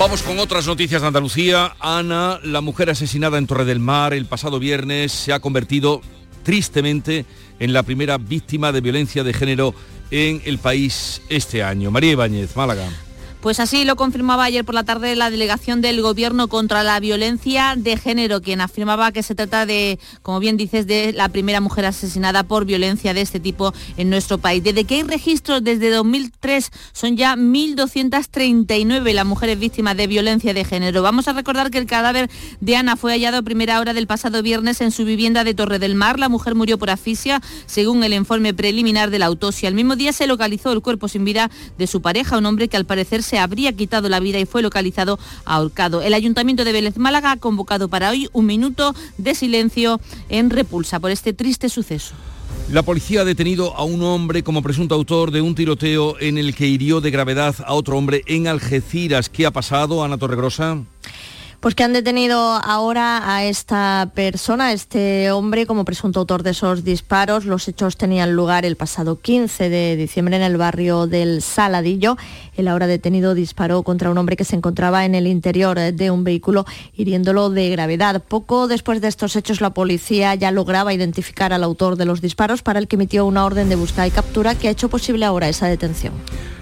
Vamos 0.00 0.22
con 0.22 0.38
otras 0.38 0.66
noticias 0.66 1.02
de 1.02 1.08
Andalucía. 1.08 1.76
Ana, 1.78 2.40
la 2.42 2.62
mujer 2.62 2.88
asesinada 2.88 3.36
en 3.36 3.46
Torre 3.46 3.66
del 3.66 3.80
Mar 3.80 4.14
el 4.14 4.24
pasado 4.24 4.58
viernes, 4.58 5.12
se 5.12 5.30
ha 5.30 5.40
convertido 5.40 6.00
tristemente 6.42 7.26
en 7.58 7.74
la 7.74 7.82
primera 7.82 8.16
víctima 8.16 8.72
de 8.72 8.80
violencia 8.80 9.24
de 9.24 9.34
género 9.34 9.74
en 10.10 10.40
el 10.46 10.56
país 10.56 11.20
este 11.28 11.62
año. 11.62 11.90
María 11.90 12.12
Ibáñez, 12.12 12.56
Málaga. 12.56 12.88
Pues 13.40 13.58
así 13.58 13.86
lo 13.86 13.96
confirmaba 13.96 14.44
ayer 14.44 14.66
por 14.66 14.74
la 14.74 14.84
tarde 14.84 15.16
la 15.16 15.30
delegación 15.30 15.80
del 15.80 16.02
Gobierno 16.02 16.48
contra 16.48 16.82
la 16.82 17.00
violencia 17.00 17.74
de 17.74 17.96
género, 17.96 18.42
quien 18.42 18.60
afirmaba 18.60 19.12
que 19.12 19.22
se 19.22 19.34
trata 19.34 19.64
de, 19.64 19.98
como 20.20 20.40
bien 20.40 20.58
dices, 20.58 20.86
de 20.86 21.14
la 21.14 21.30
primera 21.30 21.62
mujer 21.62 21.86
asesinada 21.86 22.42
por 22.42 22.66
violencia 22.66 23.14
de 23.14 23.22
este 23.22 23.40
tipo 23.40 23.72
en 23.96 24.10
nuestro 24.10 24.36
país. 24.36 24.62
Desde 24.62 24.84
que 24.84 24.96
hay 24.96 25.04
registros 25.04 25.64
desde 25.64 25.88
2003 25.88 26.70
son 26.92 27.16
ya 27.16 27.34
1.239 27.34 29.10
las 29.14 29.24
mujeres 29.24 29.58
víctimas 29.58 29.96
de 29.96 30.06
violencia 30.06 30.52
de 30.52 30.62
género. 30.66 31.00
Vamos 31.00 31.26
a 31.26 31.32
recordar 31.32 31.70
que 31.70 31.78
el 31.78 31.86
cadáver 31.86 32.28
de 32.60 32.76
Ana 32.76 32.96
fue 32.96 33.12
hallado 33.12 33.38
a 33.38 33.42
primera 33.42 33.80
hora 33.80 33.94
del 33.94 34.06
pasado 34.06 34.42
viernes 34.42 34.82
en 34.82 34.90
su 34.90 35.06
vivienda 35.06 35.44
de 35.44 35.54
Torre 35.54 35.78
del 35.78 35.94
Mar. 35.94 36.18
La 36.18 36.28
mujer 36.28 36.54
murió 36.54 36.76
por 36.76 36.90
asfixia, 36.90 37.40
según 37.64 38.04
el 38.04 38.12
informe 38.12 38.52
preliminar 38.52 39.08
de 39.08 39.18
la 39.18 39.26
autopsia. 39.26 39.70
El 39.70 39.74
mismo 39.74 39.96
día 39.96 40.12
se 40.12 40.26
localizó 40.26 40.72
el 40.72 40.82
cuerpo 40.82 41.08
sin 41.08 41.24
vida 41.24 41.50
de 41.78 41.86
su 41.86 42.02
pareja, 42.02 42.36
un 42.36 42.44
hombre 42.44 42.68
que 42.68 42.76
al 42.76 42.84
parecer 42.84 43.22
se 43.30 43.38
habría 43.38 43.72
quitado 43.72 44.08
la 44.08 44.18
vida 44.18 44.40
y 44.40 44.44
fue 44.44 44.60
localizado 44.60 45.18
ahorcado. 45.44 46.02
El 46.02 46.14
Ayuntamiento 46.14 46.64
de 46.64 46.72
Vélez 46.72 46.96
Málaga 46.96 47.30
ha 47.30 47.36
convocado 47.36 47.88
para 47.88 48.10
hoy 48.10 48.28
un 48.32 48.46
minuto 48.46 48.92
de 49.18 49.36
silencio 49.36 50.00
en 50.28 50.50
repulsa 50.50 50.98
por 50.98 51.12
este 51.12 51.32
triste 51.32 51.68
suceso. 51.68 52.14
La 52.72 52.82
policía 52.82 53.20
ha 53.20 53.24
detenido 53.24 53.76
a 53.76 53.84
un 53.84 54.02
hombre 54.02 54.42
como 54.42 54.62
presunto 54.62 54.96
autor 54.96 55.30
de 55.30 55.40
un 55.40 55.54
tiroteo 55.54 56.18
en 56.18 56.38
el 56.38 56.56
que 56.56 56.66
hirió 56.66 57.00
de 57.00 57.12
gravedad 57.12 57.54
a 57.64 57.74
otro 57.74 57.96
hombre 57.96 58.24
en 58.26 58.48
Algeciras. 58.48 59.28
¿Qué 59.28 59.46
ha 59.46 59.52
pasado, 59.52 60.02
Ana 60.02 60.18
Torregrosa? 60.18 60.78
Pues 61.60 61.74
que 61.74 61.84
han 61.84 61.92
detenido 61.92 62.38
ahora 62.40 63.34
a 63.34 63.44
esta 63.44 64.10
persona, 64.14 64.72
este 64.72 65.30
hombre, 65.30 65.66
como 65.66 65.84
presunto 65.84 66.20
autor 66.20 66.42
de 66.42 66.52
esos 66.52 66.84
disparos. 66.84 67.44
Los 67.44 67.68
hechos 67.68 67.98
tenían 67.98 68.32
lugar 68.32 68.64
el 68.64 68.76
pasado 68.76 69.20
15 69.20 69.68
de 69.68 69.94
diciembre 69.96 70.36
en 70.36 70.42
el 70.42 70.56
barrio 70.56 71.06
del 71.06 71.42
Saladillo. 71.42 72.16
El 72.56 72.66
ahora 72.66 72.86
detenido 72.86 73.34
disparó 73.34 73.82
contra 73.82 74.10
un 74.10 74.16
hombre 74.16 74.36
que 74.36 74.44
se 74.46 74.56
encontraba 74.56 75.04
en 75.04 75.14
el 75.14 75.26
interior 75.26 75.78
de 75.78 76.10
un 76.10 76.24
vehículo, 76.24 76.64
hiriéndolo 76.96 77.50
de 77.50 77.68
gravedad. 77.68 78.22
Poco 78.26 78.66
después 78.66 79.02
de 79.02 79.08
estos 79.08 79.36
hechos, 79.36 79.60
la 79.60 79.74
policía 79.74 80.34
ya 80.36 80.52
lograba 80.52 80.94
identificar 80.94 81.52
al 81.52 81.62
autor 81.62 81.96
de 81.96 82.06
los 82.06 82.22
disparos, 82.22 82.62
para 82.62 82.78
el 82.78 82.88
que 82.88 82.96
emitió 82.96 83.26
una 83.26 83.44
orden 83.44 83.68
de 83.68 83.76
búsqueda 83.76 84.06
y 84.06 84.10
captura 84.10 84.54
que 84.54 84.68
ha 84.68 84.70
hecho 84.70 84.88
posible 84.88 85.26
ahora 85.26 85.50
esa 85.50 85.66
detención. 85.66 86.14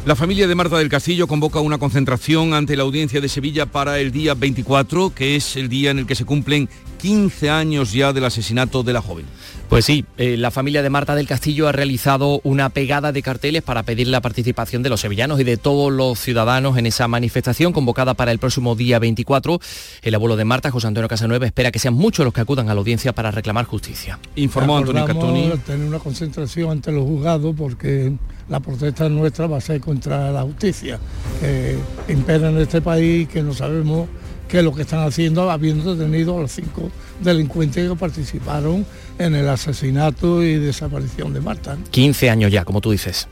La 0.08 0.16
familia 0.16 0.48
de 0.48 0.54
Marta 0.54 0.78
del 0.78 0.88
Castillo 0.88 1.26
convoca 1.26 1.60
una 1.60 1.76
concentración 1.76 2.54
ante 2.54 2.76
la 2.76 2.84
audiencia 2.84 3.20
de 3.20 3.28
Sevilla 3.28 3.66
para 3.66 3.98
el 3.98 4.10
día 4.10 4.32
24, 4.32 4.87
que 5.14 5.36
es 5.36 5.56
el 5.56 5.68
día 5.68 5.90
en 5.90 5.98
el 5.98 6.06
que 6.06 6.14
se 6.14 6.24
cumplen 6.24 6.68
15 6.98 7.50
años 7.50 7.92
ya 7.92 8.14
del 8.14 8.24
asesinato 8.24 8.82
de 8.82 8.94
la 8.94 9.02
joven. 9.02 9.26
Pues 9.68 9.84
sí, 9.84 10.06
eh, 10.16 10.38
la 10.38 10.50
familia 10.50 10.82
de 10.82 10.88
Marta 10.88 11.14
del 11.14 11.28
Castillo 11.28 11.68
ha 11.68 11.72
realizado 11.72 12.40
una 12.42 12.70
pegada 12.70 13.12
de 13.12 13.20
carteles 13.20 13.62
para 13.62 13.82
pedir 13.82 14.08
la 14.08 14.22
participación 14.22 14.82
de 14.82 14.88
los 14.88 15.02
sevillanos 15.02 15.40
y 15.40 15.44
de 15.44 15.58
todos 15.58 15.92
los 15.92 16.18
ciudadanos 16.18 16.78
en 16.78 16.86
esa 16.86 17.06
manifestación 17.06 17.74
convocada 17.74 18.14
para 18.14 18.32
el 18.32 18.38
próximo 18.38 18.76
día 18.76 18.98
24. 18.98 19.60
El 20.00 20.14
abuelo 20.14 20.36
de 20.36 20.46
Marta, 20.46 20.70
José 20.70 20.86
Antonio 20.86 21.06
Casanueva, 21.06 21.44
espera 21.44 21.70
que 21.70 21.78
sean 21.78 21.92
muchos 21.92 22.24
los 22.24 22.32
que 22.32 22.40
acudan 22.40 22.70
a 22.70 22.74
la 22.74 22.80
audiencia 22.80 23.12
para 23.12 23.30
reclamar 23.30 23.66
justicia. 23.66 24.18
Informó 24.36 24.78
Antonio 24.78 25.04
Catoni. 25.04 25.50
tener 25.66 25.86
una 25.86 25.98
concentración 25.98 26.70
ante 26.70 26.90
los 26.90 27.04
juzgados 27.04 27.54
porque 27.54 28.14
la 28.48 28.60
protesta 28.60 29.06
nuestra 29.10 29.46
va 29.46 29.58
a 29.58 29.60
ser 29.60 29.82
contra 29.82 30.32
la 30.32 30.42
justicia 30.42 30.98
que 31.40 31.76
impera 32.08 32.48
en 32.48 32.56
este 32.56 32.80
país 32.80 33.28
que 33.28 33.42
no 33.42 33.52
sabemos 33.52 34.08
qué 34.48 34.58
es 34.58 34.64
lo 34.64 34.74
que 34.74 34.82
están 34.82 35.06
haciendo 35.06 35.50
habiendo 35.50 35.94
detenido 35.94 36.38
a 36.38 36.42
los 36.42 36.52
cinco 36.52 36.90
delincuentes 37.20 37.88
que 37.88 37.96
participaron 37.96 38.86
en 39.18 39.34
el 39.34 39.48
asesinato 39.48 40.42
y 40.42 40.56
desaparición 40.56 41.32
de 41.32 41.40
Marta. 41.40 41.76
15 41.90 42.30
años 42.30 42.52
ya, 42.52 42.64
como 42.64 42.80
tú 42.80 42.90
dices 42.90 43.28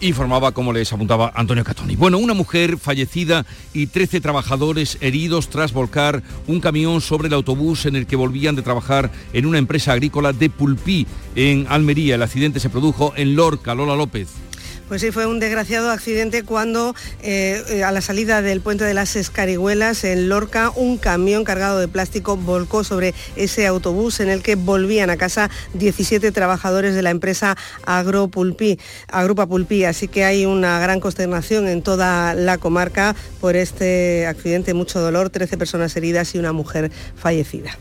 informaba, 0.00 0.52
como 0.52 0.72
les 0.72 0.92
apuntaba 0.92 1.32
Antonio 1.34 1.64
Catoni. 1.64 1.96
Bueno, 1.96 2.18
una 2.18 2.34
mujer 2.34 2.78
fallecida 2.78 3.44
y 3.72 3.88
13 3.88 4.20
trabajadores 4.20 4.98
heridos 5.00 5.48
tras 5.48 5.72
volcar 5.72 6.22
un 6.46 6.60
camión 6.60 7.00
sobre 7.00 7.28
el 7.28 7.34
autobús 7.34 7.86
en 7.86 7.96
el 7.96 8.06
que 8.06 8.16
volvían 8.16 8.54
de 8.56 8.62
trabajar 8.62 9.10
en 9.32 9.46
una 9.46 9.58
empresa 9.58 9.92
agrícola 9.92 10.32
de 10.32 10.50
Pulpí, 10.50 11.06
en 11.34 11.66
Almería. 11.68 12.14
El 12.14 12.22
accidente 12.22 12.60
se 12.60 12.70
produjo 12.70 13.12
en 13.16 13.34
Lorca, 13.34 13.74
Lola 13.74 13.96
López. 13.96 14.28
Pues 14.88 15.02
sí, 15.02 15.10
fue 15.10 15.26
un 15.26 15.38
desgraciado 15.38 15.90
accidente 15.90 16.44
cuando 16.44 16.94
eh, 17.22 17.62
eh, 17.68 17.84
a 17.84 17.92
la 17.92 18.00
salida 18.00 18.40
del 18.40 18.62
puente 18.62 18.84
de 18.84 18.94
las 18.94 19.16
Escarihuelas 19.16 20.02
en 20.04 20.30
Lorca 20.30 20.72
un 20.74 20.96
camión 20.96 21.44
cargado 21.44 21.78
de 21.78 21.88
plástico 21.88 22.38
volcó 22.38 22.84
sobre 22.84 23.12
ese 23.36 23.66
autobús 23.66 24.20
en 24.20 24.30
el 24.30 24.42
que 24.42 24.54
volvían 24.54 25.10
a 25.10 25.18
casa 25.18 25.50
17 25.74 26.32
trabajadores 26.32 26.94
de 26.94 27.02
la 27.02 27.10
empresa 27.10 27.54
Agropulpí, 27.84 28.78
Agrupa 29.08 29.46
Pulpí. 29.46 29.84
Así 29.84 30.08
que 30.08 30.24
hay 30.24 30.46
una 30.46 30.80
gran 30.80 31.00
consternación 31.00 31.68
en 31.68 31.82
toda 31.82 32.32
la 32.32 32.56
comarca 32.56 33.14
por 33.42 33.56
este 33.56 34.26
accidente, 34.26 34.72
mucho 34.72 35.00
dolor, 35.00 35.28
13 35.28 35.58
personas 35.58 35.94
heridas 35.96 36.34
y 36.34 36.38
una 36.38 36.54
mujer 36.54 36.90
fallecida. 37.14 37.76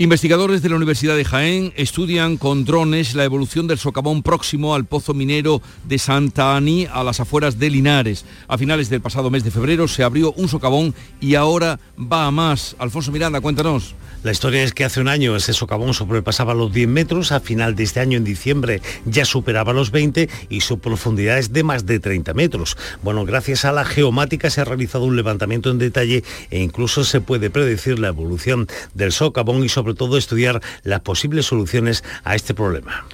Investigadores 0.00 0.62
de 0.62 0.70
la 0.70 0.76
Universidad 0.76 1.14
de 1.14 1.26
Jaén 1.26 1.74
estudian 1.76 2.38
con 2.38 2.64
drones 2.64 3.14
la 3.14 3.24
evolución 3.24 3.66
del 3.66 3.76
socavón 3.76 4.22
próximo 4.22 4.74
al 4.74 4.86
pozo 4.86 5.12
minero 5.12 5.60
de 5.84 5.98
Santa 5.98 6.56
Ani 6.56 6.86
a 6.90 7.04
las 7.04 7.20
afueras 7.20 7.58
de 7.58 7.68
Linares. 7.68 8.24
A 8.48 8.56
finales 8.56 8.88
del 8.88 9.02
pasado 9.02 9.28
mes 9.28 9.44
de 9.44 9.50
febrero 9.50 9.86
se 9.88 10.02
abrió 10.02 10.32
un 10.32 10.48
socavón 10.48 10.94
y 11.20 11.34
ahora 11.34 11.78
va 11.98 12.24
a 12.24 12.30
más. 12.30 12.76
Alfonso 12.78 13.12
Miranda, 13.12 13.42
cuéntanos. 13.42 13.94
La 14.22 14.32
historia 14.32 14.62
es 14.62 14.74
que 14.74 14.84
hace 14.84 15.00
un 15.00 15.08
año 15.08 15.34
ese 15.34 15.54
socavón 15.54 15.94
sobrepasaba 15.94 16.52
los 16.52 16.70
10 16.74 16.88
metros, 16.88 17.32
a 17.32 17.40
final 17.40 17.74
de 17.74 17.84
este 17.84 18.00
año, 18.00 18.18
en 18.18 18.24
diciembre, 18.24 18.82
ya 19.06 19.24
superaba 19.24 19.72
los 19.72 19.90
20 19.90 20.28
y 20.50 20.60
su 20.60 20.78
profundidad 20.78 21.38
es 21.38 21.54
de 21.54 21.62
más 21.62 21.86
de 21.86 22.00
30 22.00 22.34
metros. 22.34 22.76
Bueno, 23.02 23.24
gracias 23.24 23.64
a 23.64 23.72
la 23.72 23.86
geomática 23.86 24.50
se 24.50 24.60
ha 24.60 24.64
realizado 24.64 25.04
un 25.04 25.16
levantamiento 25.16 25.70
en 25.70 25.78
detalle 25.78 26.22
e 26.50 26.60
incluso 26.60 27.04
se 27.04 27.22
puede 27.22 27.48
predecir 27.48 27.98
la 27.98 28.08
evolución 28.08 28.68
del 28.92 29.12
socavón 29.12 29.64
y 29.64 29.70
sobre 29.70 29.94
todo 29.94 30.18
estudiar 30.18 30.60
las 30.82 31.00
posibles 31.00 31.46
soluciones 31.46 32.04
a 32.22 32.34
este 32.34 32.52
problema. 32.52 33.06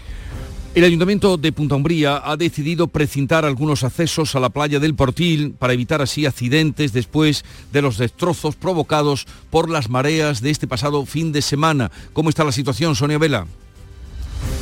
El 0.77 0.85
Ayuntamiento 0.85 1.39
de 1.39 1.53
Punta 1.53 1.75
Umbría 1.75 2.21
ha 2.23 2.37
decidido 2.37 2.87
precintar 2.89 3.47
algunos 3.47 3.83
accesos 3.83 4.35
a 4.35 4.41
la 4.41 4.51
playa 4.51 4.79
del 4.79 4.95
Portil 4.95 5.53
para 5.53 5.73
evitar 5.73 6.03
así 6.03 6.27
accidentes 6.27 6.93
después 6.93 7.47
de 7.73 7.81
los 7.81 7.97
destrozos 7.97 8.57
provocados 8.57 9.27
por 9.49 9.71
las 9.71 9.89
mareas 9.89 10.43
de 10.43 10.51
este 10.51 10.67
pasado 10.67 11.07
fin 11.07 11.33
de 11.33 11.41
semana. 11.41 11.91
¿Cómo 12.13 12.29
está 12.29 12.45
la 12.45 12.53
situación, 12.53 12.95
Sonia 12.95 13.17
Vela? 13.17 13.47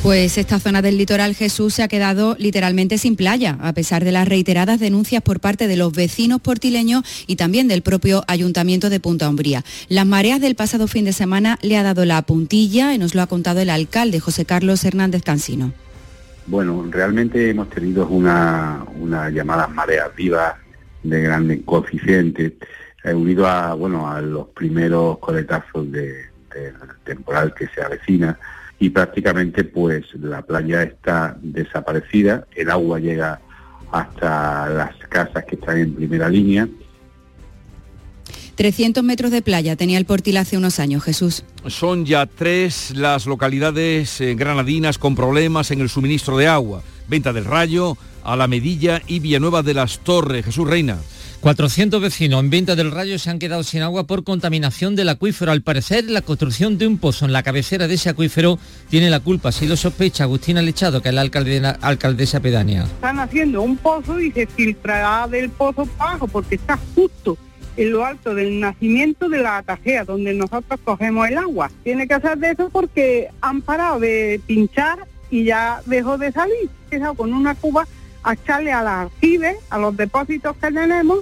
Pues 0.03 0.37
esta 0.37 0.57
zona 0.57 0.81
del 0.81 0.97
litoral 0.97 1.35
Jesús 1.35 1.73
se 1.73 1.83
ha 1.83 1.89
quedado 1.89 2.37
literalmente 2.39 2.97
sin 2.97 3.17
playa, 3.17 3.57
a 3.61 3.73
pesar 3.73 4.05
de 4.05 4.13
las 4.13 4.25
reiteradas 4.25 4.79
denuncias 4.79 5.21
por 5.21 5.41
parte 5.41 5.67
de 5.67 5.75
los 5.75 5.91
vecinos 5.91 6.39
portileños 6.39 7.03
y 7.27 7.35
también 7.35 7.67
del 7.67 7.81
propio 7.81 8.23
Ayuntamiento 8.29 8.89
de 8.89 9.01
Punta 9.01 9.27
Umbría. 9.27 9.65
Las 9.89 10.05
mareas 10.05 10.39
del 10.39 10.55
pasado 10.55 10.87
fin 10.87 11.03
de 11.03 11.11
semana 11.11 11.59
le 11.61 11.75
ha 11.75 11.83
dado 11.83 12.05
la 12.05 12.21
puntilla 12.21 12.93
y 12.93 12.99
nos 12.99 13.15
lo 13.15 13.21
ha 13.21 13.27
contado 13.27 13.59
el 13.59 13.69
alcalde 13.69 14.21
José 14.21 14.45
Carlos 14.45 14.85
Hernández 14.85 15.21
Cansino. 15.21 15.73
Bueno, 16.47 16.85
realmente 16.91 17.49
hemos 17.49 17.69
tenido 17.69 18.07
una, 18.07 18.85
una 18.99 19.29
llamada 19.29 19.67
mareas 19.67 20.15
vivas 20.15 20.55
de 21.01 21.21
gran 21.21 21.57
coeficiente, 21.59 22.57
eh, 23.03 23.13
unido 23.13 23.47
a, 23.47 23.73
bueno, 23.73 24.09
a 24.09 24.21
los 24.21 24.49
primeros 24.49 25.17
coletazos 25.17 25.91
de, 25.91 26.25
del 26.53 26.75
temporal 27.03 27.53
que 27.53 27.67
se 27.67 27.81
avecina 27.81 28.37
y 28.79 28.89
prácticamente 28.89 29.63
pues 29.63 30.13
la 30.15 30.43
playa 30.43 30.83
está 30.83 31.35
desaparecida, 31.41 32.45
el 32.55 32.69
agua 32.69 32.99
llega 32.99 33.39
hasta 33.91 34.69
las 34.69 34.95
casas 35.09 35.45
que 35.45 35.55
están 35.55 35.77
en 35.77 35.95
primera 35.95 36.29
línea 36.29 36.67
300 38.55 39.03
metros 39.03 39.31
de 39.31 39.41
playa 39.41 39.75
tenía 39.75 39.97
el 39.97 40.05
Portil 40.05 40.37
hace 40.37 40.57
unos 40.57 40.79
años, 40.79 41.03
Jesús. 41.03 41.43
Son 41.67 42.05
ya 42.05 42.25
tres 42.25 42.91
las 42.95 43.25
localidades 43.25 44.21
eh, 44.21 44.35
granadinas 44.35 44.97
con 44.97 45.15
problemas 45.15 45.71
en 45.71 45.81
el 45.81 45.89
suministro 45.89 46.37
de 46.37 46.47
agua. 46.47 46.81
Venta 47.07 47.33
del 47.33 47.45
Rayo, 47.45 47.97
Alamedilla 48.23 49.01
y 49.07 49.19
Villanueva 49.19 49.61
de 49.61 49.73
las 49.73 49.99
Torres. 49.99 50.45
Jesús 50.45 50.67
Reina. 50.67 50.97
400 51.41 52.01
vecinos 52.01 52.39
en 52.39 52.49
Venta 52.49 52.75
del 52.75 52.89
Rayo 52.89 53.19
se 53.19 53.29
han 53.29 53.37
quedado 53.37 53.61
sin 53.61 53.83
agua 53.83 54.07
por 54.07 54.23
contaminación 54.23 54.95
del 54.95 55.09
acuífero. 55.09 55.51
Al 55.51 55.61
parecer, 55.61 56.09
la 56.09 56.23
construcción 56.23 56.79
de 56.79 56.87
un 56.87 56.97
pozo 56.97 57.25
en 57.25 57.33
la 57.33 57.43
cabecera 57.43 57.87
de 57.87 57.93
ese 57.93 58.09
acuífero 58.09 58.57
tiene 58.89 59.11
la 59.11 59.19
culpa. 59.19 59.49
Así 59.49 59.67
lo 59.67 59.77
sospecha 59.77 60.23
Agustina 60.23 60.63
Lechado, 60.63 61.03
que 61.03 61.09
es 61.09 61.15
la 61.15 61.21
alcaldesa 61.81 62.39
pedánea. 62.39 62.85
Están 62.85 63.19
haciendo 63.19 63.61
un 63.61 63.77
pozo 63.77 64.19
y 64.19 64.31
se 64.31 64.47
filtrará 64.47 65.27
del 65.27 65.51
pozo 65.51 65.87
abajo 65.99 66.27
porque 66.27 66.55
está 66.55 66.79
justo 66.95 67.37
en 67.77 67.91
lo 67.91 68.05
alto 68.05 68.33
del 68.33 68.59
nacimiento 68.59 69.29
de 69.29 69.39
la 69.39 69.57
atajea, 69.57 70.05
donde 70.05 70.33
nosotros 70.33 70.79
cogemos 70.83 71.27
el 71.27 71.37
agua. 71.37 71.71
Tiene 71.83 72.07
que 72.07 72.13
hacer 72.13 72.37
de 72.37 72.51
eso 72.51 72.69
porque 72.69 73.29
han 73.41 73.61
parado 73.61 73.99
de 73.99 74.39
pinchar 74.45 74.99
y 75.29 75.45
ya 75.45 75.81
dejó 75.85 76.17
de 76.17 76.31
salir. 76.31 76.69
Empezado 76.85 77.15
con 77.15 77.33
una 77.33 77.55
cuba 77.55 77.87
a 78.23 78.33
echarle 78.33 78.71
a 78.71 78.81
las 78.81 79.11
aljibes, 79.11 79.57
a 79.69 79.77
los 79.77 79.95
depósitos 79.95 80.55
que 80.57 80.71
tenemos, 80.71 81.19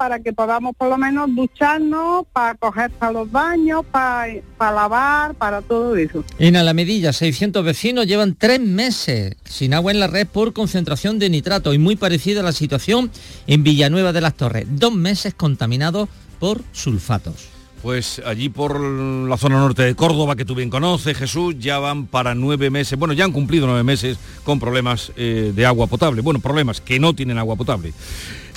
para 0.00 0.18
que 0.20 0.32
podamos 0.32 0.74
por 0.74 0.88
lo 0.88 0.96
menos 0.96 1.28
ducharnos, 1.34 2.24
para 2.32 2.54
coger 2.54 2.90
para 2.90 3.12
los 3.12 3.30
baños, 3.30 3.84
para, 3.92 4.32
lavar, 4.58 5.34
para 5.34 5.60
todo 5.60 5.94
eso. 5.94 6.24
En 6.38 6.56
Alamedilla, 6.56 7.12
600 7.12 7.62
vecinos 7.62 8.06
llevan 8.06 8.34
tres 8.34 8.60
meses 8.60 9.36
sin 9.44 9.74
agua 9.74 9.92
en 9.92 10.00
la 10.00 10.06
red 10.06 10.26
por 10.26 10.54
concentración 10.54 11.18
de 11.18 11.28
nitrato 11.28 11.74
y 11.74 11.78
muy 11.78 11.96
parecida 11.96 12.40
a 12.40 12.44
la 12.44 12.52
situación 12.52 13.10
en 13.46 13.62
Villanueva 13.62 14.14
de 14.14 14.22
las 14.22 14.32
Torres. 14.36 14.64
Dos 14.70 14.94
meses 14.94 15.34
contaminados 15.34 16.08
por 16.38 16.62
sulfatos. 16.72 17.59
Pues 17.82 18.20
allí 18.26 18.50
por 18.50 18.78
la 18.78 19.36
zona 19.38 19.58
norte 19.58 19.82
de 19.82 19.94
Córdoba, 19.94 20.36
que 20.36 20.44
tú 20.44 20.54
bien 20.54 20.68
conoces, 20.68 21.16
Jesús, 21.16 21.56
ya 21.58 21.78
van 21.78 22.06
para 22.06 22.34
nueve 22.34 22.68
meses, 22.68 22.98
bueno, 22.98 23.14
ya 23.14 23.24
han 23.24 23.32
cumplido 23.32 23.66
nueve 23.66 23.84
meses 23.84 24.18
con 24.44 24.60
problemas 24.60 25.12
eh, 25.16 25.52
de 25.54 25.66
agua 25.66 25.86
potable. 25.86 26.20
Bueno, 26.20 26.40
problemas 26.40 26.82
que 26.82 27.00
no 27.00 27.14
tienen 27.14 27.38
agua 27.38 27.56
potable. 27.56 27.94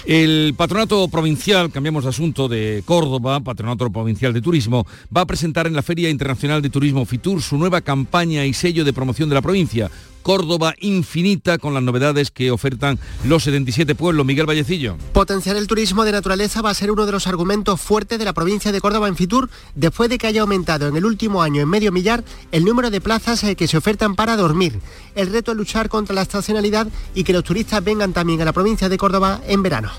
El 0.06 0.54
Patronato 0.58 1.08
Provincial, 1.08 1.72
cambiamos 1.72 2.04
de 2.04 2.10
asunto, 2.10 2.50
de 2.50 2.84
Córdoba, 2.86 3.40
Patronato 3.40 3.90
Provincial 3.90 4.34
de 4.34 4.42
Turismo, 4.42 4.86
va 5.16 5.22
a 5.22 5.26
presentar 5.26 5.66
en 5.66 5.74
la 5.74 5.82
Feria 5.82 6.10
Internacional 6.10 6.62
de 6.62 6.70
Turismo 6.70 7.06
FITUR 7.06 7.42
su 7.42 7.58
nueva 7.58 7.80
campaña 7.80 8.46
y 8.46 8.54
sello 8.54 8.84
de 8.84 8.92
promoción 8.92 9.30
de 9.30 9.36
la 9.36 9.42
provincia, 9.42 9.90
Córdoba 10.24 10.74
Infinita, 10.80 11.60
con 11.60 11.74
las 11.74 11.84
novedades 11.84 12.32
que 12.32 12.50
ofertan 12.50 12.98
los 13.26 13.44
77 13.44 13.94
pueblos. 13.94 14.26
Miguel 14.26 14.48
Vallecillo. 14.48 14.98
Potenciar 15.14 15.58
el 15.58 15.68
turismo 15.68 16.06
de 16.06 16.14
naturaleza 16.14 16.62
va 16.62 16.72
a 16.72 16.74
ser 16.74 16.90
uno 16.90 17.06
de 17.06 17.12
los 17.12 17.28
argumentos 17.28 17.80
fuertes 17.80 18.18
de 18.18 18.26
la 18.26 18.34
provincia 18.34 18.72
de 18.72 18.82
Córdoba 18.82 19.08
en 19.08 19.16
Fitur, 19.16 19.50
después 19.76 20.10
de 20.10 20.18
que 20.18 20.28
haya 20.28 20.42
aumentado 20.42 20.88
en 20.88 20.96
el 20.96 21.06
último 21.06 21.44
año 21.44 21.62
en 21.62 21.70
medio 21.70 21.92
millar 21.92 22.24
el 22.52 22.66
número 22.66 22.90
de 22.90 23.02
plazas 23.02 23.44
eh, 23.44 23.56
que 23.56 23.68
se 23.68 23.78
ofertan 23.78 24.16
para 24.16 24.36
dormir. 24.36 24.80
El 25.14 25.32
reto 25.32 25.52
es 25.52 25.58
luchar 25.58 25.90
contra 25.90 26.16
la 26.16 26.24
estacionalidad 26.24 26.88
y 27.14 27.24
que 27.24 27.34
los 27.34 27.44
turistas 27.44 27.84
vengan 27.84 28.14
también 28.14 28.42
a 28.42 28.46
la 28.46 28.54
provincia 28.54 28.90
de 28.90 28.98
Córdoba 28.98 29.42
en 29.48 29.62
verano. 29.62 29.92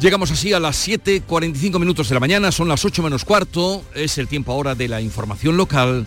Llegamos 0.00 0.30
así 0.30 0.52
a 0.54 0.60
las 0.60 0.88
7.45 0.88 1.78
minutos 1.78 2.08
de 2.08 2.14
la 2.14 2.20
mañana, 2.20 2.50
son 2.52 2.68
las 2.68 2.86
8 2.86 3.02
menos 3.02 3.26
cuarto, 3.26 3.84
es 3.94 4.16
el 4.16 4.28
tiempo 4.28 4.50
ahora 4.50 4.74
de 4.74 4.88
la 4.88 5.02
información 5.02 5.58
local. 5.58 6.06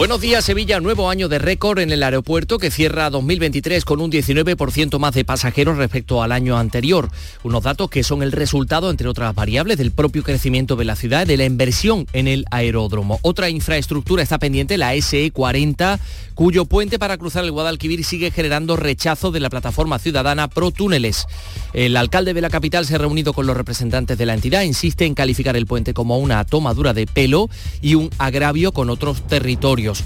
Buenos 0.00 0.22
días 0.22 0.46
Sevilla, 0.46 0.80
nuevo 0.80 1.10
año 1.10 1.28
de 1.28 1.38
récord 1.38 1.78
en 1.78 1.90
el 1.90 2.02
aeropuerto 2.02 2.56
que 2.56 2.70
cierra 2.70 3.10
2023 3.10 3.84
con 3.84 4.00
un 4.00 4.10
19% 4.10 4.98
más 4.98 5.12
de 5.12 5.26
pasajeros 5.26 5.76
respecto 5.76 6.22
al 6.22 6.32
año 6.32 6.56
anterior. 6.56 7.10
Unos 7.44 7.64
datos 7.64 7.90
que 7.90 8.02
son 8.02 8.22
el 8.22 8.32
resultado, 8.32 8.88
entre 8.88 9.08
otras 9.08 9.34
variables, 9.34 9.76
del 9.76 9.90
propio 9.90 10.22
crecimiento 10.22 10.74
de 10.76 10.86
la 10.86 10.96
ciudad, 10.96 11.26
de 11.26 11.36
la 11.36 11.44
inversión 11.44 12.06
en 12.14 12.28
el 12.28 12.46
aeródromo. 12.50 13.18
Otra 13.20 13.50
infraestructura 13.50 14.22
está 14.22 14.38
pendiente, 14.38 14.78
la 14.78 14.94
SE40, 14.94 15.98
cuyo 16.40 16.64
puente 16.64 16.98
para 16.98 17.18
cruzar 17.18 17.44
el 17.44 17.52
Guadalquivir 17.52 18.02
sigue 18.02 18.30
generando 18.30 18.74
rechazo 18.74 19.30
de 19.30 19.40
la 19.40 19.50
plataforma 19.50 19.98
ciudadana 19.98 20.48
Pro 20.48 20.70
Túneles. 20.70 21.26
El 21.74 21.98
alcalde 21.98 22.32
de 22.32 22.40
la 22.40 22.48
capital 22.48 22.86
se 22.86 22.94
ha 22.94 22.98
reunido 22.98 23.34
con 23.34 23.46
los 23.46 23.54
representantes 23.54 24.16
de 24.16 24.24
la 24.24 24.32
entidad, 24.32 24.62
insiste 24.62 25.04
en 25.04 25.12
calificar 25.12 25.54
el 25.54 25.66
puente 25.66 25.92
como 25.92 26.16
una 26.16 26.42
tomadura 26.46 26.94
de 26.94 27.06
pelo 27.06 27.50
y 27.82 27.94
un 27.94 28.08
agravio 28.16 28.72
con 28.72 28.88
otros 28.88 29.20
territorios. 29.26 30.02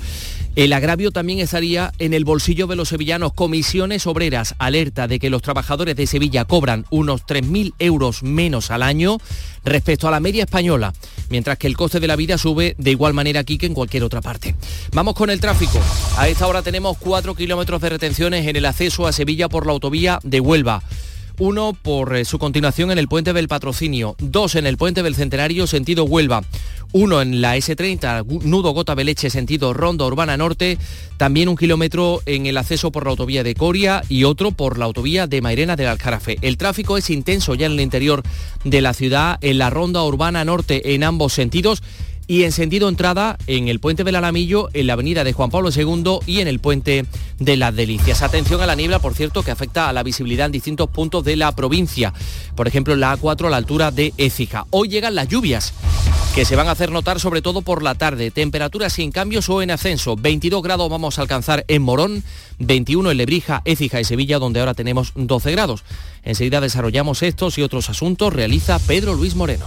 El 0.56 0.72
agravio 0.72 1.10
también 1.10 1.40
estaría 1.40 1.92
en 1.98 2.14
el 2.14 2.24
bolsillo 2.24 2.68
de 2.68 2.76
los 2.76 2.90
sevillanos. 2.90 3.32
Comisiones 3.32 4.06
Obreras 4.06 4.54
alerta 4.58 5.08
de 5.08 5.18
que 5.18 5.28
los 5.28 5.42
trabajadores 5.42 5.96
de 5.96 6.06
Sevilla 6.06 6.44
cobran 6.44 6.86
unos 6.90 7.26
3.000 7.26 7.74
euros 7.80 8.22
menos 8.22 8.70
al 8.70 8.84
año 8.84 9.18
respecto 9.64 10.06
a 10.06 10.12
la 10.12 10.20
media 10.20 10.44
española, 10.44 10.94
mientras 11.28 11.58
que 11.58 11.66
el 11.66 11.76
coste 11.76 11.98
de 11.98 12.06
la 12.06 12.14
vida 12.14 12.38
sube 12.38 12.76
de 12.78 12.92
igual 12.92 13.14
manera 13.14 13.40
aquí 13.40 13.58
que 13.58 13.66
en 13.66 13.74
cualquier 13.74 14.04
otra 14.04 14.20
parte. 14.20 14.54
Vamos 14.92 15.14
con 15.14 15.28
el 15.28 15.40
tráfico. 15.40 15.80
A 16.18 16.28
esta 16.28 16.46
hora 16.46 16.62
tenemos 16.62 16.98
4 16.98 17.34
kilómetros 17.34 17.80
de 17.80 17.88
retenciones 17.88 18.46
en 18.46 18.54
el 18.54 18.66
acceso 18.66 19.08
a 19.08 19.12
Sevilla 19.12 19.48
por 19.48 19.66
la 19.66 19.72
autovía 19.72 20.20
de 20.22 20.38
Huelva 20.38 20.84
uno 21.38 21.72
por 21.72 22.14
eh, 22.14 22.24
su 22.24 22.38
continuación 22.38 22.90
en 22.90 22.98
el 22.98 23.08
puente 23.08 23.32
del 23.32 23.48
Patrocinio, 23.48 24.14
dos 24.18 24.54
en 24.54 24.66
el 24.66 24.76
puente 24.76 25.02
del 25.02 25.14
Centenario 25.14 25.66
sentido 25.66 26.04
Huelva, 26.04 26.42
uno 26.94 27.20
en 27.20 27.40
la 27.40 27.56
S30, 27.56 28.24
nudo 28.44 28.70
Gota 28.70 28.94
Beleche, 28.94 29.28
sentido 29.28 29.74
Ronda 29.74 30.06
Urbana 30.06 30.36
Norte, 30.36 30.78
también 31.16 31.48
un 31.48 31.56
kilómetro 31.56 32.22
en 32.24 32.46
el 32.46 32.56
acceso 32.56 32.92
por 32.92 33.02
la 33.02 33.10
autovía 33.10 33.42
de 33.42 33.56
Coria 33.56 34.02
y 34.08 34.22
otro 34.22 34.52
por 34.52 34.78
la 34.78 34.84
autovía 34.84 35.26
de 35.26 35.42
Mairena 35.42 35.74
del 35.74 35.88
Alcarafe. 35.88 36.38
El 36.40 36.56
tráfico 36.56 36.96
es 36.96 37.10
intenso 37.10 37.56
ya 37.56 37.66
en 37.66 37.72
el 37.72 37.80
interior 37.80 38.22
de 38.62 38.80
la 38.80 38.94
ciudad, 38.94 39.38
en 39.40 39.58
la 39.58 39.70
Ronda 39.70 40.04
Urbana 40.04 40.44
Norte 40.44 40.94
en 40.94 41.02
ambos 41.02 41.32
sentidos 41.32 41.82
y 42.26 42.44
en 42.44 42.52
sentido 42.52 42.88
entrada 42.88 43.38
en 43.46 43.68
el 43.68 43.80
puente 43.80 44.04
del 44.04 44.16
Alamillo, 44.16 44.68
en 44.72 44.86
la 44.86 44.94
avenida 44.94 45.24
de 45.24 45.32
Juan 45.32 45.50
Pablo 45.50 45.70
II 45.74 46.18
y 46.26 46.40
en 46.40 46.48
el 46.48 46.58
puente 46.58 47.06
de 47.38 47.56
las 47.56 47.74
Delicias. 47.74 48.22
Atención 48.22 48.60
a 48.60 48.66
la 48.66 48.74
niebla, 48.74 48.98
por 48.98 49.14
cierto, 49.14 49.42
que 49.42 49.50
afecta 49.50 49.88
a 49.88 49.92
la 49.92 50.02
visibilidad 50.02 50.46
en 50.46 50.52
distintos 50.52 50.88
puntos 50.88 51.24
de 51.24 51.36
la 51.36 51.52
provincia. 51.52 52.12
Por 52.56 52.68
ejemplo, 52.68 52.94
en 52.94 53.00
la 53.00 53.16
A4 53.16 53.46
a 53.46 53.50
la 53.50 53.56
altura 53.56 53.90
de 53.90 54.14
Écija. 54.16 54.66
Hoy 54.70 54.88
llegan 54.88 55.14
las 55.14 55.28
lluvias 55.28 55.74
que 56.34 56.44
se 56.44 56.56
van 56.56 56.66
a 56.66 56.72
hacer 56.72 56.90
notar 56.90 57.20
sobre 57.20 57.42
todo 57.42 57.62
por 57.62 57.82
la 57.82 57.94
tarde. 57.94 58.30
Temperaturas 58.30 58.92
sin 58.92 59.12
cambios 59.12 59.48
o 59.48 59.62
en 59.62 59.70
ascenso. 59.70 60.16
22 60.16 60.62
grados 60.62 60.90
vamos 60.90 61.18
a 61.18 61.22
alcanzar 61.22 61.64
en 61.68 61.82
Morón, 61.82 62.24
21 62.58 63.12
en 63.12 63.16
Lebrija, 63.16 63.62
Écija 63.64 64.00
y 64.00 64.04
Sevilla, 64.04 64.38
donde 64.38 64.60
ahora 64.60 64.74
tenemos 64.74 65.12
12 65.14 65.52
grados. 65.52 65.84
Enseguida 66.24 66.60
desarrollamos 66.60 67.22
estos 67.22 67.58
y 67.58 67.62
otros 67.62 67.88
asuntos. 67.88 68.32
Realiza 68.32 68.80
Pedro 68.80 69.14
Luis 69.14 69.36
Moreno. 69.36 69.66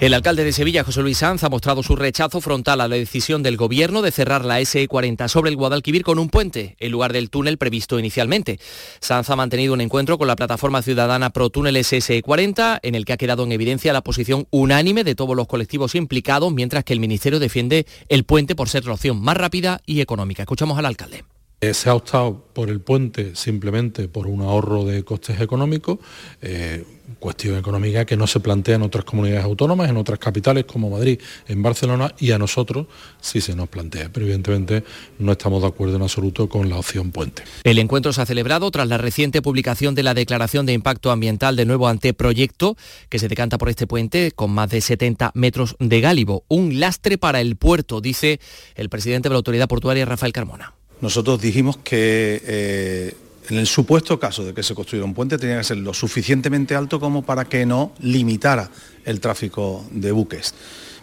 El 0.00 0.14
alcalde 0.14 0.44
de 0.44 0.52
Sevilla, 0.54 0.82
José 0.82 1.02
Luis 1.02 1.18
Sanz, 1.18 1.44
ha 1.44 1.50
mostrado 1.50 1.82
su 1.82 1.94
rechazo 1.94 2.40
frontal 2.40 2.80
a 2.80 2.88
la 2.88 2.96
decisión 2.96 3.42
del 3.42 3.58
gobierno 3.58 4.00
de 4.00 4.10
cerrar 4.10 4.46
la 4.46 4.58
SE40 4.58 5.28
sobre 5.28 5.50
el 5.50 5.56
Guadalquivir 5.56 6.04
con 6.04 6.18
un 6.18 6.30
puente, 6.30 6.74
en 6.80 6.90
lugar 6.90 7.12
del 7.12 7.28
túnel 7.28 7.58
previsto 7.58 7.98
inicialmente. 7.98 8.58
Sanz 9.00 9.28
ha 9.28 9.36
mantenido 9.36 9.74
un 9.74 9.82
encuentro 9.82 10.16
con 10.16 10.26
la 10.26 10.36
plataforma 10.36 10.80
ciudadana 10.80 11.28
Pro 11.28 11.50
Túneles 11.50 11.92
SE40, 11.92 12.80
en 12.82 12.94
el 12.94 13.04
que 13.04 13.12
ha 13.12 13.18
quedado 13.18 13.44
en 13.44 13.52
evidencia 13.52 13.92
la 13.92 14.00
posición 14.00 14.46
unánime 14.48 15.04
de 15.04 15.14
todos 15.14 15.36
los 15.36 15.46
colectivos 15.46 15.94
implicados, 15.94 16.50
mientras 16.50 16.82
que 16.82 16.94
el 16.94 17.00
Ministerio 17.00 17.38
defiende 17.38 17.84
el 18.08 18.24
puente 18.24 18.54
por 18.54 18.70
ser 18.70 18.86
la 18.86 18.94
opción 18.94 19.20
más 19.20 19.36
rápida 19.36 19.82
y 19.84 20.00
económica. 20.00 20.44
Escuchamos 20.44 20.78
al 20.78 20.86
alcalde. 20.86 21.24
Se 21.60 21.90
ha 21.90 21.94
optado 21.94 22.42
por 22.54 22.70
el 22.70 22.80
puente 22.80 23.36
simplemente 23.36 24.08
por 24.08 24.26
un 24.26 24.40
ahorro 24.40 24.84
de 24.86 25.04
costes 25.04 25.40
económicos, 25.42 25.98
eh, 26.40 26.84
cuestión 27.18 27.58
económica 27.58 28.06
que 28.06 28.16
no 28.16 28.26
se 28.26 28.40
plantea 28.40 28.76
en 28.76 28.82
otras 28.82 29.04
comunidades 29.04 29.44
autónomas, 29.44 29.90
en 29.90 29.98
otras 29.98 30.18
capitales 30.18 30.64
como 30.64 30.88
Madrid, 30.88 31.20
en 31.48 31.62
Barcelona, 31.62 32.14
y 32.18 32.32
a 32.32 32.38
nosotros 32.38 32.86
sí 33.20 33.42
se 33.42 33.54
nos 33.54 33.68
plantea. 33.68 34.08
Pero 34.10 34.24
evidentemente 34.24 34.84
no 35.18 35.32
estamos 35.32 35.60
de 35.60 35.68
acuerdo 35.68 35.96
en 35.96 36.02
absoluto 36.02 36.48
con 36.48 36.70
la 36.70 36.78
opción 36.78 37.10
puente. 37.12 37.42
El 37.64 37.78
encuentro 37.78 38.14
se 38.14 38.22
ha 38.22 38.26
celebrado 38.26 38.70
tras 38.70 38.88
la 38.88 38.96
reciente 38.96 39.42
publicación 39.42 39.94
de 39.94 40.02
la 40.02 40.14
Declaración 40.14 40.64
de 40.64 40.72
Impacto 40.72 41.10
Ambiental 41.10 41.56
del 41.56 41.68
nuevo 41.68 41.88
anteproyecto 41.88 42.78
que 43.10 43.18
se 43.18 43.28
decanta 43.28 43.58
por 43.58 43.68
este 43.68 43.86
puente 43.86 44.32
con 44.32 44.50
más 44.50 44.70
de 44.70 44.80
70 44.80 45.32
metros 45.34 45.76
de 45.78 46.00
gálibo. 46.00 46.44
Un 46.48 46.80
lastre 46.80 47.18
para 47.18 47.42
el 47.42 47.56
puerto, 47.56 48.00
dice 48.00 48.40
el 48.76 48.88
presidente 48.88 49.28
de 49.28 49.34
la 49.34 49.38
Autoridad 49.38 49.68
Portuaria, 49.68 50.06
Rafael 50.06 50.32
Carmona. 50.32 50.79
Nosotros 51.00 51.40
dijimos 51.40 51.78
que 51.78 52.42
eh, 52.44 53.14
en 53.48 53.58
el 53.58 53.66
supuesto 53.66 54.20
caso 54.20 54.44
de 54.44 54.54
que 54.54 54.62
se 54.62 54.74
construyera 54.74 55.04
un 55.04 55.14
puente 55.14 55.38
tenía 55.38 55.58
que 55.58 55.64
ser 55.64 55.78
lo 55.78 55.92
suficientemente 55.92 56.76
alto 56.76 57.00
como 57.00 57.22
para 57.22 57.46
que 57.46 57.66
no 57.66 57.92
limitara 57.98 58.70
el 59.04 59.20
tráfico 59.20 59.84
de 59.90 60.12
buques. 60.12 60.54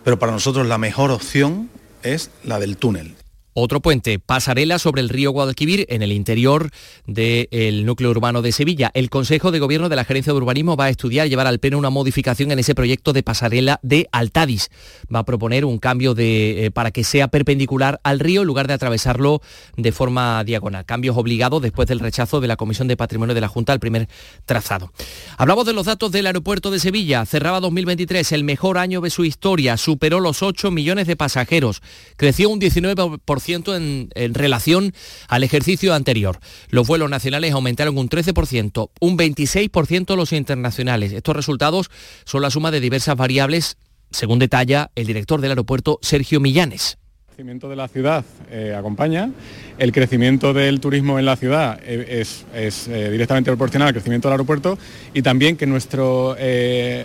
Pero 0.03 0.17
para 0.17 0.31
nosotros 0.31 0.65
la 0.65 0.77
mejor 0.77 1.11
opción 1.11 1.69
es 2.03 2.31
la 2.43 2.59
del 2.59 2.77
túnel. 2.77 3.16
Otro 3.59 3.81
puente, 3.81 4.19
pasarela 4.19 4.77
sobre 4.77 5.01
el 5.01 5.09
río 5.09 5.31
Guadalquivir 5.31 5.87
en 5.89 6.03
el 6.03 6.11
interior 6.11 6.69
del 7.07 7.87
núcleo 7.87 8.11
urbano 8.11 8.43
de 8.43 8.51
Sevilla. 8.51 8.91
El 8.93 9.09
Consejo 9.09 9.49
de 9.49 9.57
Gobierno 9.57 9.89
de 9.89 9.95
la 9.95 10.03
Gerencia 10.03 10.31
de 10.31 10.37
Urbanismo 10.37 10.77
va 10.77 10.85
a 10.85 10.89
estudiar 10.89 11.25
y 11.25 11.31
llevar 11.31 11.47
al 11.47 11.57
pleno 11.57 11.79
una 11.79 11.89
modificación 11.89 12.51
en 12.51 12.59
ese 12.59 12.75
proyecto 12.75 13.13
de 13.13 13.23
pasarela 13.23 13.79
de 13.81 14.09
Altadis. 14.11 14.69
Va 15.11 15.21
a 15.21 15.25
proponer 15.25 15.65
un 15.65 15.79
cambio 15.79 16.13
de, 16.13 16.65
eh, 16.65 16.69
para 16.69 16.91
que 16.91 17.03
sea 17.03 17.29
perpendicular 17.29 17.99
al 18.03 18.19
río 18.19 18.41
en 18.41 18.47
lugar 18.47 18.67
de 18.67 18.75
atravesarlo 18.75 19.41
de 19.75 19.91
forma 19.91 20.43
diagonal. 20.43 20.85
Cambios 20.85 21.17
obligados 21.17 21.59
después 21.59 21.87
del 21.87 21.99
rechazo 21.99 22.39
de 22.39 22.47
la 22.47 22.57
Comisión 22.57 22.87
de 22.87 22.95
Patrimonio 22.95 23.33
de 23.33 23.41
la 23.41 23.47
Junta 23.47 23.73
al 23.73 23.79
primer 23.79 24.07
trazado. 24.45 24.93
Hablamos 25.35 25.65
de 25.65 25.73
los 25.73 25.87
datos 25.87 26.11
del 26.11 26.27
aeropuerto 26.27 26.69
de 26.69 26.77
Sevilla. 26.77 27.25
Cerraba 27.25 27.59
2023 27.59 28.33
el 28.33 28.43
mejor 28.43 28.77
año 28.77 29.01
de 29.01 29.09
su 29.09 29.25
historia. 29.25 29.77
Superó 29.77 30.19
los 30.19 30.43
8 30.43 30.69
millones 30.69 31.07
de 31.07 31.15
pasajeros. 31.15 31.81
Creció 32.17 32.51
un 32.51 32.61
19% 32.61 33.17
en, 33.53 34.09
en 34.13 34.33
relación 34.33 34.93
al 35.27 35.43
ejercicio 35.43 35.93
anterior. 35.93 36.39
Los 36.69 36.87
vuelos 36.87 37.09
nacionales 37.09 37.53
aumentaron 37.53 37.97
un 37.97 38.09
13%, 38.09 38.89
un 38.99 39.17
26% 39.17 40.15
los 40.15 40.33
internacionales. 40.33 41.13
Estos 41.13 41.35
resultados 41.35 41.89
son 42.25 42.41
la 42.41 42.51
suma 42.51 42.71
de 42.71 42.79
diversas 42.79 43.15
variables, 43.15 43.77
según 44.11 44.39
detalla 44.39 44.91
el 44.95 45.07
director 45.07 45.41
del 45.41 45.51
aeropuerto, 45.51 45.99
Sergio 46.01 46.39
Millanes. 46.39 46.97
Crecimiento 47.38 47.69
de 47.69 47.75
la 47.75 47.88
ciudad 47.88 48.25
eh, 48.49 48.73
acompaña, 48.75 49.29
el 49.77 49.91
crecimiento 49.91 50.53
del 50.53 50.79
turismo 50.79 51.19
en 51.19 51.25
la 51.25 51.35
ciudad 51.35 51.79
eh, 51.83 52.19
es, 52.19 52.47
es 52.51 52.88
eh, 52.88 53.11
directamente 53.11 53.51
proporcional 53.51 53.89
al 53.89 53.93
crecimiento 53.93 54.27
del 54.27 54.33
aeropuerto 54.33 54.79
y 55.13 55.21
también 55.21 55.55
que 55.55 55.67
nuestro, 55.67 56.35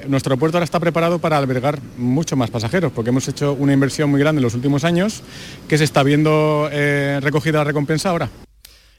nuestro 0.08 0.30
aeropuerto 0.30 0.56
ahora 0.56 0.64
está 0.64 0.80
preparado 0.80 1.18
para 1.18 1.36
albergar 1.36 1.80
mucho 1.98 2.34
más 2.34 2.48
pasajeros, 2.48 2.92
porque 2.92 3.10
hemos 3.10 3.28
hecho 3.28 3.52
una 3.52 3.74
inversión 3.74 4.10
muy 4.10 4.20
grande 4.20 4.38
en 4.38 4.44
los 4.44 4.54
últimos 4.54 4.84
años 4.84 5.22
que 5.68 5.76
se 5.76 5.84
está 5.84 6.02
viendo 6.02 6.66
recogida 7.20 7.58
la 7.58 7.64
recompensa 7.64 8.08
ahora. 8.08 8.30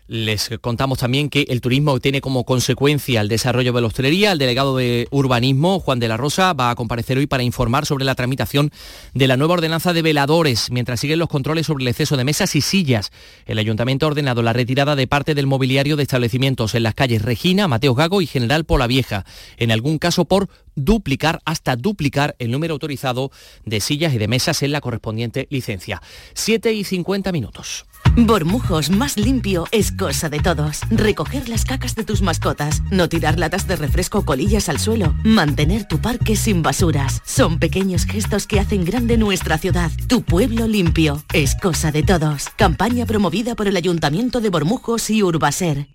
Les 0.08 0.50
contamos 0.60 1.00
también 1.00 1.30
que 1.30 1.46
el 1.48 1.62
turismo 1.62 1.98
tiene 2.02 2.20
como 2.20 2.44
consecuencia 2.44 3.22
el 3.22 3.30
desarrollo 3.30 3.72
de 3.72 3.80
la 3.80 3.88
hostelería. 3.88 4.34
El 4.34 4.38
delegado 4.38 4.76
de 4.76 5.08
urbanismo, 5.12 5.80
Juan 5.80 6.00
de 6.00 6.10
la 6.10 6.18
Rosa, 6.18 6.52
va 6.52 6.72
a 6.72 6.76
comparecer 6.76 7.18
hoy 7.18 7.26
para 7.26 7.44
informar 7.44 7.86
sobre 7.86 8.04
la 8.04 8.14
tramitación 8.14 8.70
de 9.14 9.28
la 9.28 9.38
nueva 9.38 9.54
ordenanza 9.54 9.94
de 9.94 10.02
veladores, 10.02 10.72
mientras 10.72 11.00
siguen 11.00 11.20
los 11.20 11.30
controles 11.30 11.68
sobre 11.68 11.84
el 11.84 11.88
exceso 11.88 12.18
de 12.18 12.26
mesas 12.26 12.54
y 12.58 12.62
sillas. 12.62 13.12
El 13.46 13.60
ayuntamiento 13.60 14.06
ha 14.06 14.10
ordenado 14.10 14.42
la 14.42 14.52
retirada 14.52 14.98
de 14.98 15.08
parte 15.08 15.36
del 15.36 15.48
mobiliario 15.48 15.96
de 15.96 16.04
establecimientos 16.04 16.76
en 16.76 16.84
las 16.84 16.96
calles 16.96 17.22
Regina, 17.22 17.70
Mateo 17.70 17.96
Gago 17.96 18.22
y 18.22 18.28
General 18.28 18.66
Polavieja, 18.66 19.24
en 19.56 19.72
algún 19.72 20.00
caso 20.00 20.26
por 20.26 20.50
duplicar 20.76 21.40
hasta 21.46 21.78
duplicar 21.78 22.36
el 22.40 22.52
número 22.52 22.74
autorizado 22.74 23.32
de 23.64 23.80
sillas 23.80 24.14
y 24.14 24.18
de 24.18 24.28
mesas 24.28 24.64
en 24.64 24.74
la 24.74 24.82
correspondiente 24.82 25.48
licencia. 25.50 26.02
7 26.34 26.74
y 26.74 26.84
50 26.84 27.32
minutos. 27.32 27.86
Bormujos 28.16 28.90
más 28.92 29.18
limpio 29.18 29.66
es 29.72 29.92
cosa 29.92 30.30
de 30.30 30.40
todos. 30.40 30.82
Recoger 30.92 31.50
las 31.50 31.66
cacas 31.66 31.96
de 31.96 32.04
tus 32.04 32.22
mascotas, 32.22 32.84
no 32.92 33.10
tirar 33.10 33.40
latas 33.40 33.68
de 33.68 33.76
refresco 33.76 34.20
o 34.20 34.26
colillas 34.26 34.70
al 34.70 34.80
suelo, 34.80 35.16
mantener 35.24 35.88
tu 35.88 36.00
parque 36.00 36.36
sin 36.36 36.62
basuras. 36.62 37.22
Son 37.26 37.58
pequeños 37.60 38.06
gestos 38.06 38.46
que 38.46 38.60
hacen 38.60 38.86
grande 38.86 39.18
nuestra 39.18 39.58
ciudad. 39.58 39.92
Tu 40.08 40.22
pueblo 40.22 40.68
limpio 40.68 41.24
es 41.34 41.56
cosa 41.56 41.92
de 41.92 42.04
todos. 42.04 42.50
Campaña 42.56 43.06
promovida 43.06 43.56
por 43.56 43.68
el 43.68 43.76
Ayuntamiento 43.76 44.42
de 44.42 44.50
Bormujos 44.50 45.10
y 45.10 45.24
Urbaser. 45.24 45.88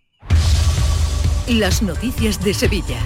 Las 1.48 1.82
noticias 1.82 2.42
de 2.44 2.52
Sevilla. 2.52 2.98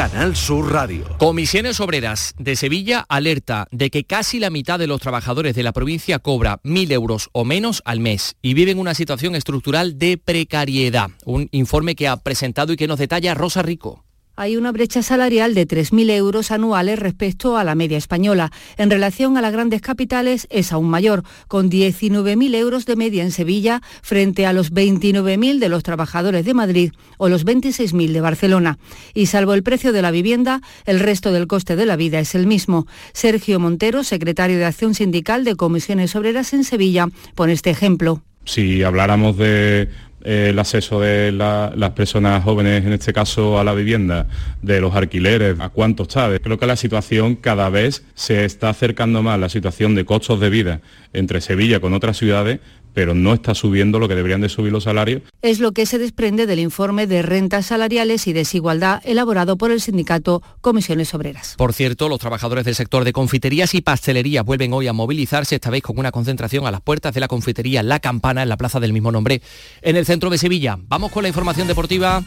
Canal 0.00 0.34
Sur 0.34 0.72
Radio. 0.72 1.04
Comisiones 1.18 1.78
Obreras 1.78 2.32
de 2.38 2.56
Sevilla 2.56 3.04
alerta 3.10 3.66
de 3.70 3.90
que 3.90 4.04
casi 4.04 4.38
la 4.38 4.48
mitad 4.48 4.78
de 4.78 4.86
los 4.86 4.98
trabajadores 4.98 5.54
de 5.54 5.62
la 5.62 5.72
provincia 5.72 6.18
cobra 6.18 6.58
mil 6.62 6.90
euros 6.90 7.28
o 7.32 7.44
menos 7.44 7.82
al 7.84 8.00
mes 8.00 8.34
y 8.40 8.54
viven 8.54 8.78
una 8.78 8.94
situación 8.94 9.34
estructural 9.34 9.98
de 9.98 10.16
precariedad. 10.16 11.10
Un 11.26 11.50
informe 11.52 11.96
que 11.96 12.08
ha 12.08 12.16
presentado 12.16 12.72
y 12.72 12.76
que 12.76 12.88
nos 12.88 12.98
detalla 12.98 13.34
Rosa 13.34 13.60
Rico. 13.60 14.02
Hay 14.40 14.56
una 14.56 14.72
brecha 14.72 15.02
salarial 15.02 15.52
de 15.52 15.68
3.000 15.68 16.12
euros 16.12 16.50
anuales 16.50 16.98
respecto 16.98 17.58
a 17.58 17.62
la 17.62 17.74
media 17.74 17.98
española. 17.98 18.50
En 18.78 18.88
relación 18.88 19.36
a 19.36 19.42
las 19.42 19.52
grandes 19.52 19.82
capitales 19.82 20.46
es 20.48 20.72
aún 20.72 20.88
mayor, 20.88 21.24
con 21.46 21.70
19.000 21.70 22.54
euros 22.54 22.86
de 22.86 22.96
media 22.96 23.22
en 23.22 23.32
Sevilla 23.32 23.82
frente 24.00 24.46
a 24.46 24.54
los 24.54 24.72
29.000 24.72 25.58
de 25.58 25.68
los 25.68 25.82
trabajadores 25.82 26.46
de 26.46 26.54
Madrid 26.54 26.92
o 27.18 27.28
los 27.28 27.44
26.000 27.44 28.12
de 28.12 28.20
Barcelona. 28.22 28.78
Y 29.12 29.26
salvo 29.26 29.52
el 29.52 29.62
precio 29.62 29.92
de 29.92 30.00
la 30.00 30.10
vivienda, 30.10 30.62
el 30.86 31.00
resto 31.00 31.32
del 31.32 31.46
coste 31.46 31.76
de 31.76 31.84
la 31.84 31.96
vida 31.96 32.18
es 32.18 32.34
el 32.34 32.46
mismo. 32.46 32.86
Sergio 33.12 33.60
Montero, 33.60 34.04
secretario 34.04 34.56
de 34.56 34.64
Acción 34.64 34.94
Sindical 34.94 35.44
de 35.44 35.54
Comisiones 35.54 36.16
Obreras 36.16 36.54
en 36.54 36.64
Sevilla, 36.64 37.08
pone 37.34 37.52
este 37.52 37.68
ejemplo. 37.68 38.22
Si 38.46 38.82
habláramos 38.82 39.36
de 39.36 39.90
el 40.22 40.58
acceso 40.58 41.00
de 41.00 41.32
la- 41.32 41.72
las 41.74 41.90
personas 41.90 42.44
jóvenes, 42.44 42.84
en 42.84 42.92
este 42.92 43.12
caso 43.12 43.58
a 43.58 43.64
la 43.64 43.72
vivienda, 43.72 44.26
de 44.62 44.80
los 44.80 44.94
alquileres, 44.94 45.58
a 45.60 45.68
cuánto 45.70 46.02
está. 46.02 46.30
Creo 46.38 46.58
que 46.58 46.66
la 46.66 46.76
situación 46.76 47.36
cada 47.36 47.68
vez 47.70 48.04
se 48.14 48.44
está 48.44 48.68
acercando 48.70 49.22
más, 49.22 49.38
la 49.38 49.48
situación 49.48 49.94
de 49.94 50.04
costos 50.04 50.40
de 50.40 50.50
vida 50.50 50.80
entre 51.12 51.40
Sevilla 51.40 51.80
con 51.80 51.94
otras 51.94 52.16
ciudades, 52.18 52.60
pero 52.94 53.14
no 53.14 53.34
está 53.34 53.54
subiendo 53.54 53.98
lo 53.98 54.08
que 54.08 54.14
deberían 54.14 54.40
de 54.40 54.48
subir 54.48 54.72
los 54.72 54.84
salarios. 54.84 55.22
Es 55.42 55.60
lo 55.60 55.72
que 55.72 55.86
se 55.86 55.98
desprende 55.98 56.46
del 56.46 56.58
informe 56.58 57.06
de 57.06 57.22
rentas 57.22 57.66
salariales 57.66 58.26
y 58.26 58.32
desigualdad 58.32 59.02
elaborado 59.04 59.56
por 59.56 59.70
el 59.70 59.80
sindicato 59.80 60.42
Comisiones 60.60 61.14
Obreras. 61.14 61.54
Por 61.56 61.72
cierto, 61.72 62.08
los 62.08 62.18
trabajadores 62.18 62.64
del 62.64 62.74
sector 62.74 63.04
de 63.04 63.12
confiterías 63.12 63.74
y 63.74 63.80
pastelerías 63.80 64.44
vuelven 64.44 64.72
hoy 64.72 64.88
a 64.88 64.92
movilizarse, 64.92 65.54
esta 65.54 65.70
vez 65.70 65.82
con 65.82 65.98
una 65.98 66.12
concentración 66.12 66.66
a 66.66 66.70
las 66.70 66.80
puertas 66.80 67.14
de 67.14 67.20
la 67.20 67.28
confitería 67.28 67.82
La 67.82 68.00
Campana 68.00 68.42
en 68.42 68.48
la 68.48 68.56
plaza 68.56 68.80
del 68.80 68.92
mismo 68.92 69.12
nombre, 69.12 69.42
en 69.82 69.96
el 69.96 70.06
centro 70.06 70.30
de 70.30 70.38
Sevilla. 70.38 70.78
Vamos 70.88 71.12
con 71.12 71.22
la 71.22 71.28
información 71.28 71.68
deportiva. 71.68 72.22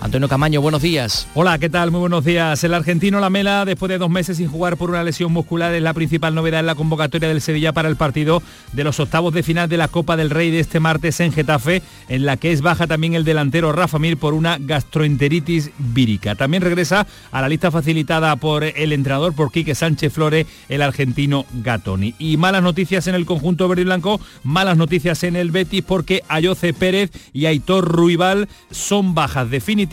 Antonio 0.00 0.28
Camaño, 0.28 0.60
buenos 0.60 0.80
días. 0.80 1.26
Hola, 1.34 1.58
¿qué 1.58 1.68
tal? 1.68 1.90
Muy 1.90 1.98
buenos 1.98 2.24
días. 2.24 2.62
El 2.62 2.72
argentino 2.72 3.18
Lamela, 3.18 3.64
después 3.64 3.88
de 3.88 3.98
dos 3.98 4.08
meses 4.08 4.36
sin 4.36 4.46
jugar 4.46 4.76
por 4.76 4.90
una 4.90 5.02
lesión 5.02 5.32
muscular, 5.32 5.74
es 5.74 5.82
la 5.82 5.92
principal 5.92 6.36
novedad 6.36 6.60
en 6.60 6.66
la 6.66 6.76
convocatoria 6.76 7.28
del 7.28 7.40
Sevilla 7.40 7.72
para 7.72 7.88
el 7.88 7.96
partido 7.96 8.40
de 8.72 8.84
los 8.84 9.00
octavos 9.00 9.34
de 9.34 9.42
final 9.42 9.68
de 9.68 9.76
la 9.76 9.88
Copa 9.88 10.16
del 10.16 10.30
Rey 10.30 10.52
de 10.52 10.60
este 10.60 10.78
martes 10.78 11.18
en 11.18 11.32
Getafe, 11.32 11.82
en 12.08 12.26
la 12.26 12.36
que 12.36 12.52
es 12.52 12.62
baja 12.62 12.86
también 12.86 13.14
el 13.14 13.24
delantero 13.24 13.72
Rafa 13.72 13.98
Mir 13.98 14.16
por 14.16 14.34
una 14.34 14.56
gastroenteritis 14.60 15.72
vírica. 15.78 16.36
También 16.36 16.62
regresa 16.62 17.04
a 17.32 17.40
la 17.40 17.48
lista 17.48 17.72
facilitada 17.72 18.36
por 18.36 18.62
el 18.62 18.92
entrenador, 18.92 19.34
por 19.34 19.50
Quique 19.50 19.74
Sánchez 19.74 20.12
Flore, 20.12 20.46
el 20.68 20.82
argentino 20.82 21.44
Gatoni. 21.54 22.14
Y 22.20 22.36
malas 22.36 22.62
noticias 22.62 23.08
en 23.08 23.16
el 23.16 23.26
conjunto 23.26 23.66
verde 23.66 23.82
y 23.82 23.86
blanco, 23.86 24.20
malas 24.44 24.76
noticias 24.76 25.24
en 25.24 25.34
el 25.34 25.50
Betis 25.50 25.82
porque 25.82 26.22
Ayoce 26.28 26.72
Pérez 26.72 27.10
y 27.32 27.46
Aitor 27.46 27.84
Ruibal 27.84 28.48
son 28.70 29.14
bajas 29.16 29.50
definitivas 29.50 29.87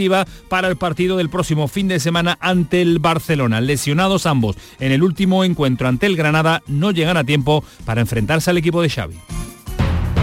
para 0.49 0.67
el 0.67 0.75
partido 0.75 1.17
del 1.17 1.29
próximo 1.29 1.67
fin 1.67 1.87
de 1.87 1.99
semana 1.99 2.37
ante 2.41 2.81
el 2.81 2.99
Barcelona. 2.99 3.61
Lesionados 3.61 4.25
ambos 4.25 4.57
en 4.79 4.91
el 4.91 5.03
último 5.03 5.43
encuentro 5.43 5.87
ante 5.87 6.05
el 6.05 6.15
Granada, 6.15 6.61
no 6.67 6.91
llegan 6.91 7.17
a 7.17 7.23
tiempo 7.23 7.63
para 7.85 8.01
enfrentarse 8.01 8.49
al 8.49 8.57
equipo 8.57 8.81
de 8.81 8.89
Xavi. 8.89 9.15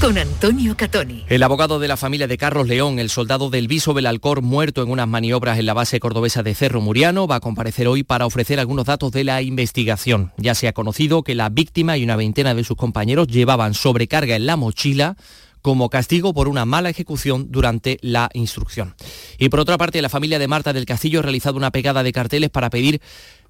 Con 0.00 0.18
Antonio 0.18 0.76
Catoni. 0.76 1.24
El 1.28 1.42
abogado 1.42 1.78
de 1.78 1.88
la 1.88 1.96
familia 1.96 2.26
de 2.26 2.36
Carlos 2.36 2.68
León, 2.68 2.98
el 2.98 3.08
soldado 3.08 3.48
del 3.48 3.66
Viso 3.66 3.94
Belalcor 3.94 4.42
muerto 4.42 4.82
en 4.82 4.90
unas 4.90 5.08
maniobras 5.08 5.58
en 5.58 5.64
la 5.64 5.72
base 5.72 6.00
cordobesa 6.00 6.42
de 6.42 6.54
Cerro 6.54 6.82
Muriano, 6.82 7.26
va 7.26 7.36
a 7.36 7.40
comparecer 7.40 7.88
hoy 7.88 8.02
para 8.02 8.26
ofrecer 8.26 8.60
algunos 8.60 8.84
datos 8.84 9.10
de 9.10 9.24
la 9.24 9.40
investigación. 9.40 10.32
Ya 10.36 10.54
se 10.54 10.68
ha 10.68 10.74
conocido 10.74 11.22
que 11.22 11.34
la 11.34 11.48
víctima 11.48 11.96
y 11.96 12.04
una 12.04 12.16
veintena 12.16 12.54
de 12.54 12.62
sus 12.62 12.76
compañeros 12.76 13.28
llevaban 13.28 13.72
sobrecarga 13.72 14.36
en 14.36 14.44
la 14.44 14.56
mochila 14.56 15.16
como 15.62 15.88
castigo 15.88 16.34
por 16.34 16.46
una 16.46 16.64
mala 16.64 16.90
ejecución 16.90 17.50
durante 17.50 17.98
la 18.02 18.28
instrucción. 18.34 18.94
Y 19.38 19.48
por 19.48 19.60
otra 19.60 19.78
parte, 19.78 20.00
la 20.02 20.08
familia 20.10 20.38
de 20.38 20.46
Marta 20.46 20.72
del 20.72 20.86
Castillo 20.86 21.20
ha 21.20 21.22
realizado 21.22 21.56
una 21.56 21.72
pegada 21.72 22.02
de 22.02 22.12
carteles 22.12 22.50
para 22.50 22.70
pedir 22.70 23.00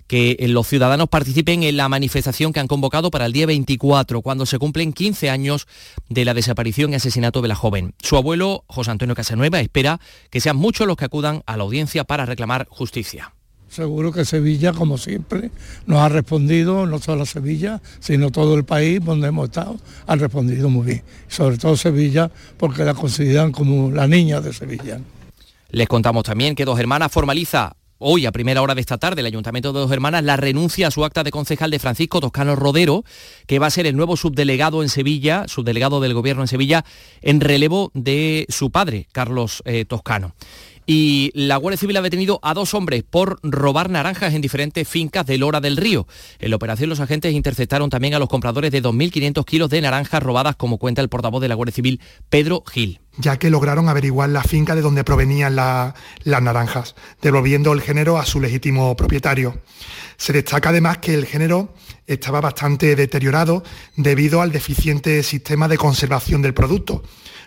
que 0.06 0.36
los 0.48 0.66
ciudadanos 0.66 1.08
participen 1.08 1.62
en 1.62 1.76
la 1.76 1.88
manifestación 1.88 2.52
que 2.52 2.60
han 2.60 2.68
convocado 2.68 3.10
para 3.10 3.26
el 3.26 3.32
día 3.32 3.46
24, 3.46 4.22
cuando 4.22 4.46
se 4.46 4.58
cumplen 4.58 4.92
15 4.92 5.30
años 5.30 5.66
de 6.08 6.24
la 6.24 6.34
desaparición 6.34 6.92
y 6.92 6.96
asesinato 6.96 7.42
de 7.42 7.48
la 7.48 7.54
joven. 7.54 7.94
Su 8.02 8.16
abuelo, 8.16 8.64
José 8.68 8.90
Antonio 8.90 9.14
Casanueva, 9.14 9.60
espera 9.60 10.00
que 10.30 10.40
sean 10.40 10.56
muchos 10.56 10.86
los 10.86 10.96
que 10.96 11.04
acudan 11.06 11.42
a 11.46 11.56
la 11.56 11.64
audiencia 11.64 12.04
para 12.04 12.26
reclamar 12.26 12.66
justicia. 12.70 13.32
seguro 13.68 14.12
que 14.12 14.24
Sevilla, 14.24 14.72
como 14.72 14.96
siempre, 14.96 15.50
nos 15.86 15.98
ha 15.98 16.08
respondido, 16.08 16.86
no 16.86 16.98
solo 16.98 17.26
Sevilla, 17.26 17.82
sino 18.00 18.30
todo 18.30 18.54
el 18.54 18.64
país 18.64 19.04
donde 19.04 19.28
hemos 19.28 19.48
estado, 19.48 19.76
ha 20.06 20.16
respondido 20.16 20.70
muy 20.70 20.86
bien. 20.86 21.02
Sobre 21.28 21.58
todo 21.58 21.76
Sevilla, 21.76 22.30
porque 22.56 22.84
la 22.84 22.94
consideran 22.94 23.52
como 23.52 23.90
la 23.90 24.06
niña 24.06 24.40
de 24.40 24.52
Sevilla. 24.52 25.00
Les 25.70 25.88
contamos 25.88 26.22
también 26.24 26.54
que 26.54 26.64
Dos 26.64 26.78
Hermanas 26.78 27.12
formaliza 27.12 27.76
hoy 27.98 28.26
a 28.26 28.32
primera 28.32 28.62
hora 28.62 28.74
de 28.74 28.80
esta 28.80 28.98
tarde 28.98 29.20
el 29.20 29.26
Ayuntamiento 29.26 29.72
de 29.72 29.80
Dos 29.80 29.90
Hermanas 29.90 30.24
la 30.24 30.36
renuncia 30.36 30.88
a 30.88 30.90
su 30.90 31.04
acta 31.04 31.22
de 31.24 31.30
concejal 31.30 31.70
de 31.70 31.78
Francisco 31.78 32.20
Toscano 32.20 32.56
Rodero, 32.56 33.04
que 33.46 33.58
va 33.58 33.66
a 33.66 33.70
ser 33.70 33.86
el 33.86 33.96
nuevo 33.96 34.16
subdelegado 34.16 34.82
en 34.82 34.88
Sevilla, 34.88 35.44
subdelegado 35.46 36.00
del 36.00 36.14
Gobierno 36.14 36.42
en 36.42 36.48
Sevilla, 36.48 36.84
en 37.22 37.40
relevo 37.40 37.90
de 37.94 38.46
su 38.48 38.70
padre, 38.70 39.08
Carlos 39.12 39.62
eh, 39.64 39.84
Toscano 39.84 40.34
y 40.86 41.30
la 41.34 41.56
Guardia 41.56 41.78
Civil 41.78 41.96
ha 41.96 42.02
detenido 42.02 42.38
a 42.42 42.54
dos 42.54 42.72
hombres 42.74 43.02
por 43.02 43.38
robar 43.42 43.90
naranjas 43.90 44.34
en 44.34 44.40
diferentes 44.40 44.88
fincas 44.88 45.26
de 45.26 45.38
Lora 45.38 45.60
del 45.60 45.76
Río. 45.76 46.06
En 46.38 46.50
la 46.50 46.56
operación 46.56 46.88
los 46.88 47.00
agentes 47.00 47.34
interceptaron 47.34 47.90
también 47.90 48.14
a 48.14 48.18
los 48.18 48.28
compradores 48.28 48.70
de 48.70 48.82
2.500 48.82 49.44
kilos 49.44 49.70
de 49.70 49.80
naranjas 49.80 50.22
robadas, 50.22 50.56
como 50.56 50.78
cuenta 50.78 51.02
el 51.02 51.08
portavoz 51.08 51.42
de 51.42 51.48
la 51.48 51.54
Guardia 51.56 51.74
Civil, 51.74 52.00
Pedro 52.28 52.62
Gil 52.66 53.00
ya 53.18 53.38
que 53.38 53.50
lograron 53.50 53.88
averiguar 53.88 54.28
la 54.28 54.42
finca 54.42 54.74
de 54.74 54.82
donde 54.82 55.04
provenían 55.04 55.56
las 55.56 55.94
naranjas, 56.24 56.94
devolviendo 57.22 57.72
el 57.72 57.80
género 57.80 58.18
a 58.18 58.26
su 58.26 58.40
legítimo 58.40 58.94
propietario. 58.94 59.62
Se 60.16 60.32
destaca 60.32 60.68
además 60.68 60.98
que 60.98 61.14
el 61.14 61.26
género 61.26 61.74
estaba 62.06 62.40
bastante 62.40 62.94
deteriorado 62.94 63.62
debido 63.96 64.42
al 64.42 64.52
deficiente 64.52 65.22
sistema 65.22 65.68
de 65.68 65.78
conservación 65.78 66.42
del 66.42 66.54
producto 66.54 67.02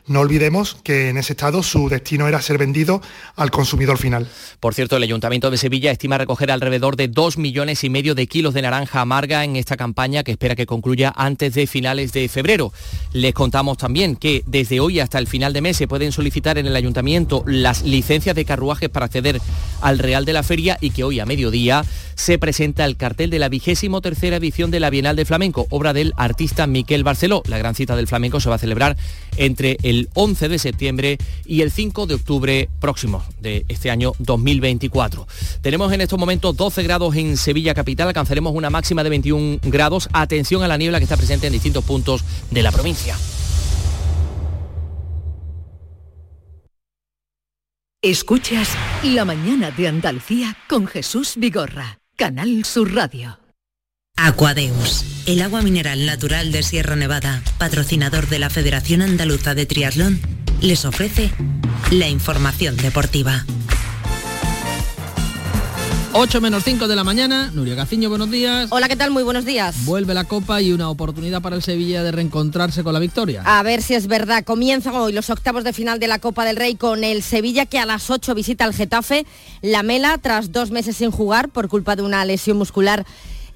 no 0.07 0.21
olvidemos 0.21 0.77
que 0.83 1.09
en 1.09 1.17
ese 1.17 1.33
estado 1.33 1.63
su 1.63 1.89
destino 1.89 2.27
era 2.27 2.41
ser 2.41 2.57
vendido 2.57 3.01
al 3.35 3.51
consumidor 3.51 3.97
final. 3.97 4.27
Por 4.59 4.73
cierto, 4.73 4.97
el 4.97 5.03
Ayuntamiento 5.03 5.51
de 5.51 5.57
Sevilla 5.57 5.91
estima 5.91 6.17
recoger 6.17 6.51
alrededor 6.51 6.95
de 6.95 7.07
2 7.07 7.37
millones 7.37 7.83
y 7.83 7.89
medio 7.89 8.15
de 8.15 8.27
kilos 8.27 8.53
de 8.53 8.61
naranja 8.61 9.01
amarga 9.01 9.43
en 9.43 9.55
esta 9.55 9.77
campaña 9.77 10.23
que 10.23 10.31
espera 10.31 10.55
que 10.55 10.65
concluya 10.65 11.13
antes 11.15 11.53
de 11.53 11.67
finales 11.67 12.11
de 12.13 12.27
febrero. 12.27 12.73
Les 13.13 13.33
contamos 13.33 13.77
también 13.77 14.15
que 14.15 14.43
desde 14.45 14.79
hoy 14.79 14.99
hasta 14.99 15.19
el 15.19 15.27
final 15.27 15.53
de 15.53 15.61
mes 15.61 15.77
se 15.77 15.87
pueden 15.87 16.11
solicitar 16.11 16.57
en 16.57 16.65
el 16.65 16.75
Ayuntamiento 16.75 17.43
las 17.45 17.83
licencias 17.83 18.35
de 18.35 18.45
carruajes 18.45 18.89
para 18.89 19.05
acceder 19.05 19.41
al 19.81 19.99
Real 19.99 20.25
de 20.25 20.33
la 20.33 20.43
Feria 20.43 20.77
y 20.81 20.91
que 20.91 21.03
hoy 21.03 21.19
a 21.19 21.25
mediodía 21.25 21.83
se 22.15 22.37
presenta 22.37 22.83
el 22.83 22.97
cartel 22.97 23.29
de 23.29 23.39
la 23.39 23.47
vigésimo 23.47 24.01
tercera 24.01 24.35
edición 24.35 24.71
de 24.71 24.81
la 24.81 24.89
Bienal 24.89 25.15
de 25.15 25.23
Flamenco, 25.23 25.67
obra 25.69 25.93
del 25.93 26.13
artista 26.17 26.67
Miquel 26.67 27.05
Barceló. 27.05 27.43
La 27.47 27.57
gran 27.57 27.75
cita 27.75 27.95
del 27.95 28.07
flamenco 28.07 28.41
se 28.41 28.49
va 28.49 28.55
a 28.55 28.59
celebrar 28.59 28.97
entre 29.37 29.77
el 29.83 29.98
11 30.13 30.47
de 30.47 30.59
septiembre 30.59 31.17
y 31.45 31.61
el 31.61 31.71
5 31.71 32.07
de 32.07 32.13
octubre 32.13 32.69
próximo 32.79 33.23
de 33.41 33.65
este 33.67 33.91
año 33.91 34.13
2024. 34.19 35.27
Tenemos 35.61 35.91
en 35.91 36.01
estos 36.01 36.17
momentos 36.17 36.55
12 36.55 36.83
grados 36.83 37.15
en 37.15 37.35
Sevilla 37.35 37.73
capital, 37.73 38.07
alcanzaremos 38.07 38.53
una 38.53 38.69
máxima 38.69 39.03
de 39.03 39.09
21 39.09 39.59
grados. 39.63 40.09
Atención 40.13 40.63
a 40.63 40.67
la 40.67 40.77
niebla 40.77 40.99
que 40.99 41.03
está 41.03 41.17
presente 41.17 41.47
en 41.47 41.53
distintos 41.53 41.83
puntos 41.83 42.23
de 42.51 42.63
la 42.63 42.71
provincia. 42.71 43.17
Escuchas 48.01 48.69
La 49.03 49.25
mañana 49.25 49.71
de 49.71 49.89
Andalucía 49.89 50.55
con 50.69 50.87
Jesús 50.87 51.33
Vigorra, 51.35 51.99
Canal 52.15 52.63
Sur 52.63 52.93
Radio. 52.95 53.48
Aquadeus, 54.21 55.05
el 55.27 55.41
agua 55.41 55.61
mineral 55.61 56.05
natural 56.05 56.51
de 56.51 56.61
Sierra 56.61 56.97
Nevada, 56.97 57.41
patrocinador 57.57 58.27
de 58.27 58.37
la 58.37 58.49
Federación 58.49 59.01
Andaluza 59.01 59.55
de 59.55 59.65
Triatlón, 59.65 60.19
les 60.59 60.83
ofrece 60.83 61.31
la 61.89 62.09
información 62.09 62.75
deportiva. 62.75 63.45
8 66.11 66.41
menos 66.41 66.65
5 66.65 66.89
de 66.89 66.95
la 66.97 67.05
mañana, 67.05 67.49
Nuria 67.53 67.75
Gaciño, 67.75 68.09
buenos 68.09 68.29
días. 68.29 68.67
Hola, 68.71 68.89
¿qué 68.89 68.97
tal? 68.97 69.11
Muy 69.11 69.23
buenos 69.23 69.45
días. 69.45 69.85
Vuelve 69.85 70.13
la 70.13 70.25
Copa 70.25 70.61
y 70.61 70.73
una 70.73 70.89
oportunidad 70.89 71.41
para 71.41 71.55
el 71.55 71.63
Sevilla 71.63 72.03
de 72.03 72.11
reencontrarse 72.11 72.83
con 72.83 72.93
la 72.93 72.99
victoria. 72.99 73.43
A 73.45 73.63
ver 73.63 73.81
si 73.81 73.93
es 73.93 74.07
verdad. 74.07 74.43
Comienzan 74.43 74.95
hoy 74.95 75.13
los 75.13 75.29
octavos 75.29 75.63
de 75.63 75.71
final 75.71 75.97
de 75.97 76.07
la 76.07 76.19
Copa 76.19 76.43
del 76.43 76.57
Rey 76.57 76.75
con 76.75 77.05
el 77.05 77.23
Sevilla 77.23 77.67
que 77.67 77.79
a 77.79 77.85
las 77.85 78.09
8 78.09 78.35
visita 78.35 78.65
al 78.65 78.73
Getafe. 78.73 79.25
La 79.61 79.81
Mela, 79.81 80.17
tras 80.17 80.51
dos 80.51 80.71
meses 80.71 80.97
sin 80.97 81.09
jugar 81.09 81.47
por 81.47 81.69
culpa 81.69 81.95
de 81.95 82.01
una 82.01 82.25
lesión 82.25 82.57
muscular 82.57 83.05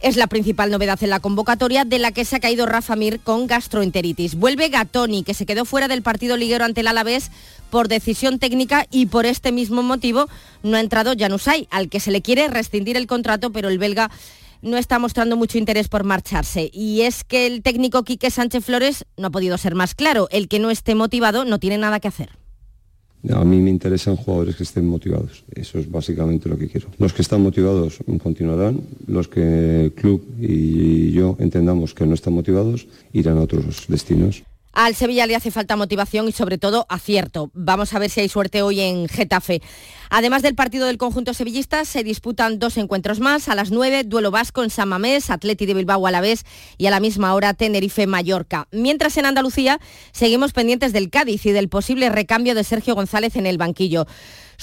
es 0.03 0.17
la 0.17 0.27
principal 0.27 0.69
novedad 0.69 1.01
en 1.01 1.09
la 1.09 1.21
convocatoria 1.21 1.85
de 1.85 1.97
la 1.97 2.11
que 2.11 2.25
se 2.25 2.35
ha 2.35 2.39
caído 2.41 2.65
Rafa 2.65 2.97
Mir 2.97 3.21
con 3.21 3.47
gastroenteritis. 3.47 4.35
Vuelve 4.35 4.67
Gatoni, 4.67 5.23
que 5.23 5.33
se 5.33 5.45
quedó 5.45 5.63
fuera 5.63 5.87
del 5.87 6.01
partido 6.01 6.35
liguero 6.35 6.65
ante 6.65 6.81
el 6.81 6.87
Alavés 6.87 7.31
por 7.69 7.87
decisión 7.87 8.37
técnica 8.37 8.85
y 8.91 9.05
por 9.05 9.25
este 9.25 9.53
mismo 9.53 9.81
motivo 9.81 10.27
no 10.61 10.75
ha 10.75 10.81
entrado 10.81 11.13
Janusay, 11.17 11.69
al 11.71 11.87
que 11.87 12.01
se 12.01 12.11
le 12.11 12.21
quiere 12.21 12.49
rescindir 12.49 12.97
el 12.97 13.07
contrato, 13.07 13.51
pero 13.53 13.69
el 13.69 13.79
belga 13.79 14.11
no 14.61 14.75
está 14.75 14.99
mostrando 14.99 15.37
mucho 15.37 15.57
interés 15.57 15.87
por 15.87 16.03
marcharse. 16.03 16.69
Y 16.73 17.03
es 17.03 17.23
que 17.23 17.47
el 17.47 17.63
técnico 17.63 18.03
Quique 18.03 18.29
Sánchez 18.29 18.65
Flores 18.65 19.05
no 19.15 19.27
ha 19.27 19.31
podido 19.31 19.57
ser 19.57 19.73
más 19.73 19.95
claro. 19.95 20.27
El 20.31 20.49
que 20.49 20.59
no 20.59 20.69
esté 20.69 20.95
motivado 20.95 21.45
no 21.45 21.59
tiene 21.59 21.77
nada 21.77 22.01
que 22.01 22.09
hacer. 22.09 22.42
A 23.31 23.45
mí 23.45 23.59
me 23.61 23.69
interesan 23.69 24.17
jugadores 24.17 24.57
que 24.57 24.63
estén 24.63 24.85
motivados. 24.85 25.45
Eso 25.55 25.79
es 25.79 25.89
básicamente 25.89 26.49
lo 26.49 26.57
que 26.57 26.67
quiero. 26.67 26.89
Los 26.97 27.13
que 27.13 27.21
están 27.21 27.41
motivados 27.41 27.99
continuarán. 28.21 28.81
Los 29.07 29.29
que 29.29 29.85
el 29.85 29.93
club 29.93 30.25
y 30.41 31.11
yo 31.11 31.37
entendamos 31.39 31.93
que 31.93 32.05
no 32.05 32.15
están 32.15 32.33
motivados 32.33 32.87
irán 33.13 33.37
a 33.37 33.41
otros 33.41 33.87
destinos. 33.87 34.43
Al 34.73 34.95
Sevilla 34.95 35.27
le 35.27 35.35
hace 35.35 35.51
falta 35.51 35.75
motivación 35.75 36.27
y 36.27 36.31
sobre 36.31 36.57
todo 36.57 36.87
acierto. 36.89 37.51
Vamos 37.53 37.93
a 37.93 37.99
ver 37.99 38.09
si 38.09 38.21
hay 38.21 38.27
suerte 38.27 38.63
hoy 38.63 38.81
en 38.81 39.07
Getafe. 39.07 39.61
Además 40.09 40.41
del 40.41 40.55
partido 40.55 40.87
del 40.87 40.97
conjunto 40.97 41.35
sevillista, 41.35 41.85
se 41.85 42.03
disputan 42.03 42.57
dos 42.57 42.77
encuentros 42.77 43.19
más. 43.19 43.49
A 43.49 43.55
las 43.55 43.69
9, 43.69 44.03
duelo 44.03 44.31
vasco 44.31 44.63
en 44.63 44.71
San 44.71 44.89
Mamés, 44.89 45.29
Atleti 45.29 45.67
de 45.67 45.75
Bilbao 45.75 46.07
a 46.07 46.11
la 46.11 46.21
vez 46.21 46.43
y 46.79 46.87
a 46.87 46.91
la 46.91 46.99
misma 46.99 47.35
hora 47.35 47.53
Tenerife-Mallorca. 47.53 48.67
Mientras 48.71 49.15
en 49.17 49.27
Andalucía 49.27 49.79
seguimos 50.11 50.53
pendientes 50.53 50.91
del 50.91 51.11
Cádiz 51.11 51.45
y 51.45 51.51
del 51.51 51.69
posible 51.69 52.09
recambio 52.09 52.55
de 52.55 52.63
Sergio 52.63 52.95
González 52.95 53.35
en 53.35 53.45
el 53.45 53.59
banquillo. 53.59 54.07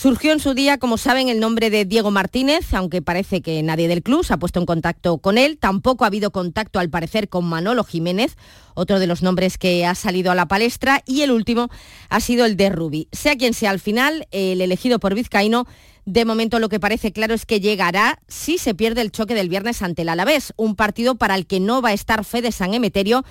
Surgió 0.01 0.32
en 0.32 0.40
su 0.40 0.55
día, 0.55 0.78
como 0.78 0.96
saben, 0.96 1.28
el 1.28 1.40
nombre 1.40 1.68
de 1.68 1.84
Diego 1.84 2.11
Martínez, 2.11 2.72
aunque 2.72 3.03
parece 3.03 3.42
que 3.42 3.62
nadie 3.62 3.86
del 3.86 4.03
club 4.03 4.24
se 4.24 4.32
ha 4.32 4.38
puesto 4.38 4.59
en 4.59 4.64
contacto 4.64 5.18
con 5.18 5.36
él. 5.36 5.59
Tampoco 5.59 6.05
ha 6.05 6.07
habido 6.07 6.30
contacto, 6.30 6.78
al 6.78 6.88
parecer, 6.88 7.28
con 7.28 7.44
Manolo 7.44 7.84
Jiménez, 7.84 8.38
otro 8.72 8.98
de 8.98 9.07
los 9.07 9.22
nombres 9.22 9.59
que 9.59 9.84
ha 9.84 9.94
salido 9.94 10.32
a 10.32 10.34
la 10.34 10.48
palestra. 10.48 11.03
Y 11.05 11.20
el 11.20 11.30
último 11.30 11.68
ha 12.09 12.20
sido 12.20 12.46
el 12.46 12.57
de 12.57 12.70
Rubi. 12.70 13.09
Sea 13.12 13.36
quien 13.36 13.53
sea 13.53 13.68
al 13.68 13.78
final, 13.78 14.26
el 14.30 14.62
elegido 14.62 15.01
por 15.01 15.14
Vizcaíno, 15.14 15.66
de 16.07 16.24
momento 16.24 16.61
lo 16.61 16.70
que 16.70 16.80
parece 16.80 17.12
claro 17.12 17.34
es 17.34 17.44
que 17.44 17.61
llegará 17.61 18.20
si 18.26 18.57
se 18.57 18.74
pierde 18.74 19.03
el 19.03 19.12
choque 19.12 19.34
del 19.34 19.51
viernes 19.51 19.82
ante 19.82 20.01
el 20.01 20.09
Alavés, 20.09 20.55
un 20.57 20.76
partido 20.76 21.16
para 21.16 21.34
el 21.34 21.46
que 21.46 21.61
no 21.61 21.82
va 21.82 21.90
a 21.90 21.92
estar 21.92 22.24
Fede 22.24 22.53
San 22.53 22.72
Emeterio 22.72 23.22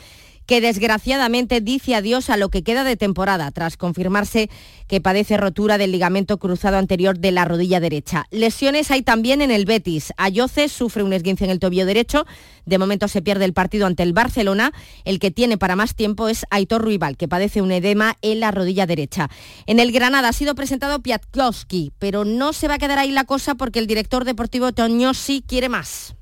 que 0.49 0.61
desgraciadamente 0.61 1.61
dice 1.61 1.93
adiós 1.93 2.31
a 2.31 2.35
lo 2.35 2.49
que 2.49 2.63
queda 2.63 2.83
de 2.83 2.97
temporada, 2.97 3.51
tras 3.51 3.77
confirmarse 3.77 4.49
que 4.87 4.99
padece 4.99 5.37
rotura 5.37 5.77
del 5.77 5.91
ligamento 5.91 6.39
cruzado 6.39 6.77
anterior 6.77 7.19
de 7.19 7.31
la 7.31 7.45
rodilla 7.45 7.79
derecha. 7.79 8.25
Lesiones 8.31 8.89
hay 8.89 9.03
también 9.03 9.43
en 9.43 9.51
el 9.51 9.65
Betis. 9.65 10.11
Ayoce 10.17 10.67
sufre 10.67 11.03
un 11.03 11.13
esguince 11.13 11.45
en 11.45 11.51
el 11.51 11.59
tobillo 11.59 11.85
derecho. 11.85 12.25
De 12.65 12.79
momento 12.79 13.07
se 13.07 13.21
pierde 13.21 13.45
el 13.45 13.53
partido 13.53 13.85
ante 13.85 14.01
el 14.01 14.13
Barcelona. 14.13 14.73
El 15.05 15.19
que 15.19 15.29
tiene 15.29 15.59
para 15.59 15.75
más 15.75 15.93
tiempo 15.93 16.27
es 16.27 16.47
Aitor 16.49 16.81
Ruibal, 16.81 17.15
que 17.15 17.27
padece 17.27 17.61
un 17.61 17.71
edema 17.71 18.17
en 18.23 18.39
la 18.39 18.49
rodilla 18.49 18.87
derecha. 18.87 19.29
En 19.67 19.79
el 19.79 19.91
Granada 19.91 20.29
ha 20.29 20.33
sido 20.33 20.55
presentado 20.55 21.03
Piatkowski, 21.03 21.91
pero 21.99 22.25
no 22.25 22.53
se 22.53 22.67
va 22.67 22.73
a 22.73 22.79
quedar 22.79 22.97
ahí 22.97 23.11
la 23.11 23.25
cosa 23.25 23.53
porque 23.53 23.77
el 23.77 23.85
director 23.85 24.25
deportivo 24.25 24.69
sí 25.13 25.43
quiere 25.47 25.69
más. 25.69 26.15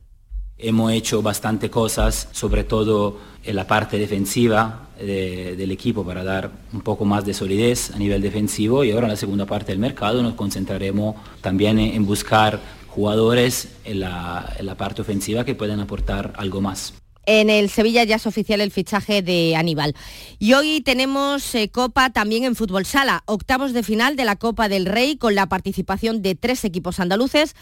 Hemos 0.59 0.91
hecho 0.91 1.21
bastante 1.21 1.69
cosas, 1.69 2.29
sobre 2.31 2.63
todo 2.63 3.19
en 3.43 3.55
la 3.55 3.67
parte 3.67 3.97
defensiva 3.97 4.87
del 4.99 5.71
equipo 5.71 6.03
para 6.03 6.23
dar 6.23 6.51
un 6.73 6.81
poco 6.81 7.05
más 7.05 7.23
de 7.25 7.33
solidez 7.33 7.91
a 7.93 7.99
nivel 7.99 8.21
defensivo 8.21 8.83
y 8.83 8.91
ahora 8.91 9.05
en 9.05 9.11
la 9.11 9.17
segunda 9.17 9.45
parte 9.45 9.71
del 9.71 9.79
mercado 9.79 10.23
nos 10.23 10.33
concentraremos 10.33 11.15
también 11.41 11.77
en, 11.77 12.05
buscar 12.05 12.59
jugadores 12.87 13.69
en 13.85 13.99
la, 13.99 14.75
parte 14.77 15.03
ofensiva 15.03 15.45
que 15.45 15.53
pueden 15.53 15.79
aportar 15.79 16.33
algo 16.37 16.61
más. 16.61 16.93
En 17.27 17.49
el 17.49 17.69
Sevilla 17.69 18.05
ya 18.05 18.15
es 18.15 18.25
oficial 18.25 18.61
el 18.61 18.71
fichaje 18.71 19.21
de 19.21 19.55
Aníbal. 19.55 19.93
Y 20.39 20.53
hoy 20.53 20.81
tenemos 20.81 21.53
eh, 21.55 21.69
Copa 21.69 22.09
también 22.09 22.45
en 22.45 22.55
fútbol 22.55 22.85
sala, 22.85 23.21
octavos 23.25 23.73
de 23.73 23.83
final 23.83 24.15
de 24.15 24.23
la 24.23 24.37
Copa 24.37 24.69
del 24.69 24.85
Rey 24.85 25.17
con 25.17 25.35
la 25.35 25.47
participación 25.47 26.21
de 26.21 26.35
tres 26.35 26.63
equipos 26.63 26.99
andaluces. 27.01 27.53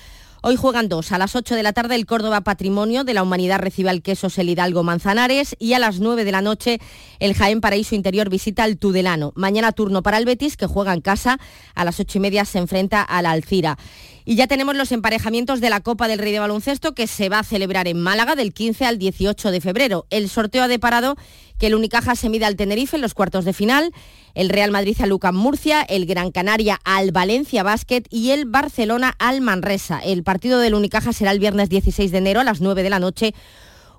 Hoy 0.48 0.58
juegan 0.58 0.90
dos. 0.90 1.12
A 1.12 1.18
las 1.18 1.36
8 1.36 1.56
de 1.56 1.64
la 1.64 1.74
tarde 1.74 1.96
el 1.96 2.06
Córdoba 2.06 2.42
Patrimonio 2.42 3.04
de 3.04 3.16
la 3.16 3.24
Humanidad 3.24 3.58
recibe 3.58 3.90
al 3.90 4.04
queso 4.04 4.28
el 4.38 4.48
Hidalgo 4.48 4.84
Manzanares 4.84 5.56
y 5.58 5.74
a 5.74 5.80
las 5.80 6.00
9 6.00 6.24
de 6.24 6.32
la 6.32 6.44
noche 6.44 6.80
el 7.18 7.34
Jaén 7.34 7.62
Paraíso 7.62 7.96
Interior 7.96 8.30
visita 8.30 8.64
al 8.64 8.78
Tudelano. 8.78 9.34
Mañana 9.36 9.72
turno 9.72 10.04
para 10.04 10.20
el 10.20 10.26
Betis 10.26 10.56
que 10.56 10.68
juega 10.68 10.94
en 10.94 11.02
casa. 11.02 11.40
A 11.74 11.84
las 11.84 12.00
8 12.00 12.20
y 12.20 12.22
media 12.22 12.46
se 12.46 12.60
enfrenta 12.60 13.02
a 13.02 13.24
la 13.24 13.32
Alcira. 13.32 13.80
Y 14.28 14.36
ya 14.36 14.48
tenemos 14.48 14.76
los 14.76 14.92
emparejamientos 14.92 15.62
de 15.62 15.70
la 15.70 15.82
Copa 15.82 16.08
del 16.08 16.18
Rey 16.18 16.32
de 16.32 16.40
Baloncesto 16.40 16.96
que 16.96 17.06
se 17.06 17.30
va 17.30 17.40
a 17.40 17.44
celebrar 17.44 17.88
en 17.88 18.02
Málaga 18.02 18.36
del 18.36 18.54
15 18.54 18.86
al 18.86 18.98
18 18.98 19.52
de 19.52 19.62
febrero. 19.62 20.08
El 20.10 20.30
sorteo 20.30 20.64
ha 20.64 20.68
deparado 20.68 21.16
que 21.60 21.68
el 21.68 21.76
Unicaja 21.76 22.16
se 22.16 22.30
mide 22.30 22.46
al 22.46 22.56
Tenerife 22.56 22.96
en 22.96 23.04
los 23.04 23.14
cuartos 23.14 23.46
de 23.46 23.54
final, 23.54 23.94
el 24.34 24.50
Real 24.50 24.72
Madrid 24.72 24.98
a 25.00 25.06
Lucan 25.06 25.36
Murcia, 25.36 25.84
el 25.84 26.08
Gran 26.08 26.32
Canaria 26.32 26.82
al 26.84 27.12
Valencia 27.12 27.62
Basket 27.62 28.02
y 28.10 28.32
el 28.32 28.46
Barcelona 28.46 29.16
al 29.20 29.42
Manresa. 29.42 30.00
El 30.04 30.24
partido 30.24 30.60
del 30.60 30.74
Unicaja 30.74 31.14
será 31.14 31.30
el 31.30 31.40
viernes 31.40 31.70
16 31.70 32.12
de 32.12 32.18
enero 32.18 32.40
a 32.40 32.44
las 32.44 32.62
9 32.62 32.82
de 32.82 32.90
la 32.90 33.00
noche 33.00 33.36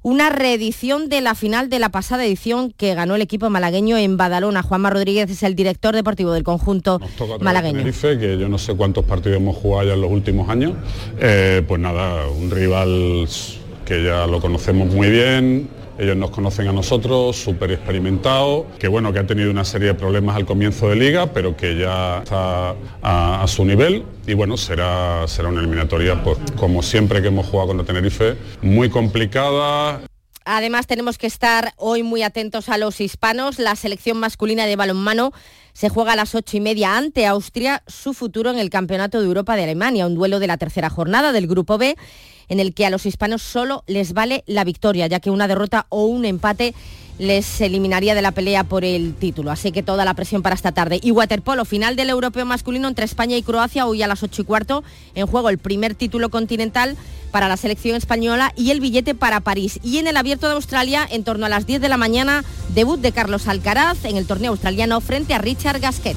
una 0.07 0.31
reedición 0.31 1.09
de 1.09 1.21
la 1.21 1.35
final 1.35 1.69
de 1.69 1.81
la 1.81 1.89
pasada 1.89 2.25
edición 2.25 2.71
que 2.71 2.95
ganó 2.95 3.17
el 3.17 3.23
equipo 3.23 3.51
malagueño 3.51 3.99
en 3.99 4.17
Badalona. 4.17 4.63
Juanma 4.63 4.89
Rodríguez 4.89 5.29
es 5.29 5.43
el 5.43 5.57
director 5.57 5.97
deportivo 5.97 6.31
del 6.31 6.45
conjunto 6.45 7.01
malagueño. 7.41 7.79
Tenerife, 7.79 8.17
que 8.17 8.39
yo 8.39 8.49
no 8.49 8.57
sé 8.57 8.77
cuántos 8.77 9.05
partidos 9.05 9.39
hemos 9.39 9.57
jugado 9.57 9.89
ya 9.89 9.95
en 9.95 10.01
los 10.01 10.13
últimos 10.13 10.49
años. 10.49 10.75
Eh, 11.19 11.61
pues 11.67 11.81
nada, 11.81 12.29
un 12.29 12.53
rival 12.53 13.27
que 13.85 14.05
ya 14.05 14.29
lo 14.29 14.41
conocemos 14.41 14.95
muy 14.95 15.11
bien, 15.11 15.69
ellos 15.99 16.17
nos 16.17 16.31
conocen 16.31 16.69
a 16.69 16.73
nosotros, 16.73 17.37
súper 17.37 17.73
experimentados, 17.73 18.67
que 18.79 18.89
bueno, 18.89 19.13
que 19.13 19.19
ha 19.19 19.27
tenido 19.27 19.51
una 19.51 19.65
serie 19.65 19.89
de 19.89 19.95
problemas 19.95 20.37
al 20.37 20.47
comienzo 20.47 20.89
de 20.89 20.97
liga, 20.97 21.33
pero 21.33 21.57
que 21.57 21.77
ya 21.77 22.19
está 22.19 22.75
a, 23.03 23.45
su 23.47 23.65
nivel. 23.65 24.05
Y 24.27 24.35
bueno, 24.35 24.57
será, 24.57 25.27
será 25.29 25.49
una 25.49 25.61
eliminatoria, 25.61 26.23
pues 26.23 26.39
como 26.57 26.83
siempre 26.83 27.23
que 27.23 27.29
hemos 27.29 27.47
jugado 27.47 27.69
contra 27.69 27.87
Tenerife, 27.87 28.37
muy 28.63 28.91
complicada. 28.91 30.01
Además 30.45 30.87
tenemos 30.87 31.19
que 31.19 31.27
estar 31.27 31.73
hoy 31.77 32.03
muy 32.03 32.23
atentos 32.23 32.69
a 32.69 32.79
los 32.79 33.01
hispanos. 33.01 33.59
La 33.59 33.75
selección 33.75 34.19
masculina 34.19 34.67
de 34.67 34.77
balonmano 34.77 35.33
se 35.77 35.91
juega 35.91 36.15
a 36.15 36.17
las 36.17 36.35
ocho 36.35 36.57
y 36.57 36.61
media 36.61 36.97
ante 36.97 37.27
Austria 37.27 37.83
su 37.87 38.15
futuro 38.15 38.51
en 38.51 38.59
el 38.59 38.71
Campeonato 38.71 39.21
de 39.21 39.27
Europa 39.27 39.57
de 39.57 39.65
Alemania, 39.65 40.07
un 40.07 40.15
duelo 40.15 40.39
de 40.39 40.47
la 40.47 40.57
tercera 40.57 40.89
jornada 40.89 41.33
del 41.33 41.47
Grupo 41.47 41.77
B 41.77 41.97
en 42.49 42.61
el 42.61 42.73
que 42.73 42.87
a 42.87 42.91
los 42.91 43.05
hispanos 43.05 43.43
solo 43.43 43.85
les 43.87 44.15
vale 44.15 44.43
la 44.47 44.65
victoria, 44.65 45.07
ya 45.07 45.21
que 45.21 45.31
una 45.31 45.49
derrota 45.49 45.85
o 45.91 46.07
un 46.07 46.25
empate 46.25 46.75
les 47.19 47.61
eliminaría 47.61 48.15
de 48.15 48.23
la 48.23 48.33
pelea 48.33 48.65
por 48.65 48.85
el 48.85 49.15
título. 49.15 49.51
Así 49.51 49.73
que 49.73 49.83
toda 49.83 50.05
la 50.05 50.15
presión 50.15 50.43
para 50.43 50.55
esta 50.55 50.73
tarde. 50.73 51.01
Y 51.03 51.11
waterpolo, 51.11 51.65
final 51.65 51.97
del 51.97 52.11
europeo 52.11 52.45
masculino 52.45 52.89
entre 52.89 53.05
España 53.05 53.37
y 53.37 53.43
Croacia, 53.43 53.87
hoy 53.87 54.03
a 54.03 54.07
las 54.07 54.23
8 54.23 54.43
y 54.43 54.45
cuarto. 54.45 54.85
En 55.15 55.27
juego 55.27 55.49
el 55.49 55.59
primer 55.59 55.95
título 55.95 56.29
continental 56.29 56.97
para 57.31 57.49
la 57.49 57.57
selección 57.57 57.97
española 57.97 58.53
y 58.57 58.71
el 58.71 58.81
billete 58.81 59.15
para 59.15 59.41
París. 59.41 59.79
Y 59.83 59.99
en 59.99 60.07
el 60.07 60.17
abierto 60.17 60.49
de 60.49 60.55
Australia, 60.55 61.07
en 61.11 61.25
torno 61.25 61.47
a 61.47 61.49
las 61.49 61.67
10 61.67 61.81
de 61.81 61.89
la 61.89 61.97
mañana, 61.97 62.45
debut 62.75 63.01
de 63.01 63.13
Carlos 63.13 63.49
Alcaraz 63.49 64.05
en 64.05 64.17
el 64.17 64.27
torneo 64.27 64.53
australiano 64.53 65.01
frente 65.01 65.35
a 65.35 65.39
Richard 65.39 65.81
Gasquet. 65.81 66.17